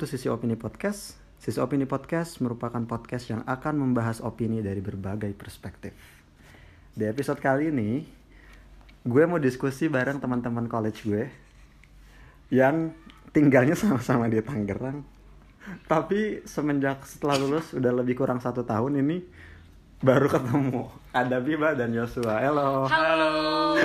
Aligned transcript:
To 0.00 0.08
Sisi 0.08 0.32
Opini 0.32 0.56
Podcast. 0.56 1.20
Sisi 1.36 1.60
Opini 1.60 1.84
Podcast 1.84 2.40
merupakan 2.40 2.80
podcast 2.88 3.28
yang 3.28 3.44
akan 3.44 3.84
membahas 3.84 4.24
opini 4.24 4.64
dari 4.64 4.80
berbagai 4.80 5.28
perspektif. 5.36 5.92
Di 6.96 7.04
episode 7.04 7.36
kali 7.36 7.68
ini, 7.68 8.00
gue 9.04 9.22
mau 9.28 9.36
diskusi 9.36 9.92
bareng 9.92 10.16
teman-teman 10.16 10.64
college 10.72 11.04
gue 11.04 11.28
yang 12.48 12.96
tinggalnya 13.36 13.76
sama-sama 13.76 14.24
di 14.32 14.40
Tangerang. 14.40 15.04
Tapi 15.84 16.48
semenjak 16.48 17.04
setelah 17.04 17.36
lulus 17.36 17.76
udah 17.76 17.92
lebih 17.92 18.16
kurang 18.16 18.40
satu 18.40 18.64
tahun 18.64 19.04
ini 19.04 19.20
baru 20.00 20.32
ketemu. 20.32 20.88
Ada 21.12 21.44
Biba 21.44 21.76
dan 21.76 21.92
Yosua. 21.92 22.40
Hello. 22.40 22.88
Halo. 22.88 23.76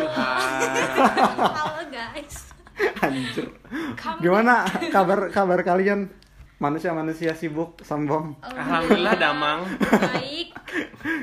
Halo 1.51 1.83
guys. 1.91 2.54
Anjir. 3.05 3.47
Kamu- 3.95 4.19
Gimana 4.19 4.65
kabar 4.95 5.19
kabar 5.29 5.59
kalian? 5.61 6.11
Manusia-manusia 6.55 7.35
sibuk, 7.35 7.83
sombong. 7.83 8.31
Alhamdulillah 8.39 9.19
damang. 9.19 9.67
Baik. 9.75 10.55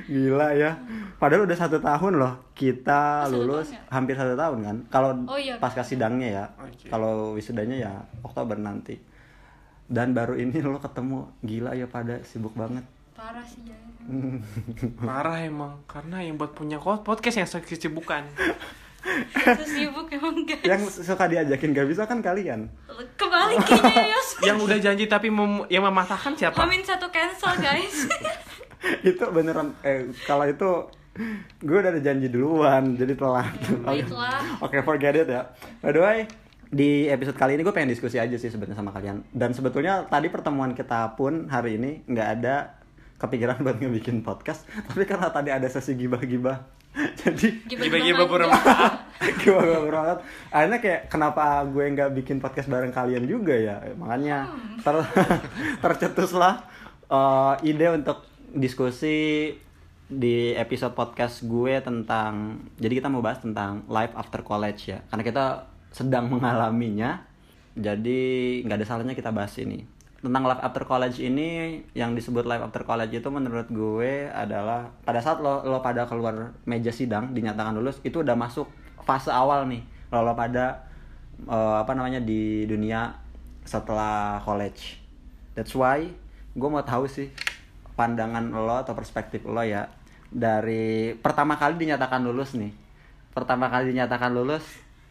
Gila 0.04 0.52
ya. 0.52 0.76
Padahal 1.16 1.48
udah 1.48 1.56
satu 1.56 1.80
tahun 1.80 2.20
loh 2.20 2.52
kita 2.52 3.24
Oh, 3.24 3.32
satu 3.32 3.36
lulus 3.40 3.72
tahun 3.72 3.80
ya? 3.80 3.88
hampir 3.88 4.14
satu 4.14 4.34
tahun 4.36 4.58
kan. 4.60 4.76
Kalau 4.92 5.10
Oh, 5.24 5.40
iya. 5.40 5.56
pasca 5.56 5.80
sidangnya 5.80 6.28
ya. 6.28 6.44
Oke. 6.60 6.84
Kalau 6.86 7.32
wisudanya 7.32 7.76
ya 7.80 7.92
Oktober 8.20 8.60
nanti. 8.60 9.00
Dan 9.88 10.12
baru 10.12 10.36
ini 10.36 10.60
lo 10.60 10.76
ketemu 10.76 11.24
gila 11.40 11.72
ya 11.72 11.88
pada 11.88 12.20
sibuk 12.22 12.52
banget. 12.52 12.84
Parah 13.16 13.44
sih 13.44 13.64
Jaya. 13.64 13.88
Parah 15.00 15.40
emang 15.40 15.80
karena 15.86 16.20
yang 16.20 16.36
buat 16.36 16.52
punya 16.52 16.76
podcast 16.76 17.40
yang 17.40 17.48
kesibukan. 17.48 18.28
Itu 19.34 19.64
sibuk 19.66 20.06
emang 20.08 20.46
guys. 20.46 20.62
Yang 20.62 21.02
suka 21.02 21.26
diajakin 21.26 21.74
gak 21.74 21.88
bisa 21.90 22.02
kan 22.06 22.22
kalian. 22.22 22.70
Kebalik 23.18 23.58
kayaknya 23.66 24.06
Yos. 24.14 24.28
yang 24.40 24.58
udah 24.58 24.78
janji 24.78 25.04
tapi 25.06 25.26
mem- 25.28 25.66
yang 25.66 25.82
mematahkan 25.82 26.38
siapa? 26.38 26.54
Hamin 26.54 26.86
satu 26.86 27.10
cancel 27.10 27.58
guys. 27.58 28.06
itu 29.08 29.24
beneran 29.30 29.74
eh 29.82 30.10
kalau 30.22 30.42
itu 30.42 30.70
gue 31.62 31.76
udah 31.76 31.92
ada 31.92 32.02
janji 32.02 32.30
duluan 32.30 32.94
jadi 32.94 33.14
telat. 33.14 33.52
Baiklah. 33.82 34.62
Oke, 34.62 34.80
forget 34.80 35.14
it 35.14 35.28
ya. 35.28 35.50
By 35.78 35.92
the 35.92 36.00
way, 36.00 36.18
di 36.66 37.04
episode 37.06 37.36
kali 37.36 37.54
ini 37.54 37.62
gue 37.62 37.74
pengen 37.74 37.92
diskusi 37.92 38.16
aja 38.16 38.32
sih 38.34 38.48
sebenarnya 38.48 38.78
sama 38.78 38.90
kalian. 38.90 39.20
Dan 39.28 39.52
sebetulnya 39.52 40.08
tadi 40.08 40.30
pertemuan 40.30 40.72
kita 40.72 41.12
pun 41.14 41.46
hari 41.46 41.76
ini 41.76 42.06
nggak 42.08 42.28
ada 42.40 42.80
kepikiran 43.22 43.62
buat 43.62 43.78
ngebikin 43.78 44.26
podcast, 44.26 44.66
tapi 44.90 45.06
karena 45.06 45.30
tadi 45.30 45.54
ada 45.54 45.70
sesi 45.70 45.94
gibah-gibah, 45.94 46.58
jadi 47.22 47.62
Gibah-gibah 47.70 48.26
bermanfaat. 48.26 48.92
gibah 49.38 49.62
berangkat. 49.86 50.18
Akhirnya 50.50 50.78
kayak 50.82 51.00
kenapa 51.06 51.62
gue 51.64 51.84
nggak 51.86 52.10
bikin 52.18 52.42
podcast 52.42 52.66
bareng 52.66 52.90
kalian 52.90 53.30
juga 53.30 53.54
ya? 53.54 53.78
Makanya 53.94 54.50
ter 54.82 54.98
tercetuslah 55.84 56.66
eh, 57.06 57.54
ide 57.62 57.86
untuk 57.94 58.26
diskusi 58.52 59.48
di 60.12 60.52
episode 60.52 60.92
podcast 60.92 61.40
gue 61.40 61.80
tentang 61.80 62.60
jadi 62.76 63.00
kita 63.00 63.08
mau 63.08 63.24
bahas 63.24 63.40
tentang 63.40 63.80
life 63.88 64.12
after 64.12 64.44
college 64.44 64.92
ya 64.92 65.00
karena 65.08 65.24
kita 65.24 65.44
sedang 65.88 66.28
mengalaminya 66.28 67.24
jadi 67.72 68.20
nggak 68.60 68.76
ada 68.76 68.84
salahnya 68.84 69.16
kita 69.16 69.32
bahas 69.32 69.56
ini 69.56 69.88
tentang 70.22 70.46
life 70.46 70.62
after 70.62 70.86
college 70.86 71.18
ini 71.18 71.82
yang 71.98 72.14
disebut 72.14 72.46
life 72.46 72.62
after 72.62 72.86
college 72.86 73.10
itu 73.10 73.26
menurut 73.26 73.66
gue 73.68 74.30
adalah 74.30 74.88
pada 75.02 75.18
saat 75.18 75.42
lo 75.42 75.66
lo 75.66 75.82
pada 75.82 76.06
keluar 76.06 76.54
meja 76.62 76.94
sidang 76.94 77.34
dinyatakan 77.34 77.74
lulus 77.74 77.98
itu 78.06 78.22
udah 78.22 78.38
masuk 78.38 78.70
fase 79.02 79.34
awal 79.34 79.66
nih. 79.66 79.82
Lo 80.14 80.22
lo 80.22 80.38
pada 80.38 80.86
eh, 81.42 81.76
apa 81.82 81.92
namanya 81.98 82.22
di 82.22 82.64
dunia 82.70 83.18
setelah 83.66 84.38
college. 84.46 85.02
That's 85.58 85.74
why 85.74 86.06
gue 86.54 86.68
mau 86.70 86.86
tahu 86.86 87.10
sih 87.10 87.28
pandangan 87.98 88.54
lo 88.54 88.78
atau 88.78 88.94
perspektif 88.94 89.42
lo 89.42 89.60
ya. 89.66 89.90
Dari 90.32 91.12
pertama 91.18 91.58
kali 91.58 91.76
dinyatakan 91.76 92.22
lulus 92.22 92.54
nih 92.54 92.82
pertama 93.32 93.72
kali 93.72 93.96
dinyatakan 93.96 94.30
lulus 94.32 94.64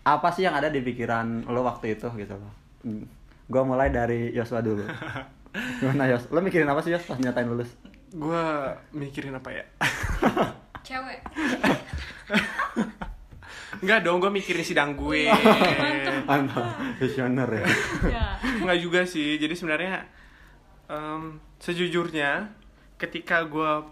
apa 0.06 0.30
sih 0.34 0.46
yang 0.46 0.54
ada 0.54 0.70
di 0.70 0.82
pikiran 0.82 1.46
lo 1.50 1.66
waktu 1.66 1.98
itu 1.98 2.08
gitu 2.18 2.38
loh 2.38 2.54
gue 3.52 3.64
mulai 3.68 3.92
dari 3.92 4.32
Yosua 4.32 4.64
dulu 4.64 4.88
gimana 5.84 6.08
Yos 6.08 6.32
lo 6.32 6.40
mikirin 6.40 6.72
apa 6.72 6.80
sih 6.80 6.96
Yos 6.96 7.04
pas 7.04 7.20
nyatain 7.20 7.52
lulus 7.52 7.68
Gua 8.12 8.76
mikirin 8.92 9.32
apa 9.32 9.56
ya? 9.56 9.64
Cewek. 10.88 11.24
Enggak 13.82 14.04
dong, 14.04 14.20
gue 14.20 14.28
mikirin 14.28 14.68
sidang 14.68 15.00
gue. 15.00 15.32
mantap 16.28 16.76
visioner 17.00 17.48
ya. 17.48 17.64
Enggak 18.60 18.84
juga 18.84 19.08
sih. 19.08 19.40
Jadi 19.40 19.56
sebenarnya 19.56 20.04
em, 20.92 21.40
sejujurnya 21.64 22.52
ketika 23.00 23.48
gue 23.48 23.88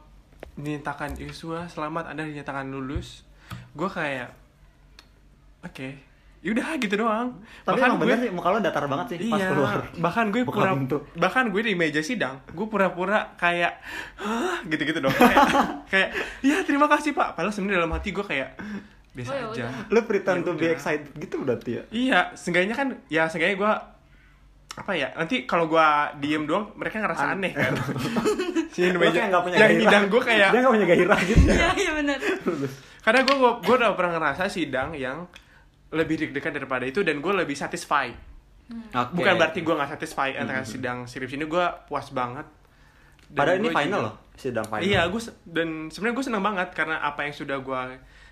dinyatakan 0.59 1.15
Yosua 1.15 1.71
selamat 1.71 2.11
Anda 2.11 2.27
dinyatakan 2.27 2.67
lulus, 2.67 3.23
gue 3.71 3.87
kayak 3.87 4.35
oke, 5.63 5.95
yaudah 6.39 6.71
gitu 6.77 6.95
doang. 6.97 7.35
tapi 7.61 7.75
Bahkan 7.75 7.87
emang 7.89 7.99
bener 7.99 8.17
sih 8.17 8.29
muka 8.29 8.47
lo 8.47 8.59
datar 8.59 8.85
banget 8.85 9.05
sih 9.11 9.27
pas 9.27 9.37
iya, 9.37 9.47
keluar 9.49 9.79
bahkan 9.97 10.25
gue 10.29 10.41
Buka 10.41 10.55
pura 10.55 10.71
pintu. 10.71 10.97
bahkan 11.13 11.43
gue 11.45 11.61
di 11.61 11.73
meja 11.73 11.99
sidang, 11.99 12.39
gue 12.47 12.63
pura-pura 12.65 13.35
kayak 13.35 13.75
Hah? 14.15 14.63
gitu-gitu 14.63 14.99
dong. 14.99 15.11
Kayak, 15.11 15.45
kayak 15.91 16.09
ya 16.39 16.63
terima 16.63 16.87
kasih 16.87 17.11
Pak. 17.11 17.33
Padahal 17.33 17.51
sebenarnya 17.51 17.79
dalam 17.79 17.91
hati 17.91 18.09
gue 18.09 18.23
kayak 18.23 18.55
biasa 19.09 19.29
Oh, 19.29 19.51
ya 19.51 19.67
aja. 19.67 19.89
lo 19.89 19.99
pretend 20.01 20.39
Ya 20.39 20.45
to 20.45 20.51
be 20.53 20.59
udah. 20.61 20.71
excited 20.71 21.11
gitu 21.13 21.35
berarti 21.39 21.71
ya 21.73 21.83
Iya, 21.89 22.19
seenggaknya 22.33 22.71
kan 22.73 22.87
ya 23.07 23.25
seenggaknya 23.25 23.57
gue 23.57 23.71
apa 24.71 24.91
ya 24.95 25.11
nanti 25.11 25.43
kalau 25.43 25.67
gue 25.67 25.83
diem 26.17 26.45
doang 26.45 26.71
mereka 26.73 27.03
ngerasa 27.03 27.25
An- 27.27 27.35
aneh 27.35 27.51
kan 27.57 27.73
si 28.69 28.87
Lo 28.87 28.95
meja 28.95 29.27
nggak 29.27 29.43
punya 29.43 29.57
yang 29.59 29.75
sidang 29.77 30.03
gue 30.07 30.21
kayak 30.21 30.47
dia 30.47 30.59
nggak 30.61 30.71
punya 30.71 30.87
gairah 30.87 31.19
gitu 31.21 31.41
ya 31.41 31.51
Iya, 31.57 31.69
iya 31.75 31.91
benar. 31.91 32.17
karena 33.01 33.19
gue 33.21 33.35
gue 33.59 33.75
udah 33.75 33.91
pernah 33.91 34.11
ngerasa 34.15 34.43
sidang 34.47 34.95
yang 34.95 35.27
lebih 35.91 36.15
deg-degan 36.19 36.53
daripada 36.53 36.83
itu 36.83 37.01
dan 37.01 37.17
gue 37.17 37.33
lebih 37.35 37.53
satisfied 37.53 38.13
Oke. 38.91 39.13
bukan 39.13 39.33
berarti 39.35 39.59
gue 39.59 39.73
nggak 39.73 39.91
satisfied 39.91 40.35
antara 40.35 40.61
sidang 40.63 41.03
skripsi 41.03 41.35
ini 41.35 41.45
gue 41.45 41.65
puas 41.85 42.09
banget 42.09 42.45
Dan 43.25 43.35
padahal 43.35 43.57
ini 43.57 43.69
final 43.69 43.85
juga- 43.89 44.05
loh 44.05 44.15
sidang 44.33 44.65
final 44.65 44.81
Iya, 44.81 45.01
gue 45.05 45.21
dan 45.43 45.69
sebenarnya 45.87 46.15
gue 46.15 46.25
seneng 46.25 46.43
banget 46.43 46.69
karena 46.71 46.95
apa 46.99 47.19
yang 47.21 47.33
sudah 47.33 47.57
gue 47.59 47.81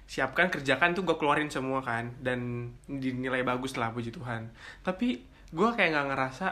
siapkan 0.06 0.48
kerjakan 0.48 0.94
tuh 0.94 1.04
gue 1.04 1.16
keluarin 1.16 1.50
semua 1.50 1.82
kan 1.82 2.16
dan 2.18 2.40
dinilai 2.86 3.44
bagus 3.44 3.76
lah 3.76 3.92
puji 3.92 4.08
Tuhan. 4.10 4.48
Tapi 4.80 5.20
gue 5.50 5.70
kayak 5.70 5.90
nggak 5.92 6.08
ngerasa 6.08 6.48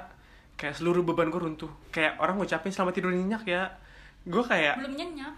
kayak 0.56 0.76
seluruh 0.76 1.02
beban 1.02 1.30
gue 1.30 1.40
runtuh. 1.40 1.72
Kayak 1.88 2.20
orang 2.20 2.36
ngucapin 2.36 2.68
selamat 2.68 2.94
tidur 2.94 3.10
nyenyak 3.10 3.48
ya. 3.48 3.72
Gue 4.26 4.44
kayak 4.44 4.76
Belum 4.76 5.00
nyenyak. 5.00 5.34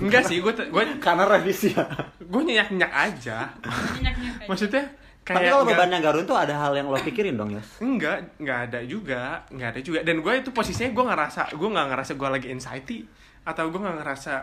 enggak 0.00 0.24
sih, 0.24 0.38
gue 0.38 0.52
gue 0.56 0.82
karena 0.98 1.28
revisi 1.28 1.68
ya 1.70 1.84
gue 2.16 2.40
nyenyak 2.40 2.72
nyenyak 2.72 2.92
aja. 2.94 3.52
Aja. 3.60 4.46
Maksudnya 4.48 4.88
kayak 5.20 5.36
tapi 5.36 5.46
kalau 5.46 5.64
bebannya 5.64 5.98
Garun 5.98 6.24
tuh 6.24 6.34
ada 6.34 6.54
hal 6.56 6.72
yang 6.72 6.86
lo 6.86 6.96
pikirin 6.96 7.34
dong 7.34 7.50
Yos 7.50 7.78
Enggak, 7.78 8.34
enggak 8.36 8.58
ada 8.66 8.78
juga, 8.82 9.22
enggak 9.48 9.68
ada 9.70 9.80
juga. 9.80 9.98
Dan 10.00 10.18
gue 10.18 10.32
itu 10.34 10.50
posisinya 10.50 10.90
gue 10.90 11.04
ngerasa, 11.06 11.42
gue 11.50 11.68
nggak 11.68 11.86
ngerasa 11.88 12.12
gue 12.14 12.28
lagi 12.30 12.48
anxiety 12.48 12.98
atau 13.42 13.64
gue 13.66 13.78
nggak 13.78 13.96
ngerasa 13.98 14.34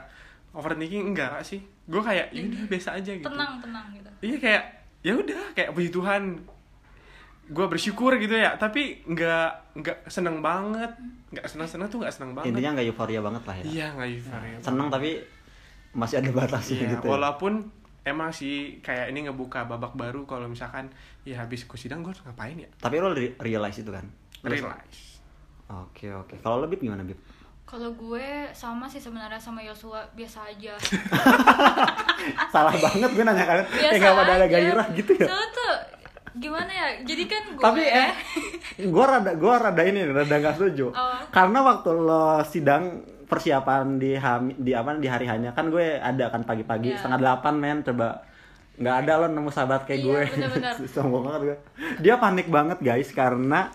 overthinking 0.52 1.06
enggak 1.08 1.42
sih. 1.42 1.60
Gue 1.84 2.00
kayak 2.00 2.30
ya 2.30 2.42
udah 2.44 2.62
biasa 2.68 2.90
aja 2.96 3.12
gitu. 3.12 3.26
Tenang, 3.26 3.52
tenang 3.58 3.86
gitu. 3.92 4.10
Iya 4.22 4.38
kayak 4.38 4.64
ya 5.00 5.14
udah 5.14 5.44
kayak 5.54 5.70
puji 5.72 5.90
Tuhan. 5.90 6.24
Gue 7.48 7.64
bersyukur 7.66 8.12
gitu 8.16 8.36
ya, 8.36 8.54
tapi 8.56 9.00
nggak 9.04 9.50
nggak 9.76 9.98
seneng 10.06 10.42
banget, 10.42 10.92
nggak 11.30 11.48
seneng 11.48 11.64
seneng 11.66 11.88
tuh 11.88 12.00
nggak 12.00 12.12
seneng 12.12 12.32
banget. 12.32 12.52
intinya 12.52 12.76
nggak 12.76 12.88
euforia 12.88 13.22
banget 13.22 13.44
lah 13.44 13.56
ya 13.56 13.64
Iya 13.66 13.86
nggak 13.94 14.10
euforia. 14.14 14.58
seneng 14.60 14.88
tapi 14.88 15.10
masih 15.94 16.20
ada 16.20 16.30
batasnya 16.30 16.76
Iya, 16.78 16.90
gitu 16.94 17.06
ya. 17.08 17.12
walaupun 17.16 17.54
emang 18.08 18.32
sih 18.32 18.56
kayak 18.80 19.12
ini 19.12 19.26
ngebuka 19.26 19.64
babak 19.64 19.94
baru 19.94 20.24
kalau 20.24 20.46
misalkan 20.46 20.88
ya 21.22 21.38
habis 21.38 21.64
ku 21.64 21.76
sidang 21.76 22.00
gue 22.00 22.10
harus 22.10 22.24
ngapain 22.24 22.56
ya? 22.56 22.70
tapi 22.74 22.98
lo 22.98 23.12
re- 23.12 23.36
realize 23.38 23.76
itu 23.76 23.90
kan 23.90 24.08
Realize. 24.40 25.20
oke 25.68 26.08
oke 26.16 26.36
kalau 26.40 26.58
lo 26.58 26.66
Bib 26.66 26.80
gimana 26.80 27.04
Bib 27.04 27.20
Kalau 27.64 27.92
gue 27.92 28.24
sama 28.54 28.88
sih 28.88 28.96
sebenarnya 28.96 29.36
sama 29.38 29.60
Yosua 29.60 30.00
biasa 30.14 30.48
aja. 30.48 30.72
salah 32.48 32.72
banget 32.74 33.10
gue 33.12 33.24
nanya 33.24 33.44
kalian 33.44 33.68
Biasa 33.68 33.92
eh 33.92 34.00
nggak 34.00 34.16
pada 34.16 34.34
ada 34.34 34.48
gairah 34.48 34.88
gitu 34.94 35.12
ya 35.14 35.28
Soalnya 35.28 35.50
tuh 35.52 35.74
gimana 36.38 36.70
ya? 36.70 36.88
Jadi 37.02 37.24
kan 37.26 37.44
gue 37.50 37.64
tapi 37.66 37.82
eh 37.84 38.12
gue 38.80 39.04
rada 39.06 39.32
gue 39.34 39.52
rada 39.52 39.82
ini 39.84 40.00
rada 40.06 40.32
nggak 40.34 40.56
setuju 40.56 40.88
Oh. 40.90 41.20
karena 41.28 41.60
waktu 41.62 41.90
lo 41.92 42.24
sidang 42.42 43.04
persiapan 43.28 44.00
di 44.00 44.16
ham, 44.16 44.50
di 44.56 44.72
apa 44.72 44.96
di 44.96 45.08
hari 45.12 45.28
hanya. 45.28 45.52
Kan 45.52 45.68
gue 45.70 46.00
ada 46.00 46.32
kan 46.32 46.48
pagi-pagi 46.48 46.96
Iya. 46.96 46.98
setengah 46.98 47.20
delapan 47.20 47.54
men. 47.60 47.78
Coba 47.84 48.24
nggak 48.78 48.96
ada 49.04 49.12
lo 49.20 49.28
nemu 49.28 49.50
sahabat 49.52 49.84
kayak 49.84 50.00
Iya, 50.02 50.08
gue. 50.08 50.88
sombong 50.96 51.28
banget 51.28 51.42
gue. 51.44 51.58
Dia 52.02 52.16
panik 52.18 52.48
banget 52.48 52.80
guys 52.80 53.10
karena 53.12 53.70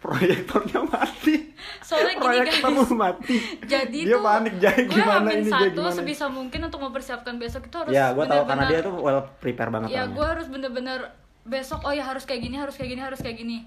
proyektornya 0.00 0.80
mati. 0.84 1.56
Soalnya 1.80 2.16
gini, 2.16 2.24
proyektor 2.24 2.70
guys. 2.76 2.92
mati. 2.92 3.36
Jadi 3.64 3.98
dia 4.04 4.16
tuh 4.16 4.22
panik 4.24 4.54
jadi 4.60 4.82
gue 4.84 4.94
gimana 5.00 5.28
ini 5.32 5.48
satu 5.48 5.72
gimana? 5.72 5.96
sebisa 5.96 6.26
mungkin 6.28 6.60
untuk 6.68 6.80
mempersiapkan 6.84 7.34
besok 7.40 7.72
itu 7.72 7.76
harus 7.80 7.92
ya 7.92 8.12
gue 8.12 8.24
tahu 8.24 8.42
karena 8.44 8.64
dia 8.68 8.80
tuh 8.84 8.92
well 9.00 9.20
prepare 9.40 9.72
banget 9.72 9.88
ya 9.88 10.04
orangnya. 10.04 10.12
gue 10.12 10.26
harus 10.28 10.46
bener-bener 10.52 10.98
besok 11.44 11.80
oh 11.84 11.92
ya 11.92 12.04
harus 12.04 12.24
kayak 12.24 12.40
gini 12.40 12.56
harus 12.56 12.76
kayak 12.76 12.90
gini 12.92 13.02
harus 13.04 13.20
kayak 13.20 13.36
gini. 13.36 13.58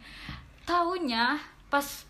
Taunya 0.66 1.42
pas 1.68 2.06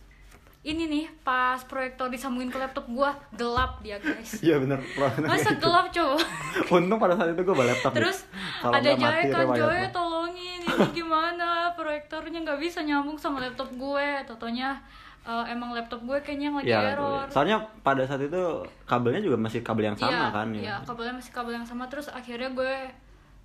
ini 0.68 0.84
nih 0.84 1.06
pas 1.24 1.64
proyektor 1.64 2.12
disambungin 2.12 2.52
ke 2.52 2.60
laptop 2.60 2.84
gua 2.92 3.16
gelap 3.32 3.80
dia 3.80 3.96
guys. 3.98 4.44
Iya 4.44 4.60
bener. 4.60 4.84
Masa 5.24 5.56
gelap 5.56 5.88
coba? 5.90 6.20
Untung 6.68 7.00
pada 7.00 7.16
saat 7.16 7.32
itu 7.32 7.40
gue 7.40 7.56
bawa 7.56 7.72
laptop. 7.72 7.96
nih. 7.96 8.04
Terus 8.04 8.18
Kalau 8.60 8.76
ada 8.76 8.90
Joy 8.92 9.22
kan 9.32 9.48
Joy 9.56 9.80
lo. 9.80 9.90
tolongin 9.96 10.60
ini 10.60 10.68
gimana 10.92 11.72
proyektornya 11.72 12.44
nggak 12.44 12.60
bisa 12.60 12.84
nyambung 12.84 13.16
sama 13.16 13.40
laptop 13.40 13.72
gue. 13.74 14.08
Totonya 14.28 14.76
eh, 15.24 15.46
emang 15.52 15.72
laptop 15.72 16.04
gue 16.04 16.20
kayaknya 16.20 16.52
yang 16.52 16.58
lagi 16.60 16.68
Iya, 16.68 16.96
error. 16.96 17.24
soalnya 17.28 17.58
pada 17.80 18.04
saat 18.04 18.24
itu 18.24 18.44
kabelnya 18.84 19.20
juga 19.20 19.36
masih 19.36 19.60
kabel 19.60 19.88
yang 19.88 20.00
sama 20.00 20.28
iya, 20.28 20.36
kan 20.36 20.48
Iya, 20.52 20.64
ya. 20.64 20.76
kabelnya 20.84 21.14
masih 21.16 21.32
kabel 21.32 21.54
yang 21.56 21.68
sama 21.68 21.88
terus 21.88 22.08
akhirnya 22.08 22.52
gue 22.52 22.76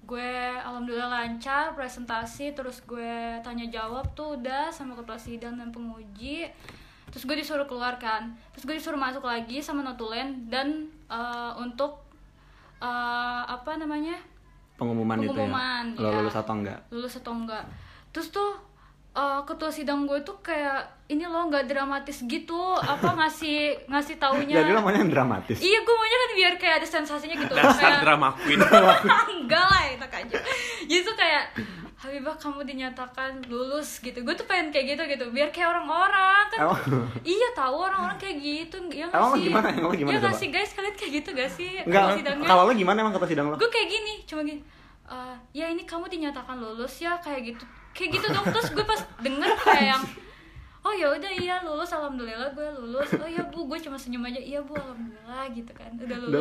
gue 0.03 0.31
alhamdulillah 0.59 1.07
lancar 1.07 1.79
presentasi 1.79 2.55
terus 2.55 2.83
gue 2.83 3.39
tanya 3.43 3.67
jawab 3.71 4.03
tuh 4.15 4.35
udah 4.35 4.71
sama 4.71 4.99
ketua 4.99 5.15
sidang 5.15 5.55
dan 5.55 5.71
penguji 5.71 6.51
terus 7.13 7.29
gue 7.29 7.37
disuruh 7.37 7.69
keluar 7.69 8.01
kan 8.01 8.33
terus 8.57 8.65
gue 8.65 8.75
disuruh 8.81 8.97
masuk 8.97 9.23
lagi 9.29 9.61
sama 9.61 9.85
notulen 9.85 10.49
dan 10.49 10.89
eh, 11.13 11.53
untuk 11.61 12.01
eh, 12.81 13.43
apa 13.45 13.77
namanya 13.77 14.17
Pengumuman, 14.73 15.21
Pengumuman, 15.21 15.95
itu 15.95 16.01
ya. 16.01 16.03
Lo 16.03 16.09
iya. 16.11 16.19
lulus 16.25 16.35
atau 16.35 16.55
enggak? 16.57 16.81
lulus 16.89 17.15
atau 17.21 17.33
enggak 17.37 17.65
terus 18.11 18.33
tuh 18.33 18.57
eh, 19.13 19.41
ketua 19.45 19.69
sidang 19.69 20.09
gue 20.09 20.25
tuh 20.25 20.41
kayak 20.41 21.05
ini 21.13 21.29
loh 21.29 21.53
nggak 21.53 21.69
dramatis 21.69 22.25
gitu 22.25 22.81
apa 22.81 23.13
ngasih 23.21 23.85
ngasih 23.93 24.17
taunya 24.17 24.65
Jadi 24.65 24.73
lo 24.73 24.81
maunya 24.81 25.05
yang 25.05 25.13
dramatis. 25.13 25.61
Iya, 25.61 25.85
gue 25.85 25.95
maunya 25.95 26.17
kan 26.17 26.31
biar 26.33 26.55
kayak 26.57 26.75
ada 26.81 26.89
sensasinya 26.89 27.37
gitu. 27.37 27.53
Dasar 27.53 28.01
drama 28.01 28.33
queen. 28.41 28.57
Enggak 29.37 29.65
lah, 29.69 29.83
enak 29.93 30.09
aja. 30.09 30.37
Jadi 30.89 31.01
tuh 31.05 31.13
kayak 31.13 31.45
Habibah 32.03 32.35
kamu 32.35 32.67
dinyatakan 32.67 33.47
lulus 33.47 33.99
gitu. 33.99 34.19
Gue 34.21 34.35
tuh 34.35 34.43
pengen 34.43 34.69
kayak 34.69 34.87
gitu 34.91 35.03
gitu, 35.09 35.25
biar 35.31 35.49
kayak 35.49 35.71
orang-orang 35.71 36.51
kan. 36.51 36.59
Emang? 36.61 36.79
Iya 37.23 37.49
tahu 37.53 37.77
orang-orang 37.81 38.19
kayak 38.19 38.37
gitu. 38.37 38.77
Ya 38.91 39.07
Emang 39.07 39.33
sih? 39.33 39.47
gimana? 39.47 39.71
Emang 39.73 39.95
gimana 39.95 40.13
Ya 40.13 40.21
coba? 40.21 40.35
sih 40.35 40.49
guys, 40.49 40.71
kalian 40.73 40.95
kayak 40.95 41.13
gitu 41.17 41.29
gak 41.33 41.47
sih? 41.49 41.71
Enggak, 41.81 42.19
sidangnya? 42.19 42.43
kalau 42.45 42.67
lo 42.67 42.73
gimana 42.73 42.99
emang 43.01 43.15
kata 43.15 43.27
sidang 43.29 43.47
lo? 43.47 43.55
gue 43.55 43.71
kayak 43.71 43.89
gini 43.89 44.15
cuma 44.25 44.43
gini 44.43 44.61
"Eh, 45.05 45.35
ya 45.55 45.67
ini 45.69 45.83
kamu 45.83 46.09
dinyatakan 46.09 46.57
lulus 46.57 46.99
ya 46.99 47.15
kayak 47.17 47.55
gitu 47.55 47.65
kayak 47.93 48.17
gitu 48.17 48.27
dong 48.29 48.47
terus 48.47 48.73
gue 48.73 48.83
pas 48.83 48.97
denger 49.19 49.51
kayak 49.61 49.85
yang 49.93 50.03
oh 50.83 50.91
ya 50.91 51.07
udah 51.09 51.31
iya 51.31 51.63
lulus 51.63 51.95
alhamdulillah 51.95 52.51
gue 52.51 52.67
lulus. 52.75 53.07
Oh 53.15 53.27
ya 53.27 53.43
bu 53.47 53.71
gue 53.71 53.79
cuma 53.79 53.95
senyum 53.95 54.27
aja. 54.27 54.37
Iya 54.37 54.59
bu 54.61 54.75
alhamdulillah 54.75 55.47
gitu 55.55 55.71
kan. 55.73 55.91
Udah 55.95 56.17
lulus. 56.19 56.33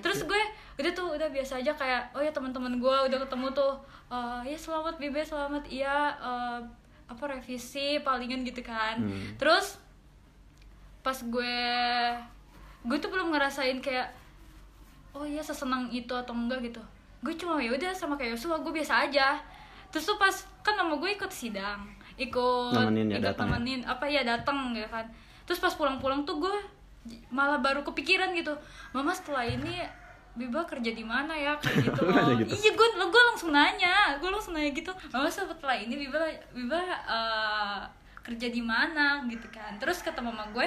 Terus 0.00 0.20
gue 0.24 0.40
udah 0.80 0.92
tuh 0.92 1.08
udah 1.12 1.28
biasa 1.28 1.60
aja 1.60 1.72
kayak 1.72 2.02
oh 2.16 2.22
ya 2.24 2.32
teman-teman 2.32 2.80
gue 2.80 2.96
udah 3.06 3.18
ketemu 3.20 3.46
tuh 3.52 3.72
"Eh, 4.08 4.40
ya 4.48 4.58
selamat 4.58 4.96
bibe 4.96 5.20
selamat. 5.20 5.68
Iya 5.68 5.96
eh, 6.16 6.58
apa 7.04 7.24
revisi 7.28 8.00
palingan 8.00 8.40
gitu 8.42 8.64
kan. 8.64 8.96
Hmm. 8.98 9.36
terus 9.36 9.76
pas 11.04 11.20
gue 11.20 11.56
gue 12.84 12.96
tuh 12.96 13.12
belum 13.12 13.28
ngerasain 13.36 13.76
kayak 13.84 14.08
oh 15.12 15.28
iya 15.28 15.44
sesenang 15.44 15.92
itu 15.92 16.10
atau 16.10 16.32
enggak 16.32 16.64
gitu. 16.64 16.80
Gue 17.20 17.36
cuma 17.36 17.60
ya 17.60 17.68
udah 17.70 17.92
sama 17.92 18.16
kayak 18.16 18.36
Yosua 18.40 18.56
gue 18.64 18.72
biasa 18.72 19.04
aja. 19.08 19.36
Terus 19.92 20.08
tuh 20.08 20.16
pas 20.16 20.32
kan 20.64 20.74
nama 20.74 20.96
gue 20.96 21.10
ikut 21.12 21.28
sidang 21.30 21.93
ikut 22.14 22.72
Nemenin 22.74 23.06
ya, 23.10 23.18
ikut 23.18 23.26
datang 23.34 23.46
ya? 23.50 23.52
nemenin. 23.58 23.80
Apa 23.82 24.04
ya 24.06 24.22
datang 24.22 24.70
ya 24.74 24.86
kan. 24.86 25.06
Terus 25.44 25.58
pas 25.58 25.74
pulang-pulang 25.74 26.22
tuh 26.22 26.38
gue 26.38 26.54
malah 27.28 27.58
baru 27.58 27.82
kepikiran 27.82 28.32
gitu. 28.32 28.54
Mama 28.94 29.12
setelah 29.12 29.44
ini 29.44 29.82
Biba 30.34 30.66
kerja 30.66 30.90
di 30.90 31.06
mana 31.06 31.30
ya 31.30 31.54
kayak 31.62 31.94
gitu 31.94 32.02
nanya 32.10 32.34
gitu? 32.42 32.58
iya 32.58 32.74
gue 32.74 32.88
gue 32.98 33.22
langsung 33.30 33.54
nanya. 33.54 34.18
Gue 34.18 34.30
langsung 34.34 34.54
nanya 34.54 34.74
gitu. 34.74 34.90
Mama 35.14 35.30
setelah 35.30 35.78
ini 35.78 35.94
Biba 35.94 36.18
Biba 36.50 36.80
eh, 37.06 37.80
kerja 38.18 38.50
di 38.50 38.62
mana 38.62 39.22
gitu 39.30 39.46
kan. 39.54 39.78
Terus 39.78 40.02
kata 40.02 40.18
mama 40.18 40.42
gue 40.50 40.66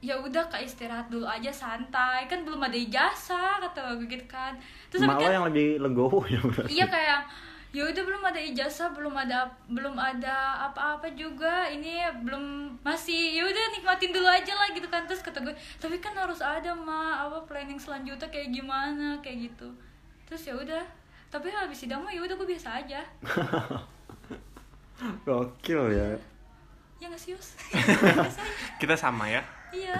ya 0.00 0.16
udah 0.16 0.48
kak 0.48 0.64
istirahat 0.64 1.08
dulu 1.08 1.24
aja 1.24 1.48
santai. 1.48 2.28
Kan 2.28 2.44
belum 2.44 2.60
ada 2.60 2.76
ijazah 2.76 3.56
kata 3.64 3.96
gue 3.96 4.08
gitu 4.08 4.26
kan. 4.28 4.52
Terus 4.92 5.08
lo 5.08 5.16
kan 5.16 5.32
yang 5.40 5.46
lebih 5.48 5.80
legowo 5.80 6.20
ya 6.28 6.40
berarti. 6.44 6.76
iya 6.76 6.86
kayak 6.92 7.20
ya 7.70 7.86
udah 7.86 8.02
belum 8.02 8.22
ada 8.26 8.40
ijazah 8.42 8.90
belum 8.90 9.14
ada 9.14 9.46
belum 9.70 9.94
ada 9.94 10.66
apa-apa 10.70 11.14
juga 11.14 11.70
ini 11.70 12.02
belum 12.26 12.76
masih 12.82 13.38
ya 13.38 13.46
udah 13.46 13.64
nikmatin 13.70 14.10
dulu 14.10 14.26
aja 14.26 14.52
lah 14.58 14.68
gitu 14.74 14.90
kan 14.90 15.06
terus 15.06 15.22
kata 15.22 15.38
gue 15.38 15.54
tapi 15.78 16.02
kan 16.02 16.10
harus 16.18 16.42
ada 16.42 16.74
mah 16.74 17.30
apa 17.30 17.46
planning 17.46 17.78
selanjutnya 17.78 18.26
kayak 18.26 18.50
gimana 18.50 19.22
kayak 19.22 19.50
gitu 19.50 19.70
terus 20.26 20.42
ya 20.42 20.58
udah 20.58 20.82
tapi 21.30 21.46
habis 21.54 21.78
sidang 21.78 22.02
mah 22.02 22.10
ya 22.10 22.26
udah 22.26 22.34
gue 22.34 22.48
biasa 22.50 22.82
aja 22.82 23.00
Gokil 25.24 25.96
ya. 25.96 26.12
ya 27.00 27.08
nggak 27.08 27.16
sih. 27.16 27.32
Kita 28.80 28.92
sama 28.92 29.24
ya. 29.32 29.40
iya 29.72 29.96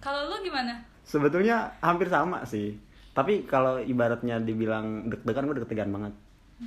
kalau 0.00 0.32
lu 0.32 0.40
gimana 0.40 0.80
Sebetulnya 1.04 1.76
hampir 1.84 2.08
sama 2.08 2.40
sih. 2.48 2.80
Tapi 3.12 3.44
kalau 3.44 3.76
ibaratnya 3.78 4.40
dibilang 4.40 5.12
deg-degan 5.12 5.44
gue 5.46 5.56
deg-degan 5.60 5.92
banget. 5.92 6.14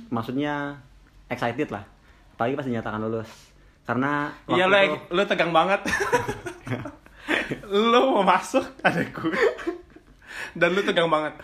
Maksudnya 0.08 0.78
excited 1.26 1.68
lah. 1.68 1.84
Apalagi 2.32 2.54
pas 2.54 2.64
dinyatakan 2.64 3.00
lulus. 3.00 3.30
Karena 3.82 4.30
Iya 4.46 4.64
lo 4.64 4.78
itu- 4.78 5.02
lo 5.10 5.22
tegang 5.24 5.50
banget. 5.50 5.80
lo 7.64 8.00
mau 8.12 8.24
masuk 8.24 8.64
ada 8.80 9.02
gue. 9.02 9.38
Dan 10.52 10.72
lo 10.72 10.80
tegang 10.82 11.08
banget. 11.08 11.34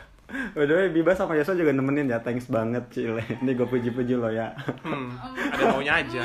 By 0.55 0.65
the 0.65 0.75
way, 0.75 0.89
Biba 0.89 1.13
sama 1.13 1.35
Yosua 1.35 1.53
juga 1.53 1.71
nemenin 1.71 2.09
ya, 2.09 2.19
thanks 2.19 2.49
banget 2.49 2.81
Cile 2.91 3.21
Ini 3.39 3.51
gue 3.53 3.69
puji-puji 3.69 4.17
lo 4.17 4.27
ya 4.27 4.51
Hmm, 4.83 5.13
ada 5.47 5.63
maunya 5.71 6.01
aja. 6.01 6.23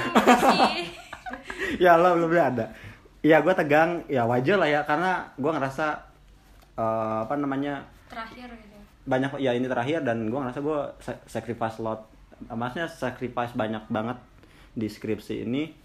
Ya 1.83 1.93
lo 1.93 2.15
belum 2.15 2.31
ada 2.33 2.73
Ya 3.19 3.37
gue 3.37 3.53
tegang, 3.53 4.01
ya 4.07 4.23
wajar 4.23 4.55
lah 4.55 4.65
ya 4.65 4.81
Karena 4.81 5.29
gue 5.35 5.51
ngerasa 5.51 5.99
eh, 6.73 7.17
Apa 7.21 7.35
namanya 7.35 7.83
terakhir 8.07 8.49
gitu 8.49 8.77
Banyak, 9.03 9.37
ya 9.37 9.51
ini 9.51 9.67
terakhir 9.67 9.99
dan 10.01 10.25
gue 10.25 10.39
ngerasa 10.39 10.59
gue 10.59 10.79
sa- 10.99 11.21
sacrifice 11.27 11.77
lot 11.77 12.07
Maksudnya 12.45 12.87
sacrifice 12.87 13.51
banyak 13.51 13.83
banget 13.87 14.15
di 14.71 14.87
skripsi 14.87 15.43
ini. 15.43 15.75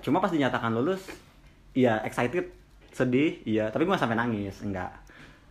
Cuma 0.00 0.18
pas 0.18 0.30
dinyatakan 0.30 0.72
lulus 0.72 1.04
Ya 1.74 1.98
excited, 2.06 2.54
sedih, 2.90 3.42
iya. 3.42 3.66
Tapi 3.66 3.82
gue 3.82 3.90
gak 3.90 4.06
sampai 4.06 4.14
nangis, 4.14 4.62
enggak. 4.62 4.94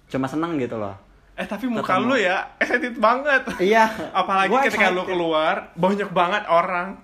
Cuma 0.07 0.23
seneng 0.23 0.55
gitu 0.55 0.79
loh. 0.79 0.95
Eh 1.33 1.43
tapi 1.43 1.65
muka 1.65 1.97
Ketemu. 1.97 2.07
lo 2.07 2.15
ya 2.15 2.45
excited 2.61 2.95
banget. 2.95 3.41
Iya. 3.59 3.89
Apalagi 4.13 4.53
gua 4.53 4.61
ketika 4.63 4.87
excited. 4.87 5.03
keluar 5.09 5.55
banyak 5.75 6.09
banget 6.13 6.43
orang. 6.47 6.95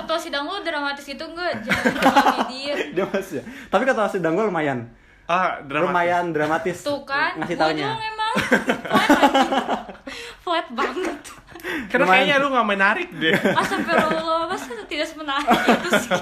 ketua 0.00 0.16
sidang 0.16 0.46
lu 0.46 0.62
dramatis 0.62 1.02
gitu 1.02 1.26
enggak 1.26 1.58
jangan 1.60 1.92
terlalu 1.98 2.38
dia 2.48 2.74
Dia 2.96 3.04
masih 3.10 3.42
Tapi 3.68 3.82
kata 3.84 4.08
sidang 4.08 4.38
gue 4.38 4.46
lumayan. 4.46 4.86
Ah, 5.26 5.58
dramatis. 5.60 5.90
lumayan 5.90 6.24
dramatis. 6.30 6.78
Tuh 6.80 7.02
kan 7.04 7.36
ngasih 7.42 7.58
doang 7.58 7.76
emang. 7.76 8.34
Flat 10.40 10.66
banget 10.72 11.18
Karena 11.90 12.04
Lumayan. 12.06 12.24
kayaknya 12.24 12.36
lu 12.42 12.46
gak 12.52 12.68
menarik 12.68 13.08
deh. 13.16 13.34
astagfirullah 13.60 14.40
masa 14.48 14.72
tidak 14.88 15.06
semenarik 15.08 15.48
itu 15.76 15.90
sih. 16.06 16.12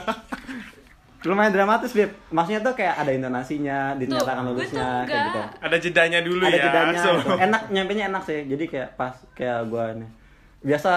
Lumayan 1.27 1.51
dramatis 1.51 1.93
Bib 1.93 2.11
maksudnya 2.31 2.61
tuh 2.63 2.75
kayak 2.79 2.95
ada 2.95 3.11
intonasinya 3.11 3.99
dinyatakan 3.99 4.43
tuh 4.47 4.55
lulusnya 4.55 4.89
kayak 5.03 5.23
gitu. 5.31 5.41
Ada 5.67 5.77
jedanya 5.83 6.21
dulu 6.23 6.43
ada 6.47 6.59
ya. 6.59 6.65
jedanya 6.71 7.01
so. 7.03 7.11
gitu. 7.19 7.35
enak 7.43 7.63
nyampenya 7.75 8.05
enak 8.07 8.23
sih. 8.23 8.41
Jadi 8.47 8.65
kayak 8.71 8.89
pas 8.95 9.15
kayak 9.35 9.67
gue 9.67 9.85
nih 10.05 10.11
biasa 10.59 10.91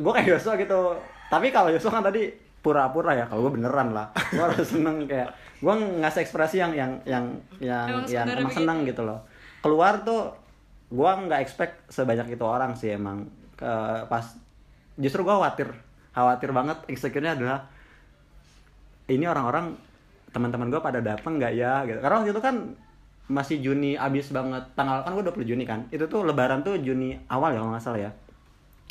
gue 0.00 0.12
kayak 0.16 0.28
Yosua 0.32 0.54
gitu. 0.56 0.80
Tapi 1.28 1.46
kalau 1.52 1.68
Yosua 1.68 1.92
kan 1.92 2.04
tadi 2.08 2.32
pura-pura 2.64 3.12
ya. 3.12 3.24
Kalau 3.28 3.46
gue 3.48 3.52
beneran 3.60 3.92
lah. 3.92 4.16
Gue 4.32 4.42
harus 4.42 4.64
seneng 4.72 5.04
kayak 5.04 5.28
gue 5.60 5.74
ngasih 6.00 6.20
ekspresi 6.24 6.56
yang 6.56 6.72
yang 6.72 6.92
yang 7.04 7.24
yang 7.60 7.86
Emang 7.88 8.08
yang 8.08 8.26
emang 8.32 8.52
seneng 8.52 8.78
gitu 8.88 9.04
loh. 9.04 9.28
Keluar 9.60 10.00
tuh 10.08 10.32
gue 10.88 11.10
nggak 11.28 11.40
expect 11.42 11.74
sebanyak 11.92 12.32
itu 12.38 12.44
orang 12.48 12.72
sih 12.78 12.94
emang 12.94 13.28
ke 13.56 13.72
pas 14.06 14.24
justru 15.00 15.24
gue 15.24 15.34
khawatir 15.34 15.68
khawatir 16.12 16.50
banget 16.52 16.78
insecure-nya 16.88 17.36
adalah 17.36 17.58
ini 19.08 19.24
orang-orang 19.24 19.76
teman-teman 20.32 20.68
gue 20.68 20.80
pada 20.80 21.00
datang 21.00 21.40
nggak 21.40 21.52
ya 21.56 21.84
gitu. 21.88 21.98
Karena 22.00 22.16
waktu 22.20 22.32
itu 22.36 22.42
kan 22.44 22.56
masih 23.26 23.58
Juni 23.58 23.98
abis 23.98 24.30
banget 24.30 24.62
tanggal 24.78 25.02
kan 25.02 25.10
gue 25.18 25.24
20 25.26 25.50
Juni 25.50 25.66
kan 25.66 25.90
itu 25.90 26.06
tuh 26.06 26.22
Lebaran 26.22 26.62
tuh 26.62 26.78
Juni 26.78 27.18
awal 27.26 27.58
ya 27.58 27.58
kalau 27.58 27.74
nggak 27.74 27.82
salah 27.82 28.00
ya 28.06 28.10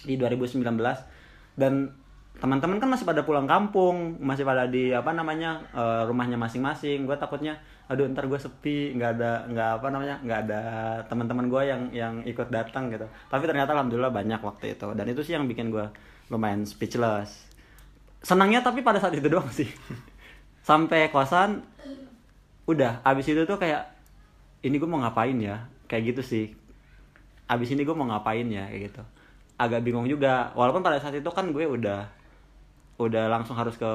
di 0.03 0.19
2019 0.19 0.59
dan 1.55 1.87
teman-teman 2.35 2.77
kan 2.83 2.89
masih 2.91 3.07
pada 3.07 3.23
pulang 3.23 3.47
kampung 3.47 4.19
masih 4.19 4.43
pada 4.43 4.67
di 4.67 4.91
apa 4.91 5.15
namanya 5.15 5.63
eh, 5.71 6.03
rumahnya 6.07 6.35
masing-masing. 6.35 7.07
Gue 7.07 7.15
takutnya 7.15 7.57
aduh 7.85 8.09
ntar 8.11 8.25
gue 8.25 8.39
sepi 8.41 8.97
nggak 8.97 9.11
ada 9.21 9.31
nggak 9.45 9.69
apa 9.77 9.87
namanya 9.93 10.15
nggak 10.25 10.39
ada 10.49 10.61
teman-teman 11.05 11.45
gue 11.47 11.61
yang 11.69 11.81
yang 11.95 12.13
ikut 12.27 12.49
datang 12.51 12.91
gitu. 12.91 13.07
Tapi 13.31 13.43
ternyata 13.47 13.71
alhamdulillah 13.77 14.11
banyak 14.11 14.41
waktu 14.43 14.75
itu. 14.75 14.87
Dan 14.93 15.05
itu 15.09 15.21
sih 15.23 15.33
yang 15.37 15.47
bikin 15.47 15.71
gue 15.71 15.85
lumayan 16.29 16.65
speechless. 16.67 17.47
Senangnya 18.25 18.65
tapi 18.65 18.81
pada 18.81 18.97
saat 18.97 19.13
itu 19.15 19.29
doang 19.29 19.47
sih. 19.53 19.69
Sampai 20.67 21.13
kosan 21.13 21.61
udah 22.65 23.05
abis 23.05 23.29
itu 23.29 23.45
tuh 23.45 23.61
kayak 23.61 23.85
ini 24.65 24.81
gue 24.81 24.89
mau 24.89 24.99
ngapain 25.05 25.37
ya? 25.37 25.69
Kayak 25.85 26.17
gitu 26.17 26.21
sih. 26.25 26.45
Abis 27.45 27.69
ini 27.71 27.85
gue 27.85 27.93
mau 27.93 28.09
ngapain 28.09 28.49
ya? 28.49 28.65
Kayak 28.65 28.81
gitu. 28.89 29.03
Agak 29.61 29.85
bingung 29.85 30.09
juga. 30.09 30.49
Walaupun 30.57 30.81
pada 30.81 30.97
saat 30.97 31.13
itu 31.13 31.29
kan 31.29 31.53
gue 31.53 31.69
udah 31.69 32.24
udah 32.99 33.27
langsung 33.27 33.55
harus 33.59 33.75
ke 33.75 33.91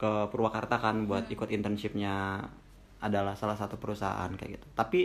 ke 0.00 0.10
Purwakarta 0.32 0.80
kan 0.80 1.04
buat 1.04 1.28
ikut 1.28 1.52
internshipnya 1.52 2.40
adalah 3.00 3.36
salah 3.36 3.56
satu 3.56 3.76
perusahaan 3.76 4.32
kayak 4.32 4.60
gitu. 4.60 4.66
Tapi 4.72 5.00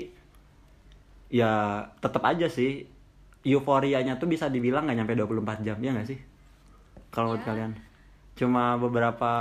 ya 1.28 1.84
tetap 2.00 2.24
aja 2.24 2.48
sih 2.48 2.86
euforianya 3.46 4.18
tuh 4.18 4.30
bisa 4.32 4.48
dibilang 4.50 4.88
nggak 4.88 4.98
nyampe 5.04 5.14
24 5.18 5.66
jam 5.68 5.78
ya 5.84 5.92
nggak 5.96 6.08
sih? 6.08 6.20
Kalau 7.12 7.36
menurut 7.36 7.44
Ya. 7.44 7.48
kalian. 7.52 7.72
Cuma 8.36 8.75
beberapa 8.80 9.32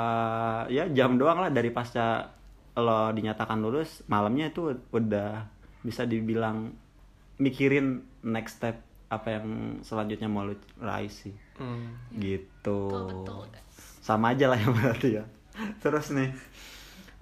ya 0.70 0.86
jam 0.90 1.18
doang 1.18 1.38
lah 1.42 1.50
dari 1.50 1.70
pasca 1.74 2.30
lo 2.74 3.14
dinyatakan 3.14 3.62
lulus 3.62 4.02
malamnya 4.10 4.50
itu 4.50 4.74
udah 4.90 5.46
bisa 5.86 6.02
dibilang 6.10 6.74
mikirin 7.38 8.02
next 8.26 8.58
step 8.58 8.82
apa 9.16 9.38
yang 9.38 9.78
selanjutnya 9.86 10.28
mau 10.28 10.46
lu 10.46 10.56
raih 10.82 11.10
sih. 11.10 11.34
Hmm. 11.54 11.94
gitu. 12.18 12.90
Betul, 12.90 13.46
betul, 13.46 13.46
sama 14.04 14.34
aja 14.34 14.52
lah 14.52 14.58
ya 14.58 14.68
berarti 14.76 15.08
ya. 15.22 15.24
Terus 15.80 16.12
nih 16.12 16.30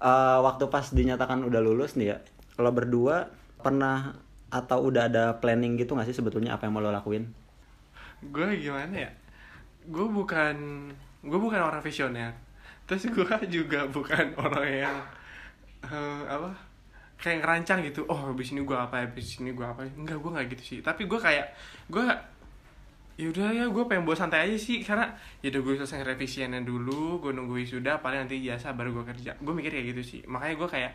eh, 0.03 0.39
waktu 0.43 0.65
pas 0.73 0.89
dinyatakan 0.91 1.45
udah 1.47 1.61
lulus 1.61 1.95
nih 1.95 2.17
ya 2.17 2.19
lo 2.61 2.73
berdua 2.73 3.33
pernah 3.61 4.17
atau 4.53 4.85
udah 4.85 5.09
ada 5.09 5.25
planning 5.41 5.81
gitu 5.81 5.97
nggak 5.97 6.13
sih 6.13 6.17
sebetulnya 6.17 6.53
apa 6.57 6.69
yang 6.69 6.75
mau 6.77 6.85
lo 6.85 6.93
lakuin? 6.93 7.29
Gue 8.29 8.61
gimana 8.61 9.09
ya? 9.09 9.11
Gue 9.89 10.09
bukan 10.11 10.89
gue 11.23 11.39
bukan 11.39 11.61
orang 11.63 11.81
visioner. 11.81 12.35
Terus 12.85 13.09
gue 13.09 13.29
juga 13.63 13.87
bukan 13.89 14.37
orang 14.37 14.69
yang 14.69 14.97
eh, 15.87 16.23
apa 16.29 16.72
kayak 17.23 17.39
ngerancang 17.39 17.87
gitu 17.87 18.03
oh 18.11 18.35
abis 18.35 18.51
ini 18.51 18.67
gue 18.67 18.75
apa 18.75 19.07
abis 19.07 19.39
ini 19.39 19.55
gue 19.55 19.63
apa? 19.63 19.87
Enggak 19.87 20.19
gue 20.19 20.31
nggak 20.35 20.47
gitu 20.59 20.63
sih. 20.67 20.79
Tapi 20.83 21.07
gue 21.07 21.21
kayak 21.23 21.55
gue 21.87 22.03
yaudah 23.23 23.55
ya 23.55 23.65
gue 23.71 23.85
pengen 23.87 24.03
bawa 24.03 24.19
santai 24.19 24.51
aja 24.51 24.59
sih. 24.59 24.83
Karena 24.83 25.07
ya 25.39 25.55
udah 25.55 25.63
gue 25.63 25.75
selesai 25.79 26.03
revisiannya 26.03 26.67
dulu 26.67 27.23
gue 27.23 27.31
nunggu 27.31 27.63
wisuda 27.63 28.03
paling 28.03 28.27
nanti 28.27 28.43
jasa 28.43 28.75
baru 28.75 28.91
gue 28.91 29.05
kerja. 29.15 29.39
Gue 29.39 29.55
mikir 29.55 29.71
kayak 29.71 29.87
gitu 29.95 30.03
sih. 30.03 30.21
Makanya 30.27 30.55
gue 30.59 30.69
kayak 30.69 30.93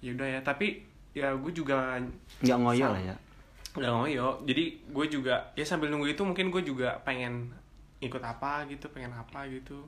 yaudah 0.00 0.28
ya. 0.32 0.40
Tapi 0.40 0.80
ya 1.12 1.28
gue 1.36 1.52
juga 1.52 2.00
nggak 2.40 2.58
ngoyo 2.64 2.86
lah 2.96 3.02
ya. 3.04 3.16
Nggak 3.76 3.92
ngoyo. 3.92 4.28
Jadi 4.48 4.64
gue 4.88 5.06
juga 5.12 5.52
ya 5.52 5.64
sambil 5.68 5.92
nunggu 5.92 6.08
itu 6.08 6.24
mungkin 6.24 6.48
gue 6.48 6.64
juga 6.64 6.96
pengen 7.04 7.52
ikut 8.00 8.24
apa 8.24 8.64
gitu 8.72 8.88
pengen 8.88 9.12
apa 9.12 9.44
gitu. 9.52 9.84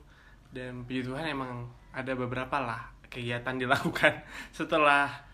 Dan 0.53 0.85
puji 0.85 1.09
Tuhan 1.09 1.25
emang 1.33 1.65
ada 1.97 2.13
beberapa 2.13 2.61
lah 2.61 2.93
kegiatan 3.09 3.57
dilakukan 3.57 4.21
setelah 4.61 5.32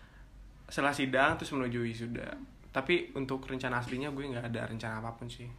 setelah 0.69 0.93
sidang 0.93 1.35
terus 1.35 1.51
menuju 1.51 1.81
wisuda. 1.81 2.29
Tapi 2.69 3.09
untuk 3.17 3.41
rencana 3.49 3.81
aslinya 3.81 4.13
gue 4.13 4.29
nggak 4.29 4.53
ada 4.53 4.69
rencana 4.69 5.01
apa 5.01 5.17
pun 5.17 5.25
sih. 5.25 5.49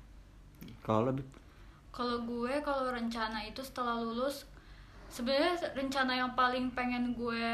Kalau 0.87 1.11
lebih 1.11 1.27
Kalau 1.91 2.23
gue 2.23 2.63
kalau 2.63 2.95
rencana 2.95 3.43
itu 3.43 3.59
setelah 3.67 3.99
lulus 3.99 4.47
sebenarnya 5.11 5.75
rencana 5.75 6.15
yang 6.15 6.31
paling 6.39 6.71
pengen 6.71 7.19
gue 7.19 7.51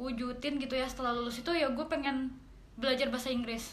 wujudin 0.00 0.56
gitu 0.56 0.74
ya 0.74 0.88
setelah 0.88 1.12
lulus 1.12 1.44
itu 1.44 1.52
ya 1.52 1.68
gue 1.68 1.86
pengen 1.86 2.32
belajar 2.80 3.12
bahasa 3.12 3.28
Inggris. 3.28 3.68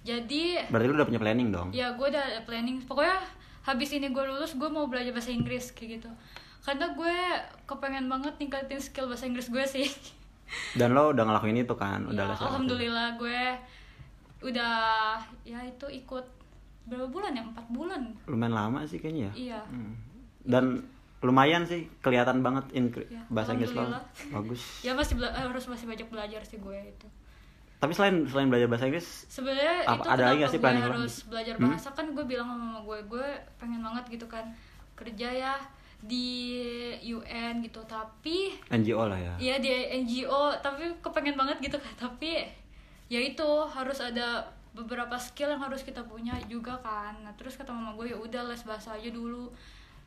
Jadi 0.00 0.56
berarti 0.72 0.86
lu 0.88 0.96
udah 0.96 1.08
punya 1.12 1.20
planning 1.20 1.52
dong? 1.52 1.68
ya 1.76 1.92
gue 1.92 2.06
udah 2.08 2.24
ada 2.24 2.40
planning. 2.48 2.80
Pokoknya 2.88 3.20
habis 3.68 3.92
ini 3.92 4.08
gue 4.08 4.24
lulus 4.24 4.56
gue 4.56 4.70
mau 4.72 4.88
belajar 4.88 5.12
bahasa 5.12 5.28
Inggris 5.28 5.76
kayak 5.76 6.00
gitu. 6.00 6.10
Karena 6.64 6.96
gue 6.96 7.16
kepengen 7.68 8.08
banget 8.08 8.32
ningkatin 8.40 8.80
skill 8.80 9.12
bahasa 9.12 9.28
Inggris 9.28 9.52
gue 9.52 9.64
sih 9.68 9.86
dan 10.72 10.90
lo 10.90 11.10
udah 11.10 11.22
ngelakuin 11.22 11.58
itu 11.58 11.74
kan? 11.74 12.04
Udah 12.04 12.24
ya, 12.24 12.28
les 12.28 12.36
itu. 12.36 12.44
alhamdulillah 12.44 13.08
gue 13.16 13.40
udah 14.42 14.74
ya 15.42 15.60
itu 15.62 15.86
ikut 15.86 16.26
berapa 16.84 17.06
bulan 17.06 17.32
ya? 17.32 17.42
Empat 17.42 17.66
bulan. 17.68 18.02
Lumayan 18.24 18.54
lama 18.54 18.80
sih 18.82 18.96
kayaknya 18.96 19.30
ya? 19.30 19.32
Iya. 19.52 19.60
Hmm. 19.66 19.94
dan 20.40 20.80
lumayan 21.20 21.62
sih 21.62 21.84
kelihatan 22.00 22.40
banget 22.40 22.64
incre- 22.72 23.04
Ya, 23.06 23.20
bahasa 23.28 23.52
Inggris 23.52 23.70
lo. 23.70 23.84
alhamdulillah. 23.84 24.04
bagus. 24.32 24.60
Ya 24.86 24.92
masih 24.92 25.14
bela- 25.14 25.34
harus 25.34 25.64
masih 25.66 25.84
banyak 25.84 26.08
belajar 26.08 26.40
sih 26.42 26.56
gue 26.56 26.78
itu. 26.82 27.06
Tapi 27.76 27.92
selain 27.92 28.24
selain 28.24 28.48
belajar 28.48 28.64
bahasa 28.66 28.84
Inggris 28.86 29.08
sebenarnya 29.26 29.84
itu 29.86 30.04
ada 30.06 30.24
lagi 30.26 30.42
sih 30.46 30.56
planning 30.58 30.80
harus 30.82 31.24
belajar 31.24 31.54
Hmm? 31.54 31.68
bahasa 31.68 31.88
kan 31.90 32.06
gue 32.10 32.24
bilang 32.24 32.44
sama 32.46 32.56
mama 32.58 32.80
gue 32.82 32.98
gue 33.06 33.26
pengen 33.56 33.80
banget 33.80 34.04
gitu 34.10 34.26
kan 34.26 34.48
kerja 34.94 35.28
ya 35.30 35.54
di 36.00 36.56
UN 37.04 37.60
gitu 37.60 37.84
tapi 37.84 38.56
NGO 38.72 39.04
lah 39.04 39.20
ya? 39.20 39.34
Iya 39.36 39.54
di 39.60 39.68
NGO 40.04 40.56
tapi 40.64 40.88
kepengen 41.04 41.36
banget 41.36 41.60
gitu 41.60 41.76
kan 41.76 42.08
tapi 42.08 42.48
ya 43.10 43.20
itu 43.20 43.48
harus 43.68 44.00
ada 44.00 44.46
beberapa 44.70 45.18
skill 45.18 45.50
yang 45.50 45.62
harus 45.62 45.82
kita 45.82 46.00
punya 46.06 46.38
juga 46.46 46.78
kan. 46.78 47.18
Nah 47.26 47.34
terus 47.34 47.58
kata 47.58 47.74
mama 47.74 47.92
gue 47.98 48.14
ya 48.14 48.16
udah 48.16 48.46
les 48.48 48.62
bahasa 48.62 48.94
aja 48.94 49.10
dulu. 49.10 49.50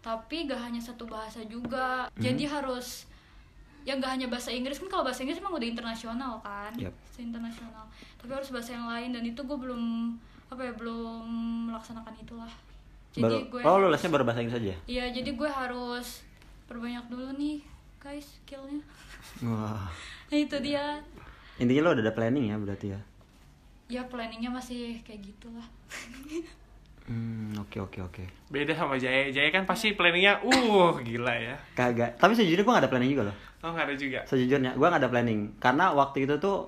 Tapi 0.03 0.51
gak 0.51 0.59
hanya 0.59 0.79
satu 0.83 1.07
bahasa 1.07 1.43
juga. 1.47 2.07
Jadi 2.15 2.43
harus 2.47 3.07
ya 3.83 3.99
gak 3.99 4.15
hanya 4.15 4.27
bahasa 4.31 4.51
Inggris 4.51 4.79
kan 4.79 4.87
kalau 4.87 5.03
bahasa 5.03 5.27
Inggris 5.27 5.43
emang 5.43 5.55
udah 5.55 5.67
internasional 5.67 6.39
kan. 6.39 6.71
Bahasa 6.79 7.19
internasional. 7.19 7.85
Tapi 8.19 8.31
harus 8.31 8.49
bahasa 8.55 8.71
yang 8.75 8.87
lain 8.87 9.11
dan 9.11 9.23
itu 9.27 9.43
gue 9.43 9.57
belum 9.59 10.15
apa 10.47 10.61
ya 10.63 10.73
belum 10.75 11.23
melaksanakan 11.71 12.13
itulah 12.23 12.51
jadi 13.13 13.23
baru 13.23 13.37
gue 13.45 13.59
oh 13.61 13.75
lu 13.77 13.85
harus- 13.85 13.93
lesnya 13.93 14.09
baru 14.09 14.23
bahasa 14.25 14.41
Inggris 14.41 14.59
aja? 14.59 14.75
Iya, 14.89 15.05
jadi 15.13 15.29
gue 15.31 15.49
harus 15.49 16.07
perbanyak 16.65 17.05
dulu 17.07 17.29
nih, 17.37 17.61
guys, 17.97 18.25
skillnya. 18.41 18.81
wah. 19.45 19.85
Nah, 20.27 20.37
itu 20.43 20.57
dia. 20.59 20.97
intinya 21.55 21.85
lo 21.85 21.89
udah 21.93 22.03
ada 22.03 22.13
planning 22.13 22.49
ya 22.49 22.57
berarti 22.57 22.87
ya? 22.89 22.99
Ya 23.85 24.01
planningnya 24.09 24.49
masih 24.49 24.97
kayak 25.05 25.21
gitulah. 25.21 25.67
hmm 27.09 27.53
oke 27.59 27.77
oke 27.83 27.99
oke. 28.01 28.23
Beda 28.49 28.73
sama 28.73 28.97
Jaya. 28.97 29.29
Jaya 29.29 29.53
kan 29.53 29.69
pasti 29.69 29.93
planningnya 29.93 30.41
uh 30.41 30.97
gila 30.97 31.35
ya. 31.35 31.53
Kagak. 31.77 32.17
Tapi 32.17 32.33
sejujurnya 32.33 32.65
gue 32.65 32.73
gak 32.73 32.83
ada 32.87 32.91
planning 32.91 33.11
juga 33.13 33.23
loh. 33.29 33.37
Oh 33.61 33.69
nggak 33.71 33.85
ada 33.91 33.95
juga? 33.95 34.19
Sejujurnya 34.25 34.73
gue 34.73 34.87
gak 34.87 35.01
ada 35.03 35.11
planning. 35.11 35.53
Karena 35.61 35.93
waktu 35.93 36.25
itu 36.25 36.35
tuh 36.41 36.67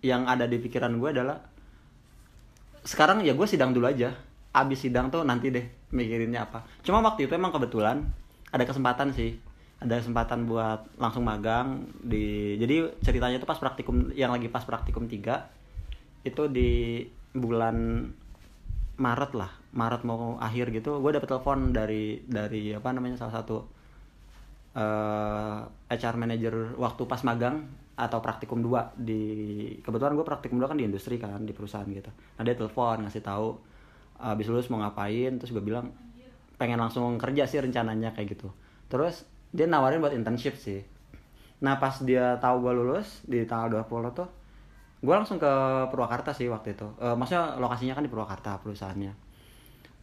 yang 0.00 0.24
ada 0.24 0.46
di 0.46 0.60
pikiran 0.60 0.94
gue 0.94 1.10
adalah 1.10 1.42
sekarang 2.86 3.26
ya 3.26 3.34
gue 3.34 3.46
sidang 3.50 3.74
dulu 3.74 3.90
aja 3.90 4.14
abis 4.56 4.88
sidang 4.88 5.12
tuh 5.12 5.20
nanti 5.28 5.52
deh 5.52 5.66
mikirinnya 5.92 6.48
apa. 6.48 6.64
Cuma 6.80 7.04
waktu 7.04 7.28
itu 7.28 7.36
emang 7.36 7.52
kebetulan 7.52 8.00
ada 8.48 8.64
kesempatan 8.64 9.12
sih. 9.12 9.36
Ada 9.76 10.00
kesempatan 10.00 10.48
buat 10.48 10.88
langsung 10.96 11.28
magang 11.28 11.84
di 12.00 12.56
jadi 12.56 12.96
ceritanya 13.04 13.36
tuh 13.36 13.44
pas 13.44 13.60
praktikum 13.60 14.08
yang 14.16 14.32
lagi 14.32 14.48
pas 14.48 14.64
praktikum 14.64 15.04
3 15.04 16.24
itu 16.24 16.42
di 16.48 17.04
bulan 17.36 18.08
Maret 18.96 19.32
lah. 19.36 19.52
Maret 19.76 20.08
mau 20.08 20.40
akhir 20.40 20.72
gitu 20.72 20.96
gue 21.04 21.12
dapet 21.12 21.28
telepon 21.28 21.76
dari 21.76 22.24
dari 22.24 22.72
apa 22.72 22.88
namanya 22.96 23.20
salah 23.20 23.44
satu 23.44 23.68
eh 24.76 25.60
HR 25.92 26.16
manager 26.16 26.72
waktu 26.80 27.04
pas 27.04 27.20
magang 27.28 27.68
atau 27.96 28.20
praktikum 28.24 28.64
2 28.64 28.96
di 28.96 29.20
kebetulan 29.84 30.16
gue 30.16 30.24
praktikum 30.24 30.56
2 30.56 30.72
kan 30.72 30.76
di 30.80 30.88
industri 30.88 31.20
kan 31.20 31.44
di 31.44 31.52
perusahaan 31.52 31.84
gitu. 31.84 32.08
Nah 32.08 32.42
dia 32.48 32.56
telepon 32.56 33.04
ngasih 33.04 33.20
tahu 33.20 33.75
abis 34.20 34.48
lulus 34.48 34.68
mau 34.72 34.80
ngapain 34.80 35.36
terus 35.36 35.52
gue 35.52 35.60
bilang 35.60 35.92
pengen 36.56 36.80
langsung 36.80 37.20
kerja 37.20 37.44
sih 37.44 37.60
rencananya 37.60 38.16
kayak 38.16 38.36
gitu. 38.36 38.48
Terus 38.88 39.28
dia 39.52 39.68
nawarin 39.68 40.00
buat 40.00 40.16
internship 40.16 40.56
sih. 40.56 40.80
Nah 41.60 41.76
pas 41.76 42.00
dia 42.04 42.36
tahu 42.40 42.64
gue 42.64 42.72
lulus 42.72 43.24
di 43.24 43.44
tanggal 43.44 43.84
20 43.84 44.16
tuh 44.16 44.28
gue 44.96 45.14
langsung 45.14 45.36
ke 45.36 45.52
Purwakarta 45.92 46.32
sih 46.32 46.48
waktu 46.48 46.74
itu. 46.74 46.88
Eh, 46.98 47.14
maksudnya 47.14 47.60
lokasinya 47.60 47.94
kan 48.00 48.04
di 48.04 48.10
Purwakarta 48.10 48.58
perusahaannya. 48.64 49.12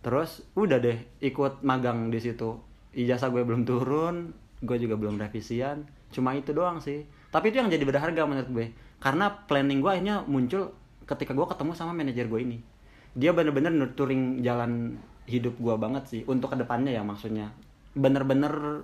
Terus 0.05 0.46
udah 0.53 0.77
deh 0.77 0.98
ikut 1.20 1.65
magang 1.65 2.13
di 2.13 2.20
situ. 2.22 2.62
Ijazah 2.93 3.34
gue 3.34 3.41
belum 3.41 3.65
turun 3.65 4.34
gue 4.63 4.77
juga 4.79 4.96
belum 4.96 5.17
revisian. 5.17 5.89
Cuma 6.13 6.38
itu 6.38 6.53
doang 6.53 6.77
sih. 6.79 7.03
Tapi 7.34 7.50
itu 7.50 7.58
yang 7.58 7.74
jadi 7.74 7.82
berharga 7.82 8.22
menurut 8.29 8.50
gue. 8.53 8.65
Karena 9.01 9.34
planning 9.50 9.82
gue 9.82 9.89
akhirnya 9.89 10.22
muncul 10.29 10.72
ketika 11.03 11.34
gue 11.34 11.48
ketemu 11.50 11.72
sama 11.75 11.91
manajer 11.91 12.29
gue 12.29 12.39
ini 12.39 12.73
dia 13.13 13.32
bener-bener 13.32 13.70
nurturing 13.70 14.41
jalan 14.41 14.98
hidup 15.29 15.55
gue 15.55 15.75
banget 15.79 16.03
sih 16.10 16.22
untuk 16.25 16.53
ke 16.53 16.58
depannya 16.60 16.91
ya 16.91 17.05
maksudnya. 17.05 17.53
Bener-bener 17.93 18.84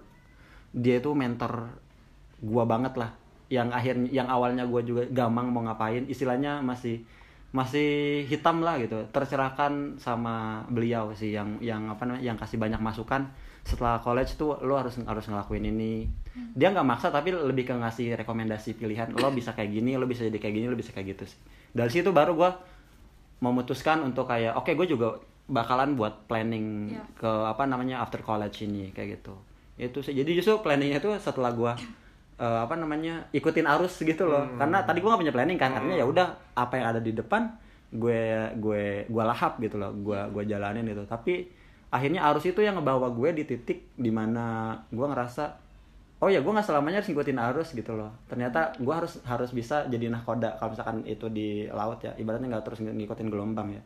dia 0.72 1.02
itu 1.02 1.12
mentor 1.18 1.74
gue 2.40 2.64
banget 2.64 2.94
lah. 2.96 3.12
Yang 3.50 3.70
akhirnya 3.74 4.10
yang 4.14 4.28
awalnya 4.30 4.64
gue 4.70 4.82
juga 4.86 5.04
gamang 5.10 5.50
mau 5.50 5.66
ngapain 5.66 6.06
istilahnya 6.06 6.62
masih 6.62 7.02
masih 7.50 8.24
hitam 8.30 8.62
lah 8.62 8.78
gitu. 8.78 9.10
Tercerahkan 9.10 9.98
sama 9.98 10.64
beliau 10.70 11.10
sih 11.18 11.34
yang 11.34 11.58
yang 11.60 11.90
apa 11.90 12.06
namanya 12.06 12.24
yang 12.24 12.38
kasih 12.38 12.62
banyak 12.62 12.78
masukan. 12.78 13.26
Setelah 13.66 14.00
college 14.06 14.38
tuh 14.38 14.62
lo 14.62 14.78
harus 14.78 15.02
harus 15.02 15.26
ngelakuin 15.26 15.66
ini. 15.66 16.06
Dia 16.54 16.70
nggak 16.70 16.86
maksa 16.86 17.10
tapi 17.10 17.34
lebih 17.34 17.66
ke 17.66 17.74
ngasih 17.74 18.14
rekomendasi 18.22 18.78
pilihan. 18.78 19.10
Lo 19.18 19.34
bisa 19.34 19.58
kayak 19.58 19.74
gini 19.74 19.98
lo 19.98 20.06
bisa 20.06 20.22
jadi 20.22 20.38
kayak 20.38 20.54
gini 20.54 20.66
lo 20.70 20.78
bisa 20.78 20.94
kayak 20.94 21.18
gitu 21.18 21.26
sih. 21.26 21.42
Dari 21.74 21.90
situ 21.90 22.14
baru 22.14 22.38
gue 22.38 22.52
memutuskan 23.40 24.04
untuk 24.04 24.28
kayak 24.28 24.56
oke 24.56 24.72
gue 24.76 24.88
juga 24.88 25.16
bakalan 25.50 25.98
buat 25.98 26.28
planning 26.30 26.94
Iya. 26.94 27.04
ke 27.18 27.32
apa 27.48 27.66
namanya 27.66 28.04
after 28.04 28.22
college 28.22 28.62
ini 28.62 28.92
kayak 28.92 29.20
gitu. 29.20 29.34
Itu 29.80 30.04
sih. 30.04 30.14
Jadi 30.14 30.36
justru 30.36 30.60
planningnya 30.60 31.00
tuh 31.00 31.16
setelah 31.18 31.50
gue 31.52 31.72
eh, 32.38 32.60
apa 32.62 32.76
namanya 32.76 33.26
ikutin 33.32 33.66
arus 33.66 33.98
gitu 34.00 34.28
loh. 34.28 34.46
Karena 34.56 34.84
tadi 34.84 35.00
gue 35.00 35.10
gak 35.10 35.22
punya 35.24 35.34
planning 35.34 35.58
kan. 35.58 35.74
Artinya 35.74 35.98
ya 35.98 36.06
udah 36.06 36.28
apa 36.54 36.74
yang 36.78 36.86
ada 36.94 37.02
di 37.02 37.16
depan 37.16 37.50
gue 37.90 38.22
gue 38.62 38.84
gue 39.10 39.24
lahap 39.26 39.58
gitu 39.58 39.80
loh. 39.80 39.90
Gue 39.96 40.20
gue 40.30 40.44
jalanin 40.46 40.86
itu 40.86 41.02
tapi 41.10 41.50
akhirnya 41.90 42.22
arus 42.30 42.46
itu 42.46 42.62
yang 42.62 42.78
ngebawa 42.78 43.10
gue 43.10 43.34
di 43.34 43.44
titik 43.50 43.90
di 43.98 44.14
mana 44.14 44.78
gue 44.94 45.02
ngerasa 45.02 45.58
oh 46.20 46.28
ya 46.28 46.44
gue 46.44 46.52
nggak 46.52 46.68
selamanya 46.68 47.00
harus 47.00 47.10
ngikutin 47.12 47.40
arus 47.40 47.70
gitu 47.72 47.96
loh. 47.96 48.12
Ternyata 48.28 48.76
gue 48.76 48.94
harus 48.94 49.24
harus 49.24 49.56
bisa 49.56 49.88
jadi 49.88 50.12
nahkoda 50.12 50.60
kalau 50.60 50.76
misalkan 50.76 51.08
itu 51.08 51.32
di 51.32 51.68
laut 51.72 52.04
ya. 52.04 52.12
Ibaratnya 52.20 52.52
nggak 52.52 52.66
terus 52.68 52.80
ngikutin 52.84 53.28
gelombang 53.32 53.72
ya. 53.72 53.82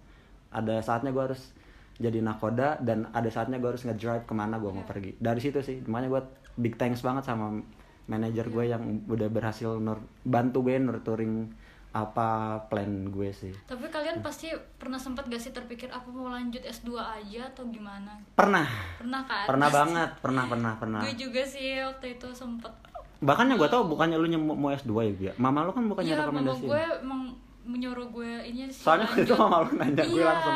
Ada 0.54 0.82
saatnya 0.82 1.13
gue 1.13 1.24
harus 1.34 1.54
jadi 2.02 2.25
nakoda 2.25 2.82
dan 2.82 3.06
ada 3.13 3.30
saatnya 3.30 3.62
gue 3.62 3.70
harus 3.70 3.86
ngedrive 3.86 4.25
ke 4.25 4.34
mana 4.34 4.58
gue 4.58 4.72
mau 4.74 4.82
pergi. 4.82 5.13
Dari 5.22 5.38
situ 5.42 5.62
sih. 5.62 5.86
Makanya 5.86 6.10
gue 6.10 6.22
big 6.58 6.74
thanks 6.78 7.06
banget 7.06 7.30
sama 7.30 7.62
manajer 8.10 8.50
gue 8.50 8.66
yang 8.68 9.06
udah 9.08 9.30
berhasil 9.30 9.80
nur- 9.80 10.04
bantu 10.25 10.66
gue 10.66 10.75
nurturing 10.75 11.54
apa 11.93 12.27
plan 12.67 12.89
gue 13.07 13.29
sih 13.29 13.53
Tapi 13.63 13.85
kalian 13.88 14.19
pasti 14.19 14.50
pernah 14.75 14.97
sempat 14.97 15.25
gak 15.25 15.38
sih 15.38 15.50
terpikir 15.50 15.88
apa 15.88 16.05
mau 16.07 16.27
lanjut 16.27 16.59
S2 16.59 16.89
aja 16.95 17.45
atau 17.47 17.69
gimana? 17.69 18.17
pernah 18.33 18.65
Pernah 18.97 19.21
kan? 19.21 19.45
pernah 19.45 19.69
banget 19.77 20.09
pernah 20.17 20.43
pernah 20.43 20.71
pernah 20.75 21.00
Gue 21.00 21.13
juga 21.15 21.41
sih 21.43 21.77
waktu 21.79 22.17
itu 22.17 22.27
sempet 22.29 22.73
bahkan 23.19 23.45
yang 23.45 23.55
gue 23.55 23.69
tau 23.69 23.85
bukannya 23.85 24.17
lu 24.17 24.27
mau 24.35 24.67
S2 24.69 24.89
ya 25.00 25.13
Bia? 25.13 25.31
mama 25.38 25.62
lu 25.62 25.71
kan 25.71 25.85
bukannya 25.85 26.12
Iya, 26.12 26.17
mama 26.17 26.27
rekomendasi 26.27 26.65
gue 26.65 26.83
emang 27.00 27.21
menyuruh 27.63 28.07
gue 28.09 28.31
ini 28.43 28.67
sih 28.67 28.83
soalnya 28.83 29.07
waktu 29.07 29.23
itu 29.23 29.31
lanjut. 29.31 29.39
mama 29.39 29.57
lu 29.62 29.71
nanya 29.77 30.03
gue 30.03 30.17
Iya. 30.17 30.25
langsung 30.27 30.55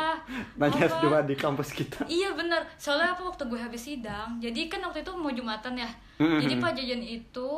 nanya 0.58 0.76
Apa? 0.76 0.90
S2 0.92 1.04
di 1.24 1.34
kampus 1.34 1.68
kita 1.72 1.98
Iya 2.04 2.28
bener, 2.34 2.60
soalnya 2.74 3.14
apa 3.14 3.22
waktu 3.24 3.42
gue 3.44 3.56
habis 3.56 3.82
sidang 3.86 4.36
Jadi 4.36 4.66
kan 4.66 4.82
waktu 4.82 5.00
itu 5.00 5.12
mau 5.12 5.30
Jumatan 5.30 5.72
ya 5.76 5.88
Mm-mm. 6.18 6.42
Jadi 6.42 6.54
Pak 6.58 6.72
Jajan 6.74 7.00
itu 7.00 7.48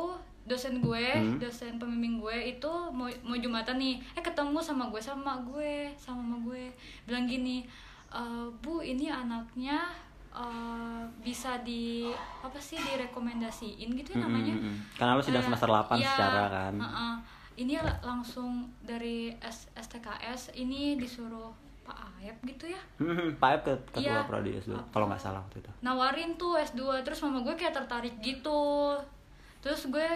dosen 0.43 0.77
gue, 0.77 1.05
Mm. 1.15 1.37
dosen 1.37 1.75
pembimbing 1.75 2.17
gue 2.17 2.33
itu 2.51 2.67
mau 2.89 3.05
mau 3.21 3.35
Jumatan 3.35 3.75
nih. 3.75 4.01
Eh 4.11 4.21
ketemu 4.21 4.57
sama 4.57 4.87
gue, 4.87 4.99
sama 4.99 5.37
gue, 5.43 5.89
sama 5.95 6.19
mama 6.19 6.37
gue. 6.43 6.73
Bilang 7.03 7.25
gini, 7.25 7.61
"E, 8.07 8.21
Bu 8.57 8.79
ini 8.79 9.07
anaknya 9.07 9.85
eh, 10.29 11.01
bisa 11.19 11.59
di 11.59 12.07
apa 12.39 12.55
sih 12.55 12.79
direkomendasiin 12.79 13.91
gitu 13.91 14.09
ya 14.11 14.19
namanya? 14.21 14.55
Mm-mm. 14.55 14.75
karena 14.93 15.11
lu 15.11 15.19
sidang 15.19 15.43
Kayak, 15.43 15.59
semester 15.59 15.69
8 15.69 15.97
iya, 15.97 16.07
secara 16.07 16.43
kan. 16.47 16.73
uh-uh. 16.77 17.15
ini 17.53 17.75
la- 17.75 17.99
langsung 18.01 18.51
dari 18.81 19.35
S- 19.37 19.67
STKS 19.75 20.55
ini 20.55 20.95
disuruh 20.95 21.51
Pak 21.83 21.97
Ayep 22.15 22.39
gitu 22.47 22.65
ya? 22.65 22.79
Hmm, 22.95 23.35
Pak 23.35 23.49
Ep 23.51 23.61
ke- 23.61 23.83
ketua 23.91 24.01
Iya. 24.15 24.23
prodi 24.23 24.55
S2 24.55 24.71
kalau 24.87 25.05
nggak 25.05 25.19
salah 25.19 25.43
waktu 25.43 25.59
itu. 25.59 25.71
Nawarin 25.81 26.31
tuh 26.35 26.55
S2 26.55 26.79
terus 27.01 27.19
mama 27.19 27.41
gue 27.41 27.53
kayak 27.53 27.75
tertarik 27.75 28.15
gitu 28.17 28.95
terus 29.61 29.85
gue 29.85 30.09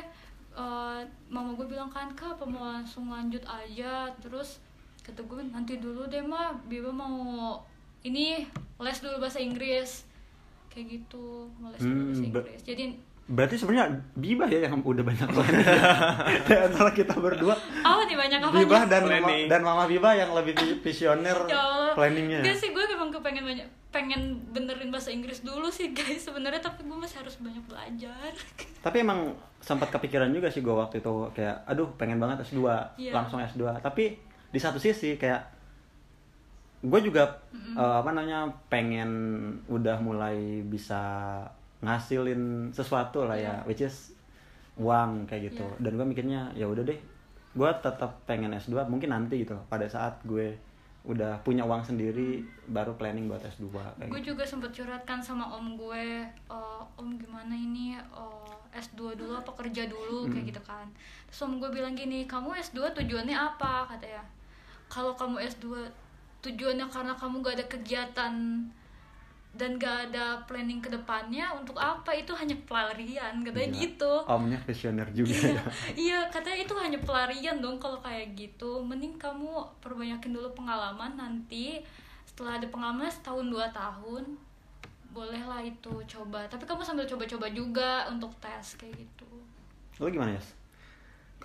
eh, 0.52 1.00
mama 1.28 1.54
gue 1.54 1.66
bilang 1.66 1.88
kan 1.88 2.10
kak 2.12 2.36
apa 2.36 2.44
mau 2.44 2.66
langsung 2.66 3.08
lanjut 3.08 3.42
aja? 3.42 4.10
Terus 4.18 4.60
kata 5.00 5.22
gue 5.22 5.42
nanti 5.46 5.78
dulu 5.78 6.06
deh 6.06 6.22
mah 6.22 6.58
Biba 6.66 6.90
mau 6.90 7.62
ini 8.02 8.42
les 8.78 8.98
dulu 9.00 9.20
bahasa 9.20 9.38
Inggris. 9.38 10.04
Kayak 10.68 10.86
gitu 11.00 11.46
les 11.64 11.80
dulu 11.80 11.94
Hmm, 11.94 12.08
bahasa 12.08 12.22
be- 12.22 12.28
Inggris. 12.28 12.60
Jadi 12.62 12.84
berarti 13.26 13.58
sebenarnya 13.58 13.90
Bibah 14.14 14.46
ya 14.46 14.70
yang 14.70 14.80
udah 14.80 15.02
banyak 15.02 15.26
planning. 15.34 15.66
Di 16.46 16.54
antara 16.54 16.90
kita 16.90 17.16
berdua 17.16 17.58
apa 17.82 18.02
nih 18.04 18.14
banyak 18.14 18.40
apa 18.40 18.54
Bibah 18.56 18.84
dan 18.86 19.04
mama, 19.04 19.30
dan 19.46 19.62
Mama 19.62 19.84
Bibah 19.86 20.14
yang 20.14 20.30
lebih 20.32 20.54
vi- 20.54 20.78
visioner 20.80 21.34
ya 21.46 21.90
planningnya 21.92 22.42
Gak 22.42 22.54
sih 22.56 22.70
gue 22.70 22.84
memang 22.88 23.10
kepengen 23.10 23.42
banyak 23.44 23.66
pengen 23.90 24.22
benerin 24.52 24.92
bahasa 24.92 25.10
Inggris 25.10 25.42
dulu 25.42 25.66
sih 25.68 25.90
guys 25.90 26.22
sebenarnya 26.22 26.60
tapi 26.60 26.84
gue 26.84 26.94
masih 26.94 27.18
harus 27.18 27.40
banyak 27.40 27.64
belajar. 27.66 28.32
Tapi 28.86 28.98
emang 29.02 29.34
sempat 29.58 29.90
kepikiran 29.90 30.30
juga 30.30 30.46
sih 30.46 30.62
gue 30.62 30.70
waktu 30.70 31.00
itu 31.00 31.14
kayak 31.32 31.66
aduh 31.66 31.90
pengen 31.96 32.20
banget 32.20 32.46
S2 32.46 32.62
Iya. 32.96 33.10
langsung 33.12 33.42
S2 33.42 33.82
tapi 33.82 34.14
di 34.46 34.60
satu 34.62 34.78
sisi 34.78 35.18
kayak 35.18 35.42
gue 36.82 37.00
juga 37.02 37.42
eh, 37.74 37.96
apa 37.98 38.14
namanya 38.14 38.46
pengen 38.70 39.10
udah 39.66 39.98
mulai 39.98 40.62
bisa 40.62 41.02
ngasilin 41.86 42.44
sesuatu 42.70 43.24
lah 43.24 43.36
ya 43.36 43.54
Iya. 43.54 43.66
which 43.66 43.82
is 43.82 44.12
uang 44.76 45.24
kayak 45.24 45.50
gitu. 45.50 45.64
Iya. 45.64 45.80
dan 45.80 45.92
gue 45.94 46.06
mikirnya 46.06 46.42
ya 46.52 46.66
udah 46.66 46.84
deh 46.84 47.00
gue 47.56 47.70
tetap 47.80 48.12
pengen 48.26 48.52
S2 48.52 48.76
mungkin 48.86 49.10
nanti 49.10 49.40
gitu 49.40 49.56
pada 49.66 49.86
saat 49.86 50.20
gue 50.24 50.52
udah 51.06 51.38
punya 51.40 51.62
uang 51.62 51.80
sendiri 51.80 52.42
baru 52.68 52.92
planning 52.94 53.30
buat 53.30 53.40
S2 53.40 53.70
kayak 53.72 54.10
gue 54.10 54.20
gitu. 54.20 54.34
juga 54.34 54.44
sempet 54.44 54.74
curhatkan 54.74 55.22
sama 55.22 55.46
om 55.48 55.78
gue 55.78 56.26
"Eh, 56.26 56.82
om 56.98 57.14
gimana 57.14 57.54
ini? 57.54 57.94
Eh, 57.96 58.52
S2 58.76 59.16
dulu 59.16 59.32
apa 59.32 59.48
kerja 59.56 59.88
dulu? 59.88 60.28
Kayak 60.28 60.52
gitu 60.52 60.62
kan. 60.62 60.84
Terus 61.26 61.40
om 61.42 61.56
gue 61.56 61.70
bilang 61.70 61.96
gini 61.96 62.26
kamu 62.26 62.52
S2 62.60 62.92
tujuannya 62.92 63.32
apa? 63.32 63.88
Katanya. 63.88 64.20
Kalau 64.86 65.16
kamu 65.16 65.40
S2 65.48 65.80
tujuannya 66.42 66.84
karena 66.86 67.14
kamu 67.14 67.40
gak 67.40 67.56
ada 67.56 67.66
kegiatan 67.66 68.34
dan 69.56 69.80
gak 69.80 70.12
ada 70.12 70.40
planning 70.44 70.84
ke 70.84 70.92
depannya 70.92 71.48
untuk 71.56 71.80
apa? 71.80 72.12
Itu 72.12 72.36
hanya 72.36 72.56
pelarian 72.68 73.44
katanya 73.44 73.70
Gila. 73.72 73.84
gitu. 73.88 74.14
Omnya 74.28 74.60
visioner 74.64 75.08
juga 75.16 75.32
iya 75.32 75.52
ya. 75.52 75.64
iya 76.08 76.20
katanya 76.28 76.60
itu 76.68 76.74
hanya 76.76 77.00
pelarian 77.02 77.58
dong 77.64 77.80
kalau 77.80 78.00
kayak 78.04 78.36
gitu. 78.36 78.84
Mending 78.84 79.16
kamu 79.16 79.64
perbanyakin 79.80 80.32
dulu 80.36 80.52
pengalaman 80.54 81.16
nanti. 81.16 81.80
Setelah 82.28 82.60
ada 82.60 82.68
pengalaman 82.68 83.08
setahun 83.08 83.48
dua 83.48 83.72
tahun 83.72 84.36
bolehlah 85.16 85.64
itu 85.64 85.94
coba. 86.06 86.44
Tapi 86.52 86.68
kamu 86.68 86.84
sambil 86.84 87.08
coba-coba 87.08 87.48
juga 87.50 88.06
untuk 88.12 88.36
tes 88.44 88.76
kayak 88.76 88.94
gitu. 89.00 89.32
Lo 90.00 90.12
gimana 90.12 90.36
ya 90.36 90.44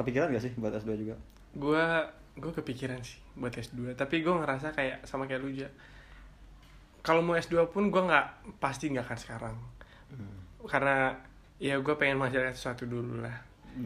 kepikiran 0.00 0.32
gak 0.32 0.44
sih 0.48 0.52
buat 0.56 0.72
S2 0.72 0.90
juga? 0.96 1.14
Gue 1.52 1.84
gue 2.40 2.52
kepikiran 2.54 2.98
sih 3.02 3.20
buat 3.36 3.52
S2 3.52 3.92
tapi 3.98 4.22
gue 4.22 4.32
ngerasa 4.32 4.72
kayak 4.72 5.04
sama 5.04 5.26
kayak 5.26 5.42
lu 5.42 5.50
aja 5.50 5.68
kalau 7.00 7.24
mau 7.24 7.36
S2 7.36 7.68
pun 7.72 7.88
gue 7.88 8.02
nggak 8.02 8.58
pasti 8.60 8.92
nggak 8.92 9.06
akan 9.08 9.18
sekarang. 9.18 9.56
Karena 10.68 11.16
ya 11.60 11.76
gue 11.80 11.94
pengen 11.96 12.20
menghasilkan 12.20 12.52
sesuatu 12.56 12.84
dulu 12.84 13.24
lah. 13.24 13.36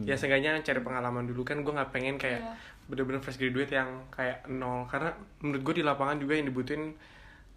Ya 0.03 0.17
seenggaknya 0.17 0.59
cari 0.65 0.81
pengalaman 0.81 1.29
dulu 1.29 1.45
kan 1.45 1.61
gue 1.61 1.73
nggak 1.73 1.91
pengen 1.93 2.15
kayak 2.17 2.41
Iya. 2.41 2.53
bener-bener 2.85 3.21
fresh 3.21 3.39
graduate 3.39 3.71
yang 3.71 3.89
kayak 4.11 4.43
nol. 4.51 4.89
Karena 4.89 5.13
menurut 5.41 5.61
gue 5.61 5.73
di 5.79 5.83
lapangan 5.85 6.17
juga 6.19 6.33
yang 6.35 6.47
dibutuhin 6.49 6.93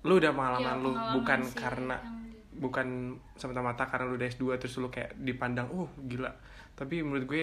lu 0.06 0.14
udah 0.22 0.30
pengalaman 0.30 0.76
Iya, 0.78 0.82
lu 0.84 0.90
pengalaman 0.94 1.14
bukan 1.18 1.40
sih 1.42 1.56
karena 1.58 1.96
yang 1.98 2.16
bukan 2.58 2.88
semata-mata 3.38 3.86
karena 3.86 4.04
lu 4.10 4.14
udah 4.18 4.28
S2 4.30 4.44
terus 4.58 4.74
lu 4.78 4.90
kayak 4.90 5.14
dipandang 5.18 5.70
uh 5.70 5.88
gila. 6.06 6.30
Tapi 6.78 7.02
menurut 7.02 7.26
gue 7.26 7.42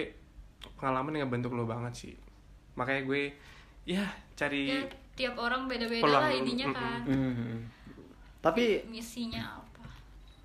pengalaman 0.80 1.20
yang 1.20 1.28
bentuk 1.28 1.52
lu 1.52 1.68
banget 1.68 1.92
sih. 1.92 2.14
Makanya 2.76 3.02
gue 3.04 3.22
ya 3.86 4.04
cari 4.34 4.62
ya 4.66 4.82
tiap 5.16 5.34
orang 5.40 5.64
beda-beda 5.64 6.04
lah 6.04 6.28
dulu, 6.28 6.44
ininya 6.44 6.66
mm-mm. 6.68 6.76
kan. 6.76 7.00
Mhm. 7.08 7.56
Tapi 8.46 8.86
misinya 8.86 9.58
apa? 9.58 9.84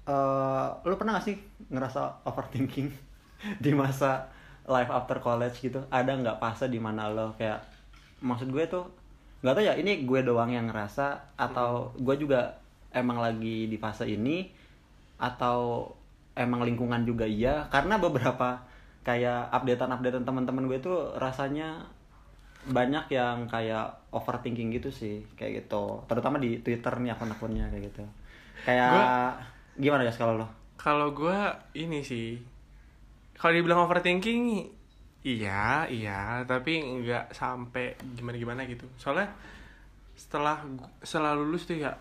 Eh 0.09 0.67
lu 0.89 0.97
pernah 0.97 1.21
gak 1.21 1.29
sih 1.29 1.37
ngerasa 1.69 2.25
overthinking 2.25 2.89
di 3.63 3.71
masa 3.77 4.25
life 4.65 4.89
after 4.89 5.21
college 5.21 5.61
gitu? 5.61 5.85
Ada 5.93 6.17
nggak 6.17 6.41
fase 6.41 6.65
di 6.65 6.81
mana 6.81 7.13
lo 7.13 7.37
kayak 7.37 7.61
maksud 8.25 8.49
gue 8.49 8.65
tuh 8.65 8.89
nggak 9.45 9.53
tahu 9.57 9.65
ya 9.65 9.73
ini 9.77 10.05
gue 10.05 10.21
doang 10.21 10.49
yang 10.49 10.69
ngerasa 10.69 11.37
atau 11.37 11.93
gue 11.97 12.15
juga 12.17 12.61
emang 12.93 13.17
lagi 13.21 13.65
di 13.65 13.77
fase 13.77 14.05
ini 14.05 14.49
atau 15.21 15.89
emang 16.33 16.65
lingkungan 16.65 17.05
juga 17.05 17.29
iya? 17.29 17.69
Karena 17.69 18.01
beberapa 18.01 18.65
kayak 19.05 19.53
updatean 19.53 19.93
updatean 19.93 20.25
teman-teman 20.25 20.65
gue 20.69 20.77
tuh 20.81 21.13
rasanya 21.17 21.85
banyak 22.69 23.09
yang 23.09 23.49
kayak 23.49 24.11
overthinking 24.13 24.69
gitu 24.75 24.93
sih 24.93 25.25
kayak 25.33 25.65
gitu. 25.65 26.05
Terutama 26.05 26.37
di 26.37 26.61
Twitter 26.61 26.93
nih 27.01 27.15
akun-akunnya 27.17 27.71
kayak 27.73 27.83
gitu. 27.89 28.03
Kayak 28.67 29.41
gimana 29.79 30.05
ya 30.05 30.13
kalau 30.13 30.45
lo? 30.45 30.47
Kalau 30.77 31.09
gue 31.13 31.39
ini 31.77 32.05
sih 32.05 32.37
kalau 33.33 33.57
dibilang 33.57 33.89
overthinking 33.89 34.69
iya 35.25 35.89
iya. 35.89 36.45
Tapi 36.45 37.01
nggak 37.01 37.33
sampai 37.33 37.97
gimana 38.13 38.37
gimana 38.37 38.61
gitu. 38.69 38.85
Soalnya 39.01 39.33
setelah 40.13 40.61
setelah 41.01 41.33
lulus 41.33 41.65
tuh 41.65 41.81
ya 41.81 41.97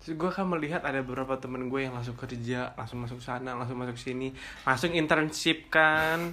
gue 0.00 0.30
kan 0.32 0.48
melihat 0.48 0.80
ada 0.80 1.04
beberapa 1.04 1.36
temen 1.36 1.68
gue 1.68 1.84
yang 1.84 1.92
langsung 1.92 2.16
kerja 2.16 2.72
langsung 2.72 3.04
masuk 3.04 3.20
sana 3.20 3.52
langsung 3.52 3.76
masuk 3.76 4.00
sini 4.00 4.32
langsung 4.64 4.96
internship 4.96 5.68
kan. 5.68 6.32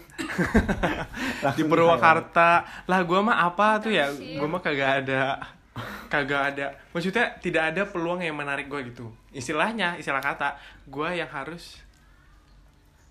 Di 1.60 1.68
Purwakarta. 1.68 2.64
lah 2.88 3.00
gue 3.04 3.20
mah 3.20 3.44
apa 3.44 3.84
tuh 3.84 3.92
ya? 3.92 4.08
Gue 4.16 4.48
mah 4.48 4.64
kagak 4.64 5.04
ada 5.04 5.44
kagak 6.08 6.56
ada. 6.56 6.80
Maksudnya 6.96 7.36
tidak 7.44 7.76
ada 7.76 7.84
peluang 7.84 8.24
yang 8.24 8.40
menarik 8.40 8.72
gue 8.72 8.88
gitu. 8.88 9.12
Istilahnya 9.36 10.00
istilah 10.00 10.24
kata 10.24 10.56
gue 10.88 11.20
yang 11.20 11.28
harus 11.28 11.84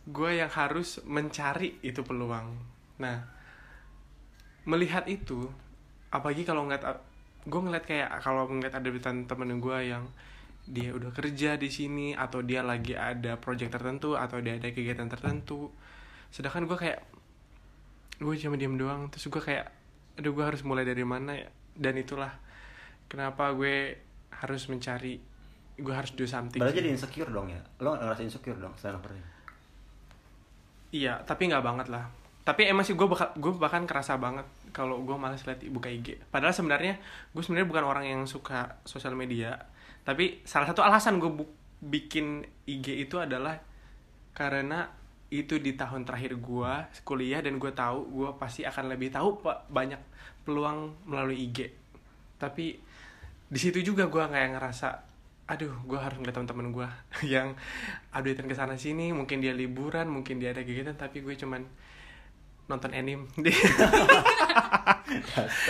gue 0.09 0.31
yang 0.41 0.49
harus 0.49 1.05
mencari 1.05 1.77
itu 1.85 2.01
peluang. 2.01 2.57
Nah 2.97 3.29
melihat 4.65 5.05
itu 5.05 5.53
apalagi 6.09 6.49
kalau 6.49 6.65
ngeliat 6.65 6.97
gue 7.47 7.61
ngeliat 7.61 7.85
kayak 7.85 8.11
kalau 8.25 8.49
ngeliat 8.49 8.73
ada 8.73 8.89
temen 9.05 9.61
gue 9.61 9.79
yang 9.85 10.09
dia 10.67 10.91
udah 10.91 11.15
kerja 11.15 11.55
di 11.55 11.71
sini 11.71 12.13
atau 12.13 12.43
dia 12.43 12.63
lagi 12.67 12.99
ada 12.99 13.39
project 13.39 13.79
tertentu 13.79 14.19
atau 14.19 14.43
dia 14.43 14.59
ada 14.59 14.69
kegiatan 14.75 15.07
tertentu 15.07 15.71
sedangkan 16.35 16.67
gue 16.67 16.79
kayak 16.79 17.01
gue 18.19 18.35
cuma 18.43 18.59
diem 18.59 18.75
doang 18.75 19.07
terus 19.09 19.31
gue 19.31 19.43
kayak 19.43 19.71
aduh 20.19 20.33
gue 20.35 20.45
harus 20.45 20.67
mulai 20.67 20.83
dari 20.83 21.07
mana 21.07 21.39
ya 21.39 21.49
dan 21.77 21.95
itulah 21.95 22.33
kenapa 23.07 23.53
gue 23.55 23.95
harus 24.43 24.63
mencari 24.69 25.21
gue 25.77 25.95
harus 25.95 26.17
do 26.17 26.25
something 26.25 26.61
Berarti 26.61 26.81
jadi 26.81 26.91
insecure 26.97 27.29
dong 27.29 27.53
ya? 27.53 27.61
Lo 27.85 27.97
ngerasa 27.97 28.25
insecure 28.25 28.57
dong 28.57 28.73
selain 28.81 28.97
overthinking? 28.97 29.35
Iya, 30.97 31.21
tapi 31.29 31.53
nggak 31.53 31.65
banget 31.65 31.87
lah. 31.93 32.09
Tapi 32.47 32.65
emang 32.71 32.87
sih 32.87 32.97
gue 32.97 33.05
bakal 33.05 33.35
gue 33.37 33.53
bahkan 33.59 33.85
kerasa 33.85 34.17
banget 34.17 34.47
kalau 34.73 35.03
gue 35.05 35.17
malas 35.19 35.45
liat 35.45 35.61
buka 35.69 35.93
IG. 35.93 36.17
Padahal 36.33 36.57
sebenarnya 36.57 36.97
gue 37.37 37.43
sebenarnya 37.45 37.69
bukan 37.69 37.85
orang 37.85 38.05
yang 38.09 38.23
suka 38.25 38.81
sosial 38.89 39.13
media. 39.13 39.69
Tapi 40.07 40.47
salah 40.47 40.71
satu 40.71 40.87
alasan 40.87 41.19
gue 41.19 41.35
bikin 41.83 42.47
IG 42.63 43.11
itu 43.11 43.19
adalah 43.19 43.59
karena 44.31 44.87
itu 45.27 45.59
di 45.59 45.75
tahun 45.75 46.07
terakhir 46.07 46.39
gue 46.39 46.73
kuliah 47.03 47.43
dan 47.43 47.59
gue 47.59 47.73
tahu 47.75 48.07
gue 48.15 48.31
pasti 48.39 48.63
akan 48.63 48.95
lebih 48.95 49.11
tahu 49.11 49.43
banyak 49.67 49.99
peluang 50.47 50.95
melalui 51.11 51.51
IG. 51.51 51.75
Tapi 52.39 52.79
di 53.51 53.59
situ 53.59 53.83
juga 53.83 54.07
gue 54.07 54.23
kayak 54.23 54.55
ngerasa 54.55 54.89
aduh 55.47 55.71
gue 55.87 55.99
harus 55.99 56.19
ngeliat 56.19 56.35
teman-teman 56.35 56.67
gue 56.75 56.89
yang 57.39 57.55
updatean 58.11 58.51
ke 58.51 58.55
sana 58.55 58.75
sini 58.75 59.15
mungkin 59.15 59.39
dia 59.39 59.55
liburan 59.55 60.11
mungkin 60.11 60.43
dia 60.43 60.51
ada 60.51 60.67
kegiatan 60.67 60.99
tapi 60.99 61.23
gue 61.23 61.35
cuman 61.39 61.63
nonton 62.67 62.91
anime 62.93 63.31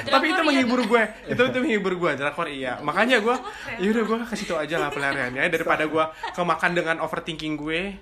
tapi 0.07 0.27
itu 0.33 0.41
Drakor 0.41 0.49
menghibur 0.49 0.81
iya. 0.81 0.89
gue 0.89 1.03
itu 1.37 1.43
itu 1.45 1.59
menghibur 1.61 1.95
gue 2.01 2.11
drakor 2.17 2.49
iya 2.49 2.81
makanya 2.81 3.21
gue 3.21 3.37
yaudah 3.85 4.05
gue 4.05 4.17
ke 4.25 4.35
situ 4.37 4.57
aja 4.57 4.81
lah 4.81 4.89
pelariannya 4.89 5.45
daripada 5.53 5.85
gue 5.85 6.05
kemakan 6.33 6.73
dengan 6.73 6.97
overthinking 7.05 7.55
gue 7.61 8.01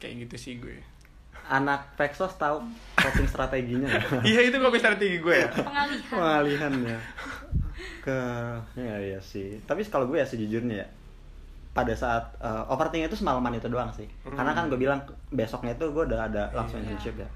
kayak 0.00 0.14
gitu 0.26 0.36
sih 0.36 0.54
gue 0.56 0.80
Anak 1.46 1.94
Pexos 1.94 2.34
tahu 2.42 2.58
coping 2.98 3.30
strateginya 3.30 3.86
nggak? 3.86 4.26
iya 4.34 4.42
itu 4.50 4.58
gue 4.58 4.80
strategi 4.82 5.22
gue 5.22 5.46
ya 5.46 5.48
pengalihan 5.54 6.02
Pengalihan 6.10 6.72
ya 6.82 6.98
ke 8.06 8.18
ya 8.78 8.96
iya 9.02 9.18
sih. 9.18 9.58
Tapi 9.66 9.82
kalau 9.86 10.06
gue 10.06 10.22
ya 10.22 10.26
sejujurnya 10.26 10.86
ya 10.86 10.88
pada 11.74 11.92
saat 11.92 12.34
uh, 12.40 12.64
overthinking 12.72 13.10
itu 13.10 13.18
semalaman 13.18 13.58
itu 13.58 13.66
doang 13.70 13.90
sih. 13.92 14.06
Karena 14.22 14.54
kan 14.54 14.70
gue 14.70 14.78
bilang 14.78 15.02
besoknya 15.34 15.74
itu 15.74 15.90
gue 15.90 16.04
udah 16.06 16.30
ada 16.30 16.42
langsung 16.54 16.82
Iya. 16.82 16.94
internship 16.94 17.14
ya. 17.18 17.28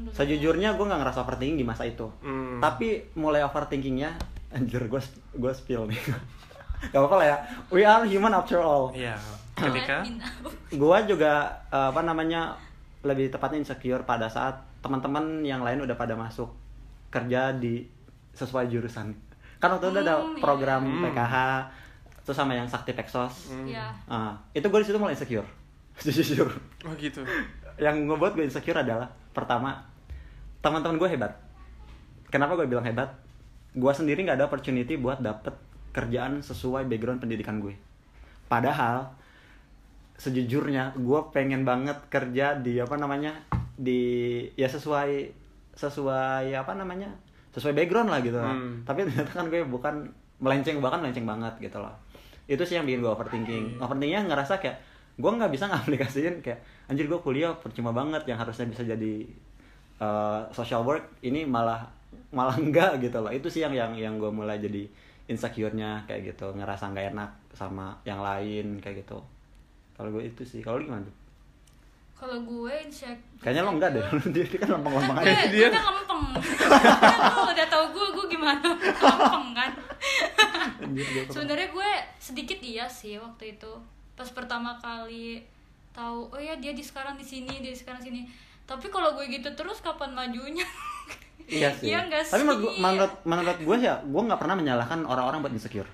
Alhamdulillah. 0.00 0.16
Sejujurnya 0.16 0.68
gue 0.72 0.86
nggak 0.86 1.00
ngerasa 1.00 1.18
overthinking 1.20 1.56
di 1.56 1.66
masa 1.66 1.84
itu. 1.84 2.08
Hmm. 2.20 2.56
Tapi 2.58 2.88
mulai 3.14 3.42
overthinkingnya, 3.42 4.16
anjir 4.50 4.80
gue 4.82 5.00
gue 5.30 5.52
spill 5.52 5.84
nih. 5.86 6.00
Gak 6.80 6.96
apa-apa 6.96 7.16
lah 7.18 7.26
ya. 7.26 7.36
We 7.68 7.84
are 7.84 8.02
human 8.02 8.32
after 8.32 8.56
all. 8.56 8.88
iya 8.90 9.12
ketika. 9.60 10.00
Gue 10.72 10.96
juga 11.04 11.32
uh, 11.68 11.92
apa 11.92 12.00
namanya 12.00 12.56
lebih 13.02 13.28
tepatnya 13.28 13.60
insecure 13.60 14.00
pada 14.00 14.24
saat 14.26 14.56
teman-teman 14.80 15.44
yang 15.44 15.60
lain 15.60 15.84
udah 15.84 15.92
pada 15.92 16.16
masuk 16.16 16.48
kerja 17.08 17.52
di 17.52 17.84
sesuai 18.32 18.72
jurusan. 18.72 19.12
Kan 19.60 19.68
waktu 19.70 19.92
itu 19.92 20.00
ada 20.00 20.16
Hmm, 20.16 20.32
iya. 20.32 20.40
program 20.40 20.80
Hmm. 20.80 21.04
PKH 21.04 21.34
terus 22.24 22.36
sama 22.38 22.56
yang 22.56 22.64
Sakti 22.64 22.96
Peksos. 22.96 23.52
Hmm. 23.52 23.68
Iya. 23.68 23.92
Ah, 24.06 24.32
itu 24.52 24.64
gue 24.64 24.80
di 24.80 24.86
situ 24.86 24.96
mulai 24.96 25.12
insecure. 25.12 25.44
Jujur. 26.00 26.48
oh 26.80 26.96
gitu 26.96 27.20
yang 27.76 28.08
ngebuat 28.08 28.32
gue 28.32 28.44
insecure 28.46 28.76
adalah 28.78 29.04
pertama 29.30 29.84
teman-teman 30.60 30.96
gue 31.00 31.08
hebat. 31.08 31.32
Kenapa 32.28 32.54
gue 32.56 32.68
bilang 32.68 32.84
hebat? 32.84 33.16
Gue 33.72 33.92
sendiri 33.92 34.22
nggak 34.24 34.38
ada 34.38 34.46
opportunity 34.46 34.94
buat 35.00 35.18
dapet 35.18 35.56
kerjaan 35.90 36.44
sesuai 36.44 36.86
background 36.86 37.18
pendidikan 37.24 37.58
gue. 37.58 37.74
Padahal 38.46 39.10
sejujurnya 40.20 41.00
gue 41.00 41.20
pengen 41.32 41.64
banget 41.64 41.96
kerja 42.12 42.60
di 42.60 42.76
apa 42.76 42.94
namanya 43.00 43.40
di 43.80 44.44
ya 44.52 44.68
sesuai 44.68 45.32
sesuai 45.72 46.52
apa 46.52 46.76
namanya 46.76 47.08
sesuai 47.56 47.72
background 47.72 48.12
lah 48.12 48.20
gitu. 48.20 48.36
Hmm. 48.36 48.84
tapi 48.84 49.08
ternyata 49.08 49.32
kan 49.32 49.48
gue 49.48 49.64
bukan 49.64 49.94
melenceng 50.44 50.78
bahkan 50.84 51.00
melenceng 51.00 51.24
banget 51.24 51.56
gitu 51.58 51.80
loh. 51.80 51.94
Itu 52.44 52.62
sih 52.68 52.76
yang 52.76 52.84
bikin 52.84 53.00
gue 53.00 53.10
overthinking. 53.10 53.64
Overthinkingnya 53.80 54.28
ngerasa 54.28 54.60
kayak 54.60 54.76
gue 55.16 55.30
nggak 55.30 55.50
bisa 55.50 55.64
ngaplikasiin 55.72 56.44
kayak 56.44 56.60
anjir 56.86 57.08
gue 57.08 57.20
kuliah 57.24 57.56
percuma 57.56 57.90
banget 57.90 58.28
yang 58.28 58.36
harusnya 58.36 58.68
bisa 58.68 58.84
jadi 58.84 59.24
uh, 60.00 60.42
social 60.50 60.82
work 60.82 61.04
ini 61.20 61.44
malah 61.44 61.84
malah 62.30 62.56
enggak 62.62 62.98
gitu 62.98 63.18
loh 63.18 63.30
itu 63.30 63.46
sih 63.46 63.60
yang 63.60 63.72
yang 63.72 63.92
yang 63.94 64.14
gue 64.16 64.28
mulai 64.28 64.56
jadi 64.56 64.88
insecure-nya 65.26 66.02
kayak 66.04 66.34
gitu 66.34 66.50
ngerasa 66.50 66.90
nggak 66.90 67.14
enak 67.14 67.30
sama 67.52 67.94
yang 68.02 68.18
lain 68.18 68.80
kayak 68.80 69.04
gitu 69.04 69.18
kalau 69.94 70.10
gue 70.10 70.24
itu 70.24 70.42
sih 70.42 70.60
kalau 70.60 70.78
gimana 70.78 71.06
Kalau 72.12 72.36
gue 72.36 72.74
insecure. 72.84 73.16
kayaknya 73.38 73.62
lo 73.62 73.72
enggak 73.72 73.90
deh 73.94 74.04
dia, 74.28 74.44
dia 74.44 74.58
kan 74.58 74.76
lempeng-lempeng 74.76 75.16
aja 75.16 75.24
Gue, 75.24 75.48
Dia- 75.48 75.48
gue 75.64 75.72
udah 75.72 75.84
lempeng. 75.88 76.24
Lu 77.32 77.42
udah 77.48 77.66
tau 77.66 77.84
gue, 77.88 78.06
gue 78.12 78.26
gimana? 78.28 78.60
Lempeng 79.00 79.46
kan. 79.56 79.70
Sebenarnya 81.26 81.68
gue 81.70 81.90
sedikit 82.16 82.58
iya 82.60 82.84
sih 82.84 83.16
waktu 83.16 83.56
itu. 83.56 83.72
Pas 84.12 84.28
pertama 84.28 84.76
kali 84.76 85.40
tahu, 85.90 86.28
oh 86.28 86.36
ya 86.36 86.52
dia 86.56 86.72
di 86.72 86.84
sekarang 86.84 87.16
di 87.16 87.24
sini, 87.24 87.60
dia 87.60 87.72
di 87.72 87.78
sekarang 87.78 88.00
sini. 88.00 88.28
Tapi 88.70 88.86
kalau 88.86 89.10
gue 89.12 89.26
gitu 89.26 89.50
terus 89.52 89.82
kapan 89.82 90.14
majunya? 90.14 90.62
iya 91.50 91.66
sih 91.74 91.90
Iya 91.90 92.06
nggak 92.06 92.30
tapi 92.30 92.46
menurut, 92.46 92.70
sih? 92.70 92.78
menurut 92.78 93.12
menurut 93.26 93.58
gue 93.58 93.76
ya 93.82 93.94
gue 93.98 94.22
nggak 94.22 94.38
pernah 94.38 94.54
menyalahkan 94.54 95.02
orang-orang 95.02 95.42
buat 95.42 95.50
insecure 95.50 95.90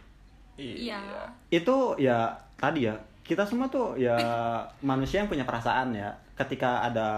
Iya. 0.56 1.00
itu 1.48 1.76
ya 1.96 2.32
tadi 2.56 2.84
ya 2.88 2.96
kita 3.20 3.44
semua 3.44 3.64
tuh 3.66 3.96
ya 3.96 4.16
manusia 4.90 5.24
yang 5.24 5.28
punya 5.28 5.44
perasaan 5.44 5.96
ya 5.96 6.12
ketika 6.36 6.84
ada 6.84 7.08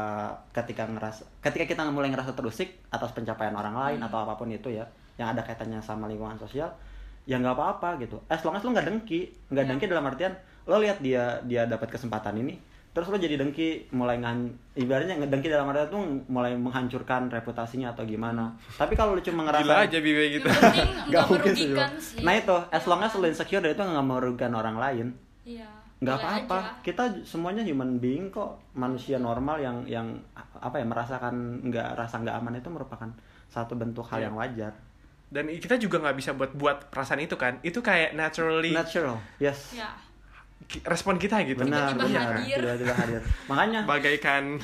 ketika 0.55 0.87
ngerasa 0.87 1.27
ketika 1.43 1.65
kita 1.67 1.83
mulai 1.91 2.11
ngerasa 2.11 2.35
terusik 2.35 2.79
atas 2.91 3.11
pencapaian 3.11 3.55
orang 3.55 3.75
lain 3.75 3.99
atau 4.03 4.23
apa 4.23 4.39
pun 4.39 4.47
itu 4.47 4.71
ya 4.71 4.87
yang 5.19 5.35
ada 5.35 5.43
kaitannya 5.43 5.83
sama 5.83 6.07
lingkungan 6.07 6.39
sosial 6.39 6.71
ya 7.27 7.35
nggak 7.37 7.59
apa-apa 7.59 7.99
gitu 7.99 8.23
as 8.31 8.39
long 8.47 8.55
as 8.55 8.63
lo 8.63 8.71
nggak 8.71 8.87
dengki 8.87 9.35
nggak 9.51 9.67
Ya. 9.67 9.71
dengki 9.75 9.87
dalam 9.91 10.07
artian 10.07 10.31
lo 10.65 10.79
lihat 10.79 11.03
dia 11.03 11.43
dia 11.43 11.67
dapat 11.67 11.91
kesempatan 11.91 12.39
ini 12.39 12.55
terus 12.99 13.09
lo 13.09 13.17
jadi 13.17 13.39
dengki 13.39 13.69
mulai 13.91 14.19
ngan 14.19 14.39
ibaratnya 14.75 15.15
ngedengki 15.17 15.47
dalam 15.47 15.71
artian 15.71 15.87
tuh 15.87 16.03
mulai 16.27 16.53
menghancurkan 16.53 17.31
reputasinya 17.31 17.95
atau 17.95 18.03
gimana 18.03 18.51
tapi 18.75 18.93
kalau 18.93 19.15
lo 19.15 19.23
cuma 19.23 19.47
ngerasa 19.47 19.63
gila 19.63 19.77
aja 19.87 19.99
biwe 19.99 20.25
gitu 20.35 20.49
Nggak 21.07 21.23
mungkin 21.25 21.53
sih, 21.55 21.71
merugikan 21.71 21.91
Bro. 21.91 22.03
sih. 22.03 22.19
Nah 22.21 22.35
itu, 22.35 22.57
as 22.69 22.85
long 22.85 23.01
as 23.01 23.15
lo 23.15 23.25
insecure 23.25 23.61
dari 23.61 23.73
itu 23.73 23.81
nggak 23.81 24.03
merugikan 24.05 24.53
orang 24.53 24.77
lain, 24.77 25.07
Iya. 25.43 25.71
nggak 25.99 26.17
apa-apa. 26.17 26.59
Kita 26.83 27.05
semuanya 27.23 27.63
human 27.63 27.97
being 27.97 28.29
kok, 28.29 28.59
manusia 28.73 29.17
normal 29.17 29.57
yang 29.57 29.87
yang 29.87 30.07
apa 30.55 30.77
ya 30.77 30.85
merasakan 30.85 31.35
nggak 31.65 31.95
rasa 31.95 32.19
nggak 32.19 32.35
aman 32.35 32.55
itu 32.57 32.69
merupakan 32.69 33.09
satu 33.47 33.73
bentuk 33.73 34.05
hal 34.05 34.19
Iya. 34.19 34.27
yang 34.27 34.37
wajar, 34.37 34.73
dan 35.29 35.49
kita 35.49 35.77
juga 35.77 35.97
nggak 35.99 36.17
bisa 36.17 36.31
buat 36.33 36.53
buat 36.53 36.79
perasaan 36.89 37.21
itu 37.21 37.35
kan 37.35 37.57
itu 37.63 37.79
kayak 37.79 38.13
naturally 38.13 38.71
natural, 38.71 39.17
yes, 39.39 39.73
Ya. 39.73 39.89
Respon 40.85 41.17
kita 41.17 41.41
gitu 41.49 41.65
benar, 41.65 41.97
Tiba-tiba 41.97 42.21
benar, 42.21 42.29
hadir. 42.45 42.61
tiba-tiba 42.61 42.95
hadir. 42.95 43.23
Makanya 43.49 43.81
bagaikan 43.89 44.61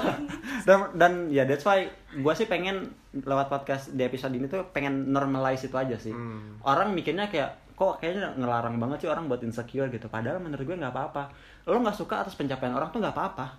dan 0.68 0.78
dan 0.92 1.12
ya 1.32 1.48
that's 1.48 1.64
why 1.64 1.88
gue 2.12 2.34
sih 2.36 2.44
pengen 2.44 2.92
lewat 3.16 3.48
podcast 3.48 3.96
di 3.96 4.04
episode 4.04 4.36
ini 4.36 4.44
tuh 4.52 4.68
pengen 4.76 5.08
normalize 5.16 5.64
itu 5.64 5.76
aja 5.80 5.96
sih. 5.96 6.12
Hmm. 6.12 6.60
Orang 6.60 6.92
mikirnya 6.92 7.32
kayak 7.32 7.56
kok 7.72 8.00
kayaknya 8.04 8.36
ngelarang 8.36 8.76
banget 8.76 9.04
sih 9.04 9.08
orang 9.08 9.32
buat 9.32 9.40
insecure 9.40 9.88
gitu. 9.88 10.12
Padahal 10.12 10.44
menurut 10.44 10.60
gue 10.60 10.76
nggak 10.76 10.92
apa-apa. 10.92 11.32
Lo 11.64 11.80
nggak 11.80 11.96
suka 11.96 12.20
atas 12.20 12.36
pencapaian 12.36 12.76
orang 12.76 12.92
tuh 12.92 13.00
nggak 13.00 13.16
apa-apa. 13.16 13.56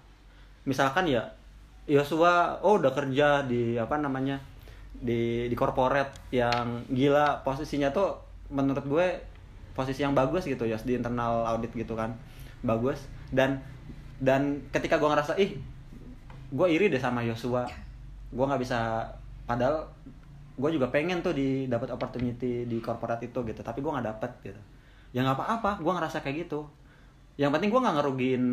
Misalkan 0.70 1.10
ya 1.10 1.26
Yosua 1.90 2.62
oh 2.62 2.78
udah 2.78 2.94
kerja 2.94 3.42
di 3.42 3.74
apa 3.80 3.98
namanya 3.98 4.38
di 4.92 5.50
di 5.50 5.56
corporate 5.58 6.30
yang 6.30 6.86
gila 6.94 7.42
posisinya 7.42 7.90
tuh 7.90 8.22
menurut 8.54 8.86
gue 8.86 9.08
posisi 9.78 10.02
yang 10.02 10.18
bagus 10.18 10.50
gitu 10.50 10.66
ya 10.66 10.82
di 10.82 10.98
internal 10.98 11.46
audit 11.46 11.70
gitu 11.78 11.94
kan. 11.94 12.18
Bagus. 12.66 13.06
Dan 13.30 13.62
dan 14.18 14.66
ketika 14.74 14.98
gue 14.98 15.06
ngerasa 15.06 15.38
ih 15.38 15.62
gue 16.50 16.68
iri 16.74 16.90
deh 16.90 16.98
sama 16.98 17.22
Yosua. 17.22 17.70
Gue 18.34 18.46
nggak 18.50 18.62
bisa 18.66 19.06
padahal 19.46 19.86
gue 20.58 20.70
juga 20.74 20.90
pengen 20.90 21.22
tuh 21.22 21.38
di 21.38 21.70
dapat 21.70 21.94
opportunity 21.94 22.66
di 22.66 22.82
corporate 22.82 23.30
itu 23.30 23.46
gitu 23.46 23.62
tapi 23.62 23.86
gue 23.86 23.92
nggak 23.94 24.08
dapet 24.18 24.32
gitu. 24.42 24.62
Ya 25.14 25.22
nggak 25.22 25.38
apa-apa 25.38 25.72
gue 25.86 25.94
ngerasa 25.94 26.26
kayak 26.26 26.50
gitu. 26.50 26.66
Yang 27.38 27.52
penting 27.54 27.70
gue 27.70 27.82
nggak 27.86 27.96
ngerugiin 28.02 28.44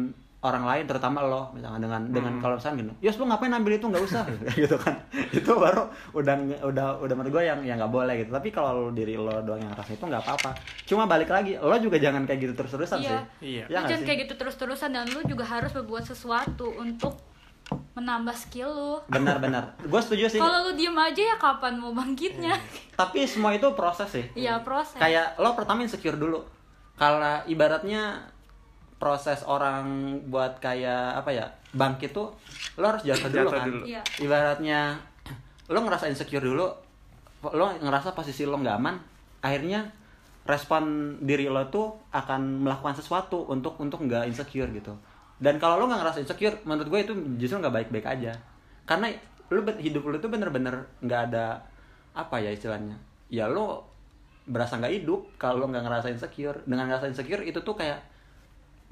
orang 0.45 0.61
lain 0.63 0.85
terutama 0.85 1.19
lo 1.21 1.49
misalnya 1.51 1.81
dengan 1.81 2.03
dengan 2.07 2.35
kalau 2.37 2.55
misalnya 2.55 2.77
gini 2.79 2.93
Yos 3.01 3.17
lo 3.17 3.25
ngapain 3.25 3.49
ambil 3.51 3.73
itu 3.75 3.87
nggak 3.87 4.05
usah 4.05 4.23
gitu 4.61 4.77
kan 4.77 4.95
itu 5.33 5.51
baru 5.51 5.83
udah 6.13 6.35
udah 6.63 6.87
udah 7.01 7.15
menurut 7.15 7.33
gue 7.33 7.45
yang 7.45 7.61
yang 7.61 7.77
nggak 7.77 7.89
boleh 7.91 8.15
gitu 8.19 8.29
tapi 8.29 8.49
kalau 8.51 8.89
diri 8.91 9.17
lo 9.17 9.41
doang 9.41 9.59
yang 9.59 9.73
ngerasa 9.73 9.93
itu 9.93 10.05
nggak 10.05 10.21
apa-apa 10.21 10.51
cuma 10.85 11.05
balik 11.05 11.29
lagi 11.29 11.57
lo 11.57 11.73
juga 11.77 11.97
jangan 11.97 12.23
kayak 12.23 12.41
gitu 12.43 12.53
terus-terusan 12.55 13.01
Iya. 13.01 13.09
sih 13.09 13.19
Iya. 13.43 13.65
Ya 13.65 13.79
lu 13.79 13.89
jangan 13.89 13.97
sih? 13.97 14.05
kayak 14.05 14.19
gitu 14.21 14.35
terus-terusan 14.37 14.91
dan 14.91 15.07
lu 15.07 15.21
juga 15.25 15.45
harus 15.47 15.73
berbuat 15.73 16.05
sesuatu 16.05 16.69
untuk 16.75 17.17
menambah 17.95 18.37
skill 18.37 18.69
lu. 18.69 18.95
benar-benar 19.07 19.81
gue 19.81 20.01
setuju 20.03 20.29
sih 20.29 20.37
Kalau 20.37 20.69
lu 20.69 20.73
diem 20.75 20.93
aja 20.93 21.23
ya 21.25 21.37
kapan 21.37 21.75
mau 21.75 21.91
bangkitnya? 21.91 22.53
tapi 22.93 23.25
semua 23.25 23.51
itu 23.51 23.65
proses 23.73 24.13
sih 24.13 24.29
Iya 24.35 24.61
proses. 24.61 24.95
kayak 24.95 25.41
lo 25.41 25.57
pertama 25.57 25.81
insecure 25.81 26.15
dulu 26.15 26.45
kalau 26.95 27.41
ibaratnya 27.47 28.29
proses 29.05 29.45
orang 29.45 30.17
buat 30.33 30.57
kayak 30.65 31.21
apa 31.21 31.29
ya 31.29 31.45
bangkit 31.77 32.17
tuh 32.17 32.33
lo 32.81 32.89
harus 32.89 33.05
jatuh 33.05 33.29
dulu 33.29 33.53
Jatuh 33.53 33.61
kan 33.61 33.69
dulu. 33.69 33.85
Iya. 33.85 34.03
ibaratnya 34.25 34.81
lo 35.69 35.79
ngerasa 35.85 36.09
insecure 36.09 36.41
dulu 36.41 36.65
lo 37.53 37.65
ngerasa 37.85 38.17
posisi 38.17 38.49
lo 38.49 38.57
nggak 38.57 38.77
aman 38.81 38.97
akhirnya 39.45 39.93
respon 40.49 41.17
diri 41.21 41.53
lo 41.53 41.69
tuh 41.69 41.93
akan 42.17 42.65
melakukan 42.65 42.97
sesuatu 42.97 43.45
untuk 43.53 43.77
untuk 43.77 44.01
nggak 44.09 44.25
insecure 44.25 44.73
gitu 44.73 44.97
dan 45.37 45.61
kalau 45.61 45.77
lo 45.77 45.85
nggak 45.85 46.01
ngerasa 46.01 46.25
insecure 46.25 46.57
menurut 46.65 46.89
gue 46.89 47.01
itu 47.05 47.13
justru 47.37 47.61
nggak 47.61 47.85
baik-baik 47.85 48.09
aja 48.09 48.33
karena 48.89 49.13
lo 49.53 49.61
hidup 49.77 50.09
lo 50.09 50.17
tuh 50.17 50.33
bener-bener 50.33 50.89
nggak 51.05 51.21
ada 51.29 51.61
apa 52.17 52.41
ya 52.41 52.49
istilahnya 52.49 52.97
ya 53.29 53.45
lo 53.53 53.85
berasa 54.49 54.81
nggak 54.81 55.05
hidup 55.05 55.37
kalau 55.37 55.61
lo 55.61 55.67
nggak 55.69 55.85
ngerasa 55.85 56.09
insecure 56.09 56.65
dengan 56.65 56.89
ngerasa 56.89 57.13
insecure 57.13 57.45
itu 57.45 57.61
tuh 57.61 57.77
kayak 57.77 58.14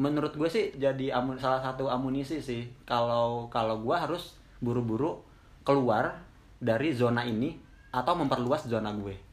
menurut 0.01 0.33
gue 0.33 0.49
sih 0.49 0.73
jadi 0.77 1.17
amun 1.21 1.37
salah 1.37 1.61
satu 1.61 1.89
amunisi 1.89 2.41
sih 2.41 2.65
kalau 2.89 3.49
kalau 3.53 3.81
gue 3.85 3.97
harus 3.97 4.37
buru-buru 4.63 5.21
keluar 5.63 6.23
dari 6.63 6.95
zona 6.95 7.27
ini 7.27 7.59
atau 7.93 8.17
memperluas 8.17 8.65
zona 8.65 8.89
gue 8.97 9.33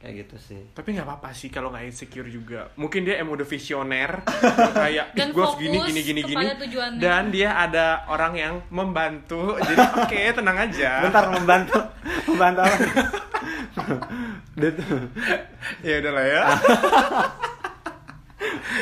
kayak 0.00 0.24
gitu 0.24 0.36
sih 0.40 0.62
Tapi 0.72 0.96
nggak 0.96 1.04
apa-apa 1.04 1.28
sih 1.36 1.52
kalau 1.52 1.68
nggak 1.68 1.84
insecure 1.92 2.24
juga. 2.24 2.72
Mungkin 2.80 3.04
dia 3.04 3.20
emang 3.20 3.36
udah 3.36 3.44
visioner, 3.44 4.24
kayak 4.80 5.12
Dan 5.12 5.28
gue 5.28 5.44
gini 5.60 5.76
fokus 5.76 5.92
gini 5.92 6.00
gini 6.00 6.20
gini. 6.24 6.44
tujuannya. 6.56 7.00
Dan 7.04 7.28
dia 7.28 7.52
ada 7.52 8.08
orang 8.08 8.32
yang 8.32 8.54
membantu. 8.72 9.54
Jadi 9.68 9.76
oke 9.76 10.20
tenang 10.40 10.56
aja. 10.56 11.04
bentar 11.04 11.28
membantu 11.28 11.78
membantu 12.24 12.60
apa 12.64 12.72
ya 15.86 15.94
udahlah 16.00 16.24
ya. 16.24 16.42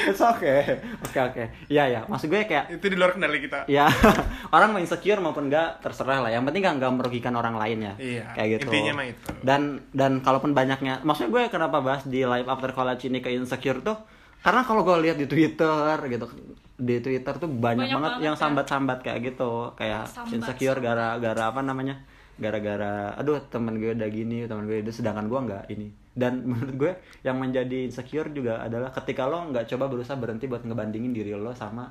It's 0.06 0.20
okay. 0.20 0.78
Oke 1.00 1.18
oke. 1.18 1.44
Iya 1.66 1.84
ya 1.88 2.00
maksud 2.04 2.26
gue 2.26 2.40
kayak 2.40 2.70
Itu 2.72 2.87
di 2.87 2.94
luar 2.94 3.12
kendali 3.12 3.40
kita. 3.40 3.66
ya 3.66 3.90
orang 4.54 4.70
mau 4.70 4.78
insecure 4.78 5.18
maupun 5.18 5.48
enggak 5.48 5.80
terserah 5.80 6.20
lah. 6.20 6.30
Yang 6.30 6.44
penting 6.46 6.62
nggak 6.62 6.74
nggak 6.78 6.92
merugikan 6.94 7.32
orang 7.32 7.54
lain 7.54 7.78
ya. 7.80 7.92
Iya, 7.96 8.24
kayak 8.32 8.48
gitu. 8.54 8.68
Intinya 8.68 8.92
mah 8.94 9.06
itu. 9.06 9.20
dan 9.40 9.62
dan 9.90 10.12
kalaupun 10.18 10.52
banyaknya 10.52 11.00
maksudnya 11.00 11.30
gue 11.30 11.42
kenapa 11.48 11.78
bahas 11.78 12.02
di 12.04 12.22
live 12.22 12.46
after 12.46 12.70
college 12.70 13.02
ini 13.02 13.18
ke 13.18 13.28
insecure 13.28 13.80
tuh? 13.80 13.98
Karena 14.38 14.62
kalau 14.62 14.82
gue 14.82 14.94
lihat 15.02 15.16
di 15.16 15.26
twitter 15.26 15.98
gitu 16.06 16.30
di 16.78 17.02
twitter 17.02 17.34
tuh 17.34 17.50
banyak, 17.50 17.90
Banyak 17.90 17.90
banget, 17.90 18.12
banget 18.14 18.22
yang 18.22 18.34
ya. 18.34 18.40
sambat-sambat 18.40 18.98
kayak 19.02 19.18
gitu. 19.26 19.74
Kayak 19.74 20.06
Sambat, 20.06 20.30
insecure 20.32 20.78
gara-gara 20.78 21.42
apa 21.44 21.58
namanya 21.58 22.06
gara-gara 22.38 23.12
aduh 23.18 23.42
temen 23.51 23.77
gue 23.83 23.92
udah 23.98 24.09
gini 24.09 24.46
temen 24.46 24.64
gue 24.64 24.81
itu 24.81 24.94
sedangkan 24.94 25.27
gue 25.27 25.40
nggak 25.51 25.64
ini. 25.74 25.88
Dan 26.14 26.42
menurut 26.51 26.74
gue 26.79 26.92
yang 27.27 27.37
menjadi 27.38 27.90
insecure 27.90 28.31
juga 28.31 28.62
adalah 28.62 28.94
ketika 28.94 29.27
lo 29.27 29.51
nggak 29.51 29.66
coba 29.74 29.90
berusaha 29.90 30.16
berhenti 30.16 30.46
buat 30.46 30.62
ngebandingin 30.62 31.12
diri 31.12 31.35
lo 31.35 31.51
sama 31.53 31.90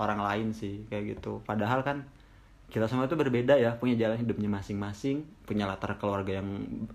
orang 0.00 0.20
lain 0.24 0.48
sih 0.56 0.88
kayak 0.88 1.16
gitu. 1.16 1.44
Padahal 1.44 1.84
kan 1.84 2.08
kita 2.70 2.86
semua 2.86 3.10
itu 3.10 3.18
berbeda 3.18 3.58
ya 3.58 3.74
punya 3.74 3.98
jalan 3.98 4.14
hidupnya 4.14 4.46
masing-masing 4.46 5.26
punya 5.42 5.66
latar 5.66 5.98
keluarga 5.98 6.38
yang 6.38 6.48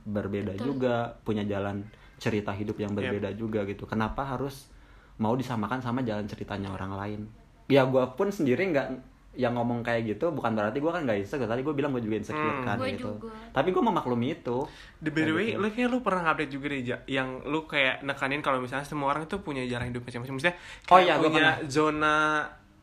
berbeda 0.08 0.56
juga 0.56 1.20
punya 1.28 1.44
jalan 1.44 1.84
cerita 2.16 2.56
hidup 2.56 2.80
yang 2.80 2.96
berbeda 2.96 3.36
juga 3.36 3.68
gitu. 3.68 3.84
Kenapa 3.84 4.24
harus 4.24 4.72
mau 5.20 5.36
disamakan 5.36 5.84
sama 5.84 6.02
jalan 6.02 6.26
ceritanya 6.26 6.72
orang 6.72 6.96
lain? 6.96 7.22
Ya 7.68 7.84
gue 7.84 8.04
pun 8.16 8.32
sendiri 8.32 8.72
nggak 8.72 9.15
yang 9.36 9.54
ngomong 9.54 9.80
kayak 9.80 10.08
gitu 10.08 10.30
bukan 10.30 10.52
berarti 10.52 10.78
gue 10.78 10.88
kan 10.88 11.02
nggak 11.02 11.18
insecure 11.18 11.46
tadi 11.46 11.60
gue 11.60 11.72
bilang 11.72 11.92
gue 11.92 12.00
juga 12.00 12.16
insecure 12.16 12.56
Hmm. 12.56 12.64
kan 12.64 12.78
Gue 12.78 12.90
gitu 12.92 13.12
juga. 13.14 13.32
tapi 13.52 13.70
gue 13.70 13.80
memaklumi 13.82 14.28
itu 14.34 14.58
The 14.98 15.10
by 15.10 15.22
the 15.22 15.32
way, 15.32 15.48
gitu. 15.50 15.60
lu 15.60 15.68
kayak 15.70 15.88
lu 15.88 15.98
pernah 16.02 16.24
update 16.26 16.50
juga 16.50 16.66
deh, 16.68 16.82
yang 17.06 17.44
lu 17.44 17.64
kayak 17.64 18.02
nekanin 18.02 18.40
kalau 18.40 18.58
misalnya 18.58 18.84
semua 18.84 19.10
orang 19.10 19.24
itu 19.24 19.36
punya 19.38 19.62
jalan 19.66 19.90
hidup 19.90 20.02
masing-masing. 20.02 20.34
Maksudnya 20.34 20.56
Oh 20.86 20.96
kayak 20.96 21.06
iya, 21.06 21.14
gua 21.14 21.24
punya 21.26 21.42
pernah. 21.54 21.56
zona 21.68 22.16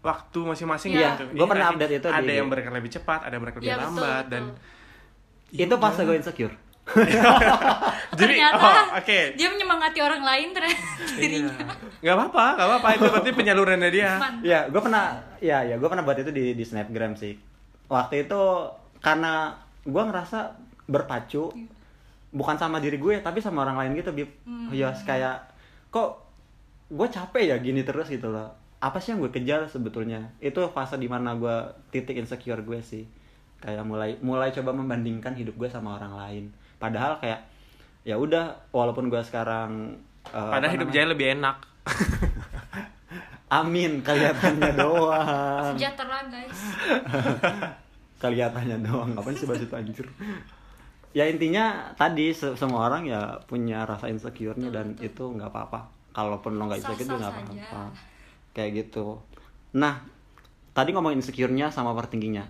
waktu 0.00 0.38
masing-masing 0.44 0.90
Iya, 0.92 1.08
gitu. 1.10 1.24
gua 1.30 1.38
Iya 1.38 1.48
pernah 1.48 1.64
nggak 1.64 1.72
sih? 1.72 1.76
update 1.80 1.94
itu 1.94 2.08
Ada 2.08 2.22
di- 2.22 2.36
yang 2.36 2.48
bergerak 2.48 2.74
lebih 2.74 2.92
cepat, 2.92 3.20
ada 3.22 3.32
yang 3.32 3.42
bergerak 3.42 3.58
lebih 3.58 3.66
Iya, 3.66 3.76
betul, 3.76 3.86
lambat 3.88 4.10
betul. 4.20 4.30
dan 4.30 4.44
itu 5.54 5.74
pas 5.76 5.94
gue 5.94 6.16
insecure 6.16 6.54
jadi 8.18 8.32
ternyata 8.42 8.58
oh, 8.58 8.98
oke. 8.98 9.18
dia 9.38 9.48
menyemangati 9.54 10.02
orang 10.02 10.22
lain 10.26 10.50
ternyata 10.50 10.82
dirinya 11.14 11.54
Gak 12.02 12.14
apa-apa, 12.18 12.44
gak 12.58 12.66
apa-apa 12.66 12.88
itu 12.98 13.04
berarti 13.06 13.30
penyalurannya 13.30 13.90
dia. 13.94 14.18
Ya, 14.42 14.66
gue 14.66 14.82
pernah, 14.82 15.22
ya, 15.38 15.62
ya, 15.62 15.78
gue 15.78 15.86
pernah 15.86 16.02
buat 16.02 16.18
itu 16.18 16.34
di 16.34 16.58
di 16.58 16.64
snapgram 16.66 17.14
sih. 17.14 17.38
Waktu 17.86 18.26
itu 18.26 18.42
karena 18.98 19.54
gue 19.86 20.02
ngerasa 20.02 20.58
berpacu, 20.90 21.54
bukan 22.34 22.56
sama 22.58 22.82
diri 22.82 22.98
gue, 22.98 23.22
tapi 23.22 23.38
sama 23.38 23.62
orang 23.62 23.78
lain 23.78 24.02
gitu, 24.02 24.10
bib. 24.10 24.34
Ya, 24.74 24.90
kayak 25.06 25.46
kok 25.94 26.26
gue 26.90 27.06
capek 27.06 27.54
ya 27.54 27.56
gini 27.62 27.86
terus 27.86 28.10
gitu 28.10 28.34
loh. 28.34 28.50
Apa 28.82 28.98
sih 28.98 29.14
yang 29.14 29.22
gue 29.22 29.30
kejar 29.30 29.70
sebetulnya? 29.70 30.34
Itu 30.42 30.66
fase 30.74 30.98
di 30.98 31.06
mana 31.06 31.38
gue 31.38 31.70
titik 31.94 32.18
insecure 32.18 32.66
gue 32.66 32.82
sih. 32.82 33.06
Kayak 33.62 33.86
mulai 33.86 34.18
mulai 34.18 34.50
coba 34.50 34.74
membandingkan 34.74 35.38
hidup 35.38 35.54
gue 35.54 35.70
sama 35.70 36.02
orang 36.02 36.18
lain. 36.18 36.44
Padahal 36.82 37.14
kayak 37.16 37.40
ya 38.02 38.18
udah, 38.18 38.66
walaupun 38.74 39.06
gue 39.06 39.22
sekarang 39.22 39.94
eh, 40.26 40.50
Padahal 40.50 40.74
hidup? 40.74 40.90
Jaya 40.90 41.06
lebih 41.08 41.38
enak. 41.38 41.56
Amin, 43.52 44.00
kelihatannya 44.00 44.72
doang. 44.80 45.76
sejahtera 45.76 46.18
guys. 46.26 46.60
Kelihatannya 48.22 48.78
doang 48.80 49.12
ngapain 49.12 49.34
sih 49.34 49.44
bahas 49.44 49.60
itu 49.60 49.74
anjir? 49.74 50.06
Ya 51.12 51.28
intinya 51.28 51.92
tadi 51.92 52.32
se- 52.32 52.56
semua 52.56 52.88
orang 52.88 53.04
ya 53.04 53.36
punya 53.44 53.84
rasa 53.84 54.08
insecure-nya 54.08 54.72
dan 54.72 54.96
itu 54.98 55.20
nggak 55.22 55.52
apa-apa. 55.52 55.84
Kalaupun 56.10 56.56
lo 56.56 56.66
nggak 56.66 56.80
insecure 56.80 57.04
juga 57.04 57.28
nggak 57.28 57.32
apa-apa. 57.34 57.82
Kayak 58.50 58.70
gitu. 58.80 59.20
Nah 59.76 60.00
tadi 60.72 60.96
ngomongin 60.96 61.20
insecure-nya 61.20 61.68
sama 61.68 61.92
overthinking-nya. 61.92 62.48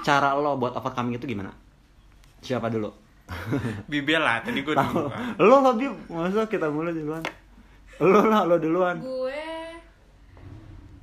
Cara 0.00 0.38
lo 0.38 0.54
buat 0.54 0.78
overcoming 0.78 1.18
itu 1.18 1.26
gimana? 1.26 1.50
Siapa 2.38 2.70
dulu 2.70 2.92
Bibel 3.90 4.18
lah, 4.18 4.40
tadi 4.40 4.60
gue 4.60 4.72
dulu. 4.72 5.08
kan. 5.08 5.36
lo 5.38 5.56
lebih 5.64 5.88
masa 6.08 6.44
kita 6.44 6.68
mulai 6.68 6.92
duluan 6.92 7.24
lo 7.98 8.20
lah 8.22 8.44
lo 8.44 8.56
duluan 8.56 9.00
gue 9.00 9.42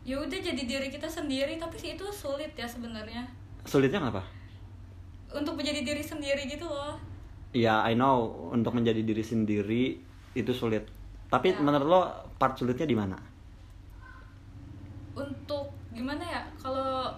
ya 0.01 0.17
udah 0.17 0.39
jadi 0.41 0.57
diri 0.59 0.87
kita 0.87 1.05
sendiri 1.05 1.55
tapi 1.55 1.77
sih 1.77 1.93
itu 1.93 2.05
sulit 2.07 2.51
ya 2.51 2.65
sebenarnya 2.65 3.25
sulitnya 3.63 4.01
kenapa 4.01 4.21
untuk 5.29 5.55
menjadi 5.55 5.81
diri 5.83 6.01
sendiri 6.01 6.45
gitu 6.45 6.65
loh 6.65 6.97
Ya, 7.51 7.83
I 7.83 7.93
know 7.93 8.47
untuk 8.49 8.71
menjadi 8.71 9.03
diri 9.03 9.19
sendiri 9.19 9.99
itu 10.31 10.51
sulit. 10.51 10.87
Tapi 11.27 11.51
Ya. 11.51 11.59
menurut 11.59 11.83
lo 11.83 12.01
part 12.39 12.55
sulitnya 12.55 12.87
di 12.87 12.95
mana? 12.95 13.19
untuk 15.11 15.67
gimana 15.91 16.23
ya 16.23 16.41
kalau 16.55 17.11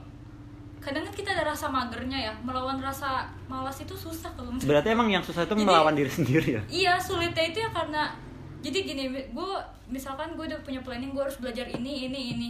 kadang 0.83 1.01
kan 1.01 1.13
kita 1.15 1.31
ada 1.31 1.47
rasa 1.47 1.71
magernya 1.71 2.19
ya 2.19 2.33
melawan 2.43 2.75
rasa 2.77 3.23
malas 3.47 3.79
itu 3.79 3.95
susah 3.95 4.27
kalau 4.35 4.51
menurut 4.51 4.67
Berarti 4.67 4.91
emang 4.91 5.07
yang 5.07 5.23
susah 5.23 5.47
itu 5.47 5.55
Jadi- 5.55 5.63
melawan 5.63 5.95
diri 5.95 6.11
sendiri 6.11 6.47
ya? 6.59 6.61
Iya 6.67 6.93
sulitnya 6.99 7.43
itu 7.47 7.57
ya 7.57 7.71
karena 7.71 8.11
jadi 8.59 8.79
gini, 8.79 9.03
gue 9.11 9.49
misalkan 9.87 10.35
gue 10.35 10.47
udah 10.47 10.59
punya 10.59 10.79
planning 10.79 11.11
gue 11.11 11.19
harus 11.19 11.35
belajar 11.35 11.67
ini 11.67 12.07
ini 12.07 12.19
ini, 12.31 12.49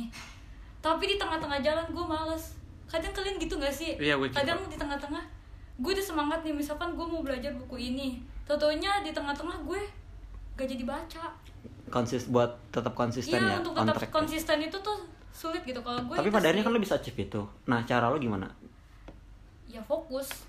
tapi 0.77 1.09
di 1.09 1.17
tengah-tengah 1.17 1.57
jalan 1.57 1.89
gue 1.89 2.05
males. 2.05 2.53
Kadang 2.85 3.09
kalian 3.09 3.41
gitu 3.41 3.57
gak 3.57 3.73
sih? 3.73 3.97
Iya, 3.97 4.21
gue. 4.21 4.29
Kadang 4.29 4.61
di 4.69 4.77
tengah-tengah 4.77 5.25
gue 5.73 5.89
udah 5.89 6.05
semangat 6.05 6.45
nih 6.45 6.53
misalkan 6.53 6.93
gue 6.93 7.01
mau 7.01 7.25
belajar 7.25 7.49
buku 7.57 7.89
ini, 7.89 8.21
totonya 8.45 9.01
di 9.01 9.09
tengah-tengah 9.09 9.65
gue 9.65 9.81
gak 10.53 10.69
jadi 10.69 10.85
baca. 10.85 11.33
Konsis 11.89 12.29
buat 12.29 12.61
tetap 12.69 12.93
konsisten 12.93 13.41
Iya 13.41 13.49
ya, 13.49 13.57
untuk 13.65 13.73
tetap 13.73 13.97
ya. 13.97 14.09
konsisten 14.13 14.57
itu 14.61 14.77
tuh 14.79 14.97
sulit 15.33 15.65
gitu 15.65 15.81
kalau 15.81 15.99
gue. 16.05 16.15
Tapi 16.15 16.29
pada 16.29 16.45
akhirnya 16.47 16.63
kan 16.63 16.71
lo 16.71 16.79
bisa 16.79 16.95
achieve 17.01 17.25
itu. 17.25 17.41
Nah, 17.65 17.81
cara 17.83 18.07
lo 18.07 18.21
gimana? 18.21 18.47
ya 19.65 19.81
fokus. 19.81 20.45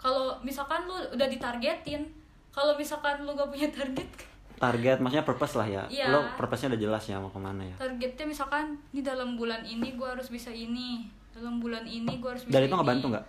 Kalau 0.00 0.32
misalkan 0.40 0.88
lu 0.88 0.96
udah 1.12 1.28
ditargetin, 1.28 2.08
kalau 2.48 2.72
misalkan 2.72 3.20
lu 3.28 3.36
gak 3.36 3.52
punya 3.52 3.68
target, 3.76 4.08
Target, 4.56 4.96
maksudnya 5.00 5.24
purpose 5.24 5.56
lah 5.56 5.68
ya. 5.68 5.82
Iya. 5.88 6.08
Lo 6.08 6.20
purpose-nya 6.36 6.72
udah 6.76 6.80
jelas 6.80 7.04
ya 7.04 7.16
mau 7.16 7.28
ke 7.28 7.40
mana 7.40 7.64
ya. 7.64 7.76
targetnya 7.80 8.28
misalkan 8.28 8.76
di 8.92 9.00
dalam 9.00 9.36
bulan 9.36 9.64
ini 9.64 9.96
gue 9.96 10.04
harus 10.04 10.28
bisa 10.28 10.52
ini 10.52 11.08
dalam 11.32 11.60
bulan 11.60 11.84
ini 11.88 12.20
gue 12.20 12.28
harus 12.28 12.44
bisa 12.44 12.52
Dan 12.56 12.68
itu 12.68 12.76
ngebantu 12.76 13.06
nggak? 13.12 13.24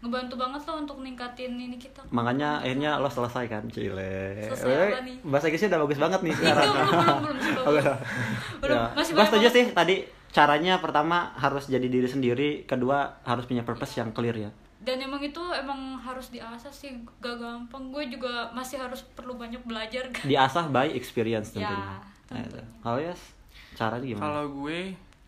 Ngebantu 0.00 0.34
banget 0.34 0.62
loh 0.62 0.76
untuk 0.78 0.96
ningkatin 0.98 1.52
ini 1.52 1.76
kita 1.76 2.00
Makanya 2.08 2.58
akhirnya 2.58 2.96
lo 2.96 3.06
selesai 3.06 3.44
kan, 3.46 3.62
Cile. 3.68 4.40
Selesai 4.46 4.66
Eh, 4.66 4.88
apa 4.88 5.00
nih? 5.02 5.16
Bahasa 5.22 5.46
Inggrisnya 5.46 5.68
udah 5.68 5.80
bagus 5.82 5.98
banget 5.98 6.20
nih 6.20 6.30
itu 6.30 6.42
sekarang. 6.42 6.70
belum 6.70 6.88
belum 6.88 7.18
belum 7.20 7.36
sih, 7.38 7.52
belum. 7.54 7.96
Belum, 8.58 8.74
Ya. 8.74 8.84
masih 8.92 9.12
banyak 9.12 9.28
setuju 9.28 9.48
sih 9.50 9.64
tadi 9.70 9.94
caranya 10.30 10.74
pertama 10.78 11.16
harus 11.34 11.66
jadi 11.66 11.84
diri 11.84 12.06
sendiri, 12.06 12.48
kedua 12.64 12.98
harus 13.22 13.44
punya 13.44 13.60
purpose 13.60 13.94
yang 13.94 14.10
clear 14.10 14.36
ya. 14.38 14.50
dan 14.78 14.96
emang 14.96 15.20
itu 15.20 15.36
emang 15.52 15.76
harus 15.98 16.30
diasah 16.30 16.72
sih 16.72 16.88
gak 17.18 17.36
gampang 17.36 17.92
gue 17.92 18.08
juga 18.08 18.48
masih 18.50 18.80
harus 18.80 19.04
perlu 19.10 19.36
banyak 19.36 19.60
belajar 19.62 20.08
kan 20.08 20.24
Diasah 20.24 20.64
by 20.66 20.88
experience 20.90 21.52
Ya, 21.52 21.68
tentunya. 21.68 21.84
Nah, 21.84 22.00
tentunya. 22.26 22.48
itu. 22.48 22.60
Kalau 22.80 22.98
ya 22.98 23.12
caranya 23.74 24.06
gimana? 24.06 24.24
Kalau 24.24 24.44
gue 24.56 24.78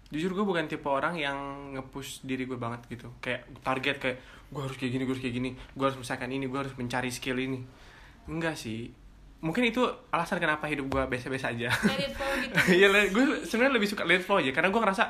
jujur 0.08 0.30
gue 0.30 0.44
bukan 0.46 0.64
tipe 0.64 0.84
orang 0.86 1.12
yang 1.14 1.36
nge-push 1.70 2.20
diri 2.22 2.44
gue 2.44 2.56
banget 2.56 2.80
gitu. 2.88 3.12
Kayak 3.18 3.44
target 3.60 3.96
kayak 3.98 4.18
gue 4.52 4.60
harus 4.60 4.76
kayak 4.76 4.92
gini, 4.92 5.02
gue 5.02 5.12
harus 5.12 5.22
kayak 5.22 5.34
gini, 5.34 5.50
gue 5.54 5.84
harus 5.84 5.96
misalkan 5.96 6.28
ini, 6.28 6.44
gue 6.44 6.58
harus 6.58 6.74
mencari 6.74 7.08
skill 7.08 7.36
ini. 7.36 7.64
Enggak 8.24 8.54
sih. 8.54 8.92
Mungkin 9.40 9.66
itu 9.66 9.82
alasan 10.08 10.38
kenapa 10.38 10.68
hidup 10.68 10.86
gue 10.86 11.02
biasa-biasa 11.08 11.50
aja. 11.50 11.72
Gitu 11.72 12.20
Iya, 12.78 12.86
le- 12.86 13.08
gue 13.08 13.24
sebenarnya 13.42 13.74
lebih 13.74 13.88
suka 13.88 14.04
it 14.06 14.20
flow 14.20 14.38
aja 14.38 14.52
karena 14.52 14.68
gue 14.68 14.78
ngerasa 14.78 15.04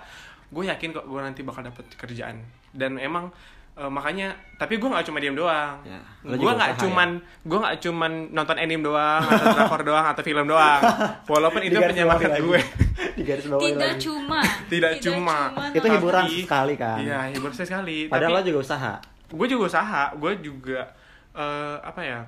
gue 0.49 0.65
yakin 0.65 0.89
kok 0.91 1.05
gue 1.05 1.19
nanti 1.19 1.41
bakal 1.43 1.61
dapet 1.63 1.85
kerjaan 1.93 2.41
dan 2.71 2.97
emang 2.97 3.29
Eh, 3.73 3.89
makanya 3.89 4.37
tapi 4.61 4.77
gue 4.77 4.85
nggak 4.85 5.01
cuma 5.03 5.17
diem 5.17 5.33
doang 5.33 5.81
Ya, 5.81 5.97
lo 6.23 6.37
gue 6.37 6.45
nggak 6.45 6.77
usaha, 6.77 6.83
cuman 6.85 7.09
gue 7.43 7.57
nggak 7.57 7.77
cuman 7.81 8.13
nonton 8.29 8.61
anime 8.61 8.85
doang 8.85 9.25
atau 9.25 9.49
drakor 9.49 9.81
doang 9.89 10.05
atau 10.05 10.21
film 10.21 10.45
doang 10.45 10.81
walaupun 11.25 11.65
itu 11.65 11.81
penyemangat 11.81 12.37
gue. 12.37 12.61
Digaris 13.17 13.49
bawahi 13.49 13.73
tidak 13.73 13.81
lagi. 13.89 14.05
cuma 14.05 14.41
Tidak 14.69 14.93
cuma. 15.01 15.39
Itu 15.73 15.81
Tapi- 15.81 15.95
hiburan 15.97 16.25
sekali 16.29 16.75
kan. 16.77 16.99
iya 17.01 17.33
hiburan 17.33 17.55
sekali 17.57 17.97
Padahal 18.07 18.31
lo 18.31 18.39
tapi 18.39 18.49
juga 18.53 18.61
usaha. 18.61 18.93
Gue 19.33 19.47
juga 19.49 19.63
usaha 19.73 20.13
gue 20.15 20.33
juga 20.45 20.93
eh, 21.33 21.77
apa 21.81 22.01
ya 22.05 22.21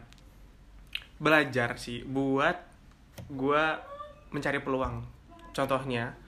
belajar 1.21 1.77
sih 1.77 2.03
buat 2.03 2.57
gue 3.31 3.65
mencari 4.35 4.59
peluang 4.59 5.05
contohnya 5.55 6.25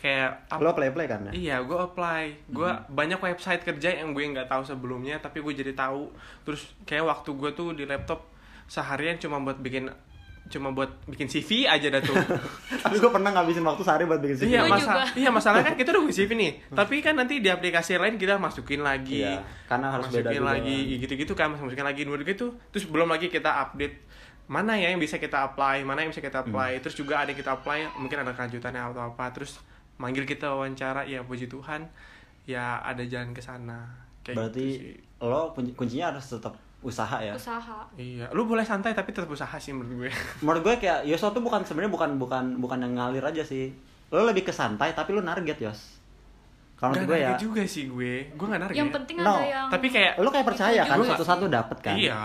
kayak 0.00 0.48
Lo 0.56 0.72
kan 0.72 1.28
ya? 1.28 1.32
Iya, 1.36 1.56
gue 1.60 1.76
apply. 1.76 2.48
Gue 2.48 2.72
banyak 2.88 3.20
website 3.20 3.60
kerja 3.60 4.00
yang 4.00 4.16
gue 4.16 4.24
nggak 4.24 4.48
tahu 4.48 4.64
sebelumnya, 4.64 5.20
tapi 5.20 5.44
gue 5.44 5.52
jadi 5.52 5.76
tahu. 5.76 6.08
Terus 6.48 6.72
kayak 6.88 7.04
waktu 7.04 7.36
gue 7.36 7.50
tuh 7.52 7.76
di 7.76 7.84
laptop 7.84 8.24
seharian 8.64 9.20
cuma 9.20 9.36
buat 9.44 9.60
bikin 9.60 9.92
cuma 10.50 10.74
buat 10.74 10.90
bikin 11.06 11.30
CV 11.30 11.70
aja 11.70 11.86
dah 11.88 12.02
tuh. 12.02 12.12
Tapi 12.84 12.98
gue 12.98 13.10
pernah 13.14 13.30
ngabisin 13.30 13.62
waktu 13.62 13.82
sehari 13.86 14.04
buat 14.04 14.18
bikin 14.18 14.36
CV. 14.42 14.44
iya, 14.50 14.66
masa 14.66 14.82
juga. 14.82 15.02
iya 15.14 15.30
masalahnya 15.30 15.64
kan 15.70 15.76
kita 15.78 15.88
udah 15.94 16.02
bikin 16.04 16.16
CV 16.26 16.30
nih. 16.34 16.52
tapi 16.74 16.94
kan 16.98 17.14
nanti 17.14 17.38
di 17.38 17.48
aplikasi 17.48 17.96
lain 17.96 18.18
kita 18.18 18.36
masukin 18.36 18.82
lagi. 18.82 19.22
Iya, 19.22 19.40
karena 19.70 19.94
harus 19.94 20.10
beda 20.10 20.26
masukin 20.26 20.42
juga 20.42 20.50
lagi 20.50 20.76
gitu-gitu 20.98 21.32
kan, 21.38 21.54
masukin 21.54 21.86
lagi 21.86 22.02
dua 22.02 22.18
gitu. 22.20 22.46
Terus 22.74 22.84
belum 22.90 23.08
lagi 23.08 23.30
kita 23.30 23.50
update 23.70 23.96
mana 24.50 24.74
ya 24.74 24.90
yang 24.90 24.98
bisa 24.98 25.22
kita 25.22 25.46
apply, 25.46 25.86
mana 25.86 26.02
yang 26.02 26.10
bisa 26.10 26.18
kita 26.18 26.42
apply. 26.42 26.76
Hmm. 26.76 26.82
Terus 26.82 26.96
juga 26.98 27.22
ada 27.22 27.30
yang 27.30 27.38
kita 27.38 27.54
apply, 27.54 27.94
mungkin 28.02 28.18
ada 28.18 28.34
kelanjutannya 28.34 28.82
atau 28.90 29.14
apa. 29.14 29.30
Terus 29.30 29.62
manggil 30.02 30.26
kita 30.26 30.50
wawancara, 30.50 31.06
ya 31.06 31.22
puji 31.22 31.46
Tuhan, 31.46 31.86
ya 32.50 32.82
ada 32.82 33.06
jalan 33.06 33.30
ke 33.30 33.38
sana. 33.38 33.86
Kayak 34.26 34.36
Berarti 34.42 34.64
gitu 34.66 34.82
sih. 34.82 34.94
lo 35.22 35.54
kunci- 35.54 35.76
kuncinya 35.78 36.10
harus 36.10 36.26
tetap 36.26 36.58
usaha 36.80 37.20
ya. 37.20 37.32
usaha 37.32 37.84
Iya, 37.94 38.28
lu 38.30 38.44
boleh 38.44 38.62
santai 38.62 38.92
tapi 38.92 39.10
tetap 39.10 39.28
usaha 39.28 39.52
sih 39.54 39.70
menurut 39.70 40.00
gue. 40.00 40.10
Menurut 40.40 40.62
gue 40.62 40.74
kayak 40.80 41.04
Yosua 41.04 41.28
tuh 41.28 41.40
bukan 41.40 41.60
sebenarnya 41.60 41.90
bukan 41.90 42.10
bukan 42.16 42.44
bukan 42.56 42.78
yang 42.78 42.94
ngalir 42.94 43.20
aja 43.22 43.42
sih. 43.42 43.68
Lo 44.08 44.24
lebih 44.24 44.42
ke 44.42 44.50
santai 44.50 44.90
tapi 44.90 45.12
lo 45.12 45.20
target 45.20 45.60
Yos. 45.60 46.00
Kalau 46.74 46.96
menurut 46.96 47.12
gue 47.12 47.18
ya, 47.18 47.28
narget 47.30 47.42
juga 47.42 47.62
sih 47.62 47.84
gue. 47.86 48.32
Gue 48.32 48.46
gak 48.46 48.60
narget. 48.62 48.76
yang 48.76 48.88
penting 48.90 49.16
No, 49.18 49.36
ada 49.36 49.44
yang 49.44 49.66
tapi 49.68 49.86
kayak- 49.86 50.16
lo 50.16 50.28
kayak 50.28 50.46
percaya 50.46 50.80
kan 50.80 50.96
Gue 50.96 51.04
nggak- 51.04 51.12
satu-satu 51.14 51.44
dapet 51.46 51.78
kan. 51.78 51.94
Iya. 51.94 52.16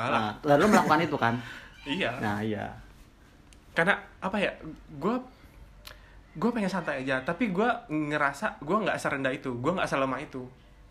Nah, 0.41 0.55
lo 0.55 0.65
melakukan 0.65 0.99
itu 1.01 1.17
kan. 1.19 1.35
Iya. 1.85 2.11
Nah 2.17 2.39
iya. 2.39 2.65
Karena 3.71 3.93
apa 4.17 4.39
ya? 4.39 4.49
Gue 4.95 5.19
gue 6.33 6.49
pengen 6.49 6.67
santai 6.67 7.03
aja, 7.03 7.19
tapi 7.21 7.47
gue 7.47 7.67
ngerasa 7.87 8.59
gue 8.59 8.77
nggak 8.77 8.97
serendah 8.97 9.29
itu, 9.29 9.51
gue 9.53 9.71
nggak 9.71 9.85
selemah 9.85 10.17
itu, 10.17 10.43